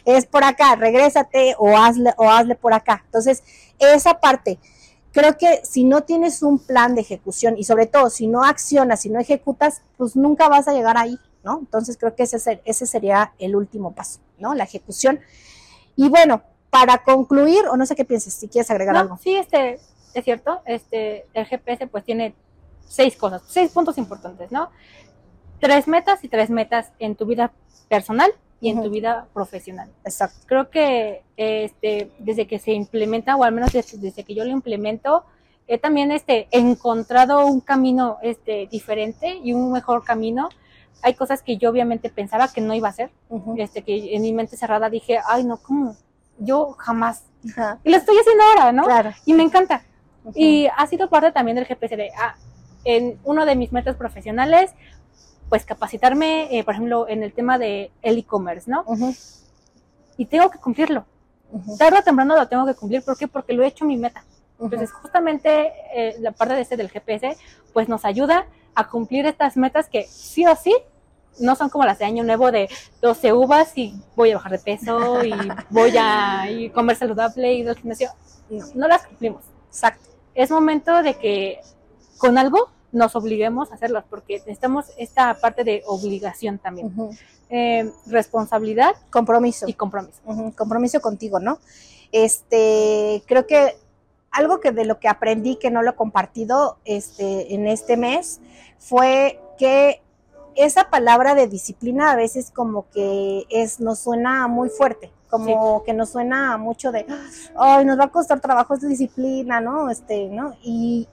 es 0.04 0.26
por 0.26 0.44
acá, 0.44 0.74
regrésate 0.76 1.54
o 1.58 1.76
hazle, 1.76 2.12
o 2.16 2.28
hazle 2.30 2.54
por 2.56 2.74
acá. 2.74 3.02
Entonces, 3.06 3.42
esa 3.78 4.20
parte, 4.20 4.58
creo 5.12 5.36
que 5.38 5.60
si 5.64 5.84
no 5.84 6.02
tienes 6.02 6.42
un 6.42 6.58
plan 6.58 6.94
de 6.94 7.02
ejecución 7.02 7.56
y 7.56 7.64
sobre 7.64 7.86
todo 7.86 8.10
si 8.10 8.26
no 8.26 8.44
accionas, 8.44 9.00
si 9.00 9.10
no 9.10 9.20
ejecutas, 9.20 9.82
pues 9.96 10.16
nunca 10.16 10.48
vas 10.48 10.66
a 10.68 10.72
llegar 10.72 10.96
ahí, 10.96 11.18
¿no? 11.44 11.58
Entonces, 11.60 11.96
creo 11.96 12.14
que 12.16 12.24
ese, 12.24 12.38
ser- 12.38 12.62
ese 12.64 12.86
sería 12.86 13.32
el 13.38 13.54
último 13.54 13.92
paso, 13.92 14.20
¿no? 14.38 14.54
La 14.54 14.64
ejecución. 14.64 15.20
Y 15.96 16.08
bueno, 16.08 16.42
para 16.70 17.02
concluir, 17.04 17.66
o 17.68 17.76
no 17.76 17.84
sé 17.86 17.94
qué 17.94 18.04
pienses, 18.04 18.34
si 18.34 18.48
quieres 18.48 18.70
agregar 18.70 18.94
No, 18.94 19.00
algo. 19.02 19.18
sí, 19.22 19.36
este, 19.36 19.78
es 20.14 20.24
cierto, 20.24 20.62
este, 20.64 21.26
el 21.34 21.46
GPS 21.46 21.86
pues 21.86 22.02
tiene 22.04 22.34
seis 22.88 23.14
cosas, 23.16 23.42
seis 23.46 23.70
puntos 23.70 23.98
importantes, 23.98 24.50
¿no? 24.50 24.70
Tres 25.62 25.86
metas 25.86 26.24
y 26.24 26.28
tres 26.28 26.50
metas 26.50 26.90
en 26.98 27.14
tu 27.14 27.24
vida 27.24 27.52
personal 27.88 28.32
y 28.60 28.70
en 28.70 28.78
Ujú. 28.78 28.86
tu 28.86 28.90
vida 28.90 29.28
profesional. 29.32 29.88
Exacto. 30.04 30.40
Creo 30.46 30.70
que 30.70 31.22
este, 31.36 32.10
desde 32.18 32.48
que 32.48 32.58
se 32.58 32.72
implementa, 32.72 33.36
o 33.36 33.44
al 33.44 33.52
menos 33.52 33.72
desde, 33.72 33.96
desde 33.98 34.24
que 34.24 34.34
yo 34.34 34.44
lo 34.44 34.50
implemento, 34.50 35.24
he 35.68 35.78
también 35.78 36.10
este, 36.10 36.48
encontrado 36.50 37.46
un 37.46 37.60
camino 37.60 38.18
este, 38.22 38.66
diferente 38.66 39.38
y 39.40 39.52
un 39.52 39.70
mejor 39.70 40.02
camino. 40.02 40.48
Hay 41.00 41.14
cosas 41.14 41.42
que 41.42 41.56
yo 41.58 41.70
obviamente 41.70 42.10
pensaba 42.10 42.48
que 42.48 42.60
no 42.60 42.74
iba 42.74 42.88
a 42.88 42.90
hacer, 42.90 43.12
Ujú. 43.28 43.54
este, 43.58 43.82
que 43.82 44.16
en 44.16 44.22
mi 44.22 44.32
mente 44.32 44.56
cerrada 44.56 44.90
dije, 44.90 45.20
ay 45.28 45.44
no, 45.44 45.58
¿cómo? 45.58 45.94
yo 46.38 46.72
jamás. 46.72 47.22
Ajá, 47.52 47.78
Y 47.84 47.90
lo 47.90 47.98
estoy 47.98 48.16
haciendo 48.18 48.42
ahora, 48.42 48.72
¿no? 48.72 48.82
Claro. 48.82 49.12
Y 49.26 49.32
me 49.32 49.44
encanta. 49.44 49.84
Y 50.34 50.66
ha 50.76 50.84
sido 50.88 51.08
parte 51.08 51.30
también 51.30 51.54
del 51.56 51.66
GPS 51.66 51.96
de, 51.96 52.10
ah, 52.18 52.34
en 52.84 53.20
uno 53.22 53.46
de 53.46 53.54
mis 53.54 53.72
metas 53.72 53.94
profesionales, 53.94 54.72
pues 55.52 55.66
capacitarme, 55.66 56.48
eh, 56.58 56.64
por 56.64 56.72
ejemplo, 56.72 57.06
en 57.10 57.22
el 57.22 57.34
tema 57.34 57.58
de 57.58 57.90
el 58.00 58.16
e-commerce, 58.16 58.70
¿no? 58.70 58.84
Ujú, 58.86 59.14
Y 60.16 60.24
tengo 60.24 60.48
que 60.50 60.58
cumplirlo. 60.58 61.04
ujú, 61.50 61.76
Tarde 61.76 61.98
o 61.98 62.02
temprano 62.02 62.34
lo 62.36 62.48
tengo 62.48 62.64
que 62.64 62.72
cumplir. 62.74 63.02
¿Por 63.04 63.18
qué? 63.18 63.28
Porque 63.28 63.52
lo 63.52 63.62
he 63.62 63.66
hecho 63.66 63.84
mi 63.84 63.98
meta. 63.98 64.24
ujú. 64.56 64.64
Entonces, 64.64 64.90
justamente 64.92 65.70
eh, 65.94 66.16
la 66.20 66.32
parte 66.32 66.54
de 66.54 66.62
este 66.62 66.78
del 66.78 66.88
GPS, 66.88 67.36
pues 67.74 67.86
nos 67.86 68.06
ayuda 68.06 68.46
a 68.74 68.88
cumplir 68.88 69.26
estas 69.26 69.58
metas 69.58 69.90
que 69.90 70.04
sí 70.06 70.46
o 70.46 70.56
sí 70.56 70.74
no 71.38 71.54
son 71.54 71.68
como 71.68 71.84
las 71.84 71.98
de 71.98 72.06
año 72.06 72.24
nuevo 72.24 72.50
de 72.50 72.70
12 73.02 73.34
uvas 73.34 73.76
y 73.76 73.94
voy 74.16 74.30
a 74.30 74.36
bajar 74.36 74.52
de 74.52 74.58
peso 74.58 75.22
y 75.22 75.32
voy 75.68 75.94
a 75.98 76.50
y 76.50 76.70
comer 76.70 76.96
saludable 76.96 77.52
y 77.52 77.58
ir 77.60 77.68
al 77.68 77.76
gimnasio. 77.76 78.08
No, 78.48 78.64
No 78.74 78.88
las 78.88 79.06
cumplimos. 79.06 79.42
exacto. 79.68 80.08
Es 80.34 80.50
momento 80.50 81.02
de 81.02 81.12
que 81.18 81.60
con 82.16 82.38
algo 82.38 82.70
nos 82.92 83.16
obliguemos 83.16 83.72
a 83.72 83.74
hacerlas 83.74 84.04
porque 84.08 84.38
necesitamos 84.38 84.86
esta 84.98 85.34
parte 85.34 85.64
de 85.64 85.82
obligación 85.86 86.58
también. 86.58 86.92
Eh, 87.48 87.90
responsabilidad 88.06 88.94
Compromiso. 89.10 89.66
y 89.68 89.74
compromiso. 89.74 90.20
Compromiso 90.56 91.00
contigo, 91.00 91.40
¿no? 91.40 91.58
Este, 92.12 93.22
creo 93.26 93.46
que 93.46 93.76
algo 94.30 94.60
que 94.60 94.72
de 94.72 94.84
lo 94.84 94.98
que 94.98 95.08
aprendí 95.08 95.56
que 95.56 95.70
no 95.70 95.82
lo 95.82 95.90
he 95.90 95.94
compartido 95.94 96.78
este, 96.84 97.54
en 97.54 97.66
este 97.66 97.96
mes 97.96 98.40
fue 98.78 99.40
que 99.58 100.02
esa 100.54 100.90
palabra 100.90 101.34
de 101.34 101.46
disciplina 101.46 102.10
a 102.10 102.16
veces 102.16 102.50
como 102.50 102.88
que 102.90 103.46
es, 103.50 103.80
nos 103.80 104.00
suena 104.00 104.48
muy 104.48 104.68
fuerte, 104.68 105.10
como 105.30 105.82
que 105.84 105.94
nos 105.94 106.10
suena 106.10 106.58
mucho 106.58 106.92
de, 106.92 107.06
ay, 107.56 107.84
nos 107.84 107.98
va 107.98 108.04
a 108.04 108.08
costar 108.08 108.40
trabajo 108.40 108.74
esta 108.74 108.86
disciplina, 108.86 109.60
¿no? 109.60 109.88
Este, 109.88 110.28
¿no? 110.28 110.56
Y 110.62 111.08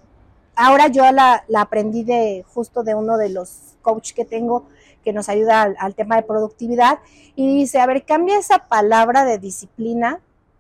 ahora 0.59 0.87
yo 0.87 1.09
la, 1.11 1.45
aprendí 1.55 2.03
de 2.03 2.45
justo 2.53 2.83
de 2.83 2.93
uno 2.93 3.17
de 3.17 3.29
los 3.29 3.77
coach 3.81 4.11
que 4.11 4.25
tengo 4.25 4.67
que 5.03 5.13
nos 5.13 5.29
ayuda 5.29 5.61
al, 5.61 5.77
al 5.79 5.95
tema 5.95 6.17
de 6.17 6.23
productividad 6.23 6.99
y 7.35 7.59
dice, 7.59 7.79
a 7.79 7.85
ver, 7.85 8.05
cambia 8.05 8.37
esa 8.37 8.67
palabra 8.67 9.23
de 9.23 9.39
disciplina 9.39 10.19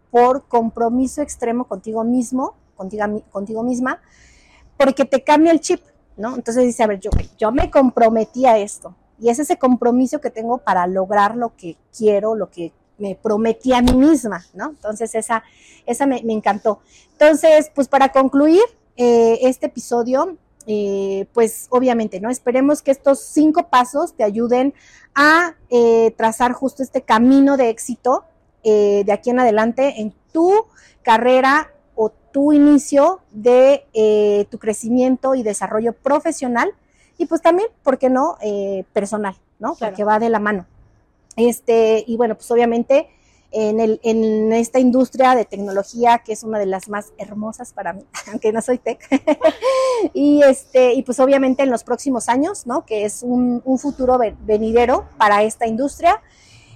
por 0.09 0.47
compromiso 0.47 1.21
extremo 1.21 1.65
contigo 1.65 2.05
mismo, 2.05 2.55
contigo, 2.77 3.21
contigo 3.29 3.61
misma, 3.61 4.01
porque 4.77 5.03
te 5.03 5.21
cambia 5.21 5.51
el 5.51 5.59
chip, 5.59 5.81
¿no? 6.15 6.35
Entonces 6.35 6.63
dice, 6.63 6.83
a 6.83 6.87
ver, 6.87 7.01
yo, 7.01 7.09
yo 7.37 7.51
me 7.51 7.69
comprometí 7.69 8.45
a 8.45 8.57
esto 8.57 8.95
y 9.19 9.29
es 9.29 9.39
ese 9.39 9.57
compromiso 9.57 10.21
que 10.21 10.29
tengo 10.29 10.59
para 10.59 10.87
lograr 10.87 11.35
lo 11.35 11.57
que 11.57 11.75
quiero, 11.95 12.35
lo 12.35 12.49
que 12.49 12.71
me 12.97 13.15
prometí 13.15 13.73
a 13.73 13.81
mí 13.81 13.91
misma, 13.91 14.45
¿no? 14.53 14.69
Entonces 14.69 15.13
esa, 15.13 15.43
esa 15.85 16.05
me, 16.05 16.23
me 16.23 16.31
encantó. 16.31 16.79
Entonces, 17.11 17.69
pues 17.75 17.89
para 17.89 18.13
concluir 18.13 18.63
eh, 18.99 19.39
este 19.47 19.67
episodio, 19.67 20.37
eh, 20.67 21.25
pues 21.33 21.67
obviamente, 21.69 22.19
¿no? 22.19 22.29
Esperemos 22.29 22.81
que 22.81 22.91
estos 22.91 23.21
cinco 23.21 23.69
pasos 23.69 24.13
te 24.13 24.25
ayuden 24.25 24.73
a 25.15 25.55
eh, 25.69 26.13
trazar 26.17 26.51
justo 26.51 26.83
este 26.83 27.01
camino 27.01 27.55
de 27.55 27.69
éxito 27.69 28.25
eh, 28.63 29.03
de 29.05 29.11
aquí 29.13 29.29
en 29.29 29.39
adelante 29.39 30.01
en 30.01 30.13
tu 30.33 30.51
carrera 31.01 31.71
o 31.95 32.09
tu 32.09 32.51
inicio 32.51 33.21
de 33.31 34.45
tu 34.51 34.59
crecimiento 34.59 35.33
y 35.33 35.43
desarrollo 35.43 35.93
profesional 35.93 36.71
y 37.17 37.25
pues 37.25 37.41
también, 37.41 37.69
¿por 37.81 37.97
qué 37.97 38.09
no? 38.09 38.37
Personal, 38.93 39.35
¿no? 39.59 39.75
Claro. 39.75 39.91
Porque 39.91 40.03
va 40.03 40.19
de 40.19 40.29
la 40.29 40.39
mano. 40.39 40.65
Este, 41.35 42.03
y 42.05 42.15
bueno, 42.17 42.35
pues 42.35 42.51
obviamente 42.51 43.07
en, 43.51 43.79
el, 43.79 43.99
en 44.03 44.53
esta 44.53 44.79
industria 44.79 45.35
de 45.35 45.45
tecnología 45.45 46.19
que 46.19 46.33
es 46.33 46.43
una 46.43 46.59
de 46.59 46.65
las 46.65 46.89
más 46.89 47.13
hermosas 47.17 47.73
para 47.73 47.93
mí, 47.93 48.03
aunque 48.31 48.51
no 48.51 48.61
soy 48.61 48.77
tech. 48.77 48.99
y 50.13 50.41
este, 50.43 50.93
y 50.93 51.03
pues 51.03 51.19
obviamente 51.19 51.63
en 51.63 51.69
los 51.69 51.83
próximos 51.83 52.29
años, 52.29 52.65
¿no? 52.67 52.85
Que 52.85 53.05
es 53.05 53.23
un, 53.23 53.61
futuro 53.79 54.17
ve- 54.17 54.35
venidero 54.41 55.07
para 55.17 55.43
esta 55.43 55.67
industria. 55.67 56.21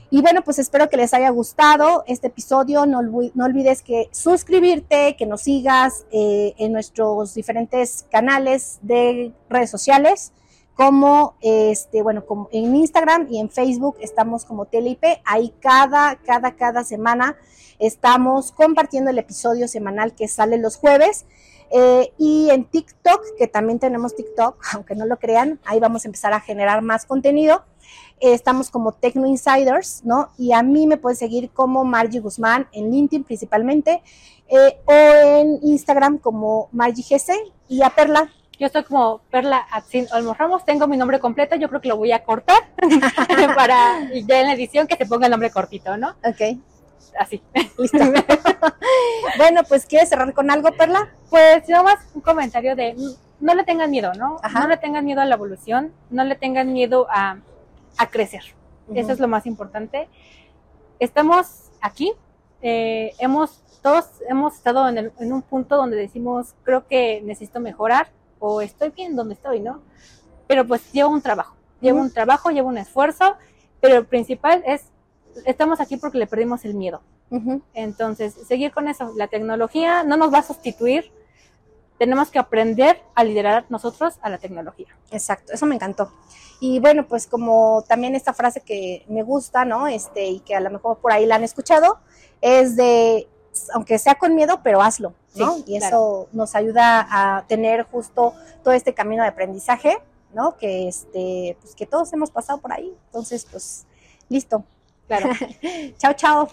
Y 0.09 0.21
bueno, 0.21 0.43
pues 0.43 0.59
espero 0.59 0.89
que 0.89 0.97
les 0.97 1.13
haya 1.15 1.30
gustado 1.32 2.03
este 2.05 2.28
episodio. 2.28 2.86
No, 2.86 3.01
no 3.01 3.45
olvides 3.45 3.82
que 3.82 4.09
suscribirte, 4.11 5.15
que 5.15 5.26
nos 5.26 5.41
sigas 5.41 6.05
eh, 6.11 6.53
en 6.59 6.71
nuestros 6.71 7.34
diferentes 7.34 8.05
canales 8.11 8.78
de 8.84 9.34
redes 9.49 9.71
sociales, 9.71 10.32
como 10.76 11.36
este, 11.41 12.01
bueno, 12.01 12.26
como 12.26 12.49
en 12.51 12.76
Instagram 12.76 13.28
y 13.30 13.39
en 13.39 13.49
Facebook 13.49 13.97
estamos 13.99 14.45
como 14.45 14.65
TLIP. 14.65 15.03
Ahí 15.26 15.53
cada, 15.59 16.15
cada, 16.17 16.55
cada 16.55 16.84
semana 16.84 17.38
estamos 17.80 18.51
compartiendo 18.51 19.09
el 19.11 19.17
episodio 19.17 19.67
semanal 19.67 20.15
que 20.15 20.28
sale 20.28 20.57
los 20.57 20.78
jueves. 20.78 21.26
Eh, 21.76 22.13
y 22.19 22.49
en 22.51 22.65
TikTok, 22.65 23.36
que 23.38 23.47
también 23.47 23.80
tenemos 23.80 24.15
TikTok, 24.15 24.57
aunque 24.74 24.95
no 24.95 25.05
lo 25.05 25.17
crean, 25.17 25.59
ahí 25.65 25.80
vamos 25.80 26.05
a 26.05 26.07
empezar 26.07 26.34
a 26.34 26.39
generar 26.39 26.82
más 26.82 27.05
contenido. 27.05 27.63
Eh, 28.19 28.34
estamos 28.34 28.69
como 28.69 28.91
Tecno 28.91 29.26
Insiders, 29.26 30.03
¿no? 30.05 30.30
Y 30.38 30.53
a 30.53 30.61
mí 30.63 30.88
me 30.88 30.97
puedes 30.97 31.19
seguir 31.19 31.49
como 31.49 31.84
Margie 31.84 32.19
Guzmán 32.19 32.67
en 32.71 32.91
LinkedIn 32.91 33.24
principalmente, 33.24 34.03
eh, 34.47 34.78
o 34.86 34.93
en 34.93 35.59
Instagram 35.63 36.19
como 36.19 36.69
Margie 36.71 37.03
GC 37.03 37.34
y 37.67 37.82
a 37.82 37.89
Perla. 37.89 38.32
Yo 38.64 38.68
estoy 38.68 38.84
como 38.86 39.20
Perla 39.30 39.68
Atzin 39.72 40.07
Olmos 40.14 40.38
Ramos, 40.38 40.64
tengo 40.64 40.88
mi 40.88 40.95
nombre 40.95 41.20
completo, 41.20 41.57
yo 41.57 41.68
creo 41.68 41.82
que 41.82 41.89
lo 41.89 41.97
voy 41.97 42.14
a 42.14 42.24
cortar 42.24 42.59
para 43.57 44.09
ya 44.26 44.39
en 44.39 44.47
la 44.47 44.53
edición 44.53 44.88
que 44.88 44.95
se 44.95 45.05
ponga 45.05 45.26
el 45.28 45.32
nombre 45.32 45.51
cortito, 45.51 45.97
¿no? 45.97 46.11
Ok, 46.24 46.59
Así. 47.20 47.43
listo. 47.78 47.97
bueno, 49.38 49.64
pues 49.68 49.86
¿quieres 49.86 50.07
cerrar 50.07 50.34
con 50.34 50.49
algo, 50.49 50.72
Perla? 50.78 51.09
Pues 51.30 51.68
nada 51.68 51.84
más 51.84 51.95
un 52.14 52.22
comentario 52.22 52.74
de 52.78 52.95
no 53.41 53.53
le 53.53 53.66
tengan 53.66 53.91
miedo, 53.91 54.14
¿no? 54.14 54.38
Ajá. 54.41 54.61
No 54.61 54.70
le 54.70 54.78
tengan 54.78 55.03
miedo 55.03 55.20
a 55.20 55.26
la 55.26 55.36
evolución, 55.36 55.91
no 56.09 56.24
le 56.24 56.36
tengan 56.36 56.72
miedo 56.72 57.07
a, 57.11 57.39
a 57.97 58.07
crecer. 58.11 58.43
Eso 58.95 59.11
es 59.11 59.20
lo 59.20 59.28
más 59.28 59.45
importante. 59.45 60.07
Estamos 61.01 61.70
aquí, 61.82 62.14
eh, 62.61 63.11
hemos, 63.20 63.61
todos 63.82 64.05
hemos 64.30 64.55
estado 64.55 64.88
en, 64.88 64.97
el- 64.99 65.11
en 65.20 65.34
un 65.34 65.41
punto 65.41 65.76
donde 65.76 65.97
decimos, 65.97 66.55
creo 66.64 66.88
que 66.88 67.20
necesito 67.26 67.59
mejorar 67.59 68.07
o 68.46 68.60
estoy 68.60 68.89
bien 68.89 69.16
donde 69.16 69.36
estoy, 69.36 69.62
¿no? 69.62 69.82
Pero 70.48 70.68
pues 70.68 70.91
lleva 70.91 71.08
un 71.08 71.22
trabajo, 71.22 71.56
lleva 71.80 72.00
Ujú. 72.00 72.08
un 72.08 72.14
trabajo, 72.14 72.50
lleva 72.52 72.68
un 72.68 72.78
esfuerzo, 72.78 73.38
pero 73.80 73.96
el 73.96 74.06
principal 74.06 74.62
es, 74.66 74.84
estamos 75.46 75.80
aquí 75.80 75.96
porque 75.96 76.18
le 76.18 76.28
perdimos 76.28 76.66
el 76.66 76.74
miedo. 76.76 77.02
Entonces, 77.74 78.36
seguir 78.48 78.72
con 78.72 78.88
eso. 78.88 79.12
La 79.16 79.28
tecnología 79.28 80.04
no 80.04 80.18
nos 80.18 80.32
va 80.32 80.39
a 80.39 80.44
sustituir. 80.44 81.12
Tenemos 81.98 82.30
que 82.30 82.38
aprender 82.38 83.02
a 83.16 83.24
liderar 83.24 83.66
nosotros 83.70 84.20
a 84.22 84.30
la 84.30 84.38
tecnología. 84.38 84.89
Exacto, 85.10 85.54
eso 85.54 85.66
me 85.66 85.74
encantó. 85.74 86.12
Y 86.60 86.80
bueno, 86.80 87.08
pues 87.08 87.26
como 87.26 87.84
también 87.88 88.14
esta 88.14 88.34
frase 88.34 88.62
que 88.62 89.04
me 89.08 89.24
gusta, 89.24 89.66
¿no? 89.66 89.88
Este, 89.88 90.26
y 90.28 90.41
que 90.41 90.54
a 90.56 90.60
lo 90.60 90.70
mejor 90.70 91.00
por 91.00 91.12
ahí 91.12 91.26
la 91.26 91.36
han 91.36 91.44
escuchado, 91.44 91.98
es 92.41 92.76
de, 92.76 93.28
aunque 93.74 93.99
sea 93.99 94.16
con 94.16 94.36
miedo, 94.36 94.62
pero 94.64 94.82
hazlo, 94.82 95.14
¿no? 95.36 95.56
Sí, 95.56 95.64
y 95.68 95.78
eso 95.78 95.89
claro. 95.89 96.28
nos 96.32 96.56
ayuda 96.56 97.08
a 97.10 97.45
tener 97.47 97.84
justo 97.84 98.34
todo 98.64 98.74
este 98.74 98.93
camino 98.93 99.24
de 99.24 99.30
aprendizaje, 99.30 99.97
¿no? 100.34 100.58
Que 100.58 100.88
este, 100.88 101.58
pues 101.62 101.76
que 101.76 101.86
todos 101.86 102.12
hemos 102.14 102.32
pasado 102.32 102.60
por 102.60 102.74
ahí. 102.74 102.95
Entonces, 103.08 103.45
pues, 103.49 103.86
listo. 104.30 104.64
Claro. 105.08 105.30
Chao, 105.97 106.14
chao. 106.14 106.49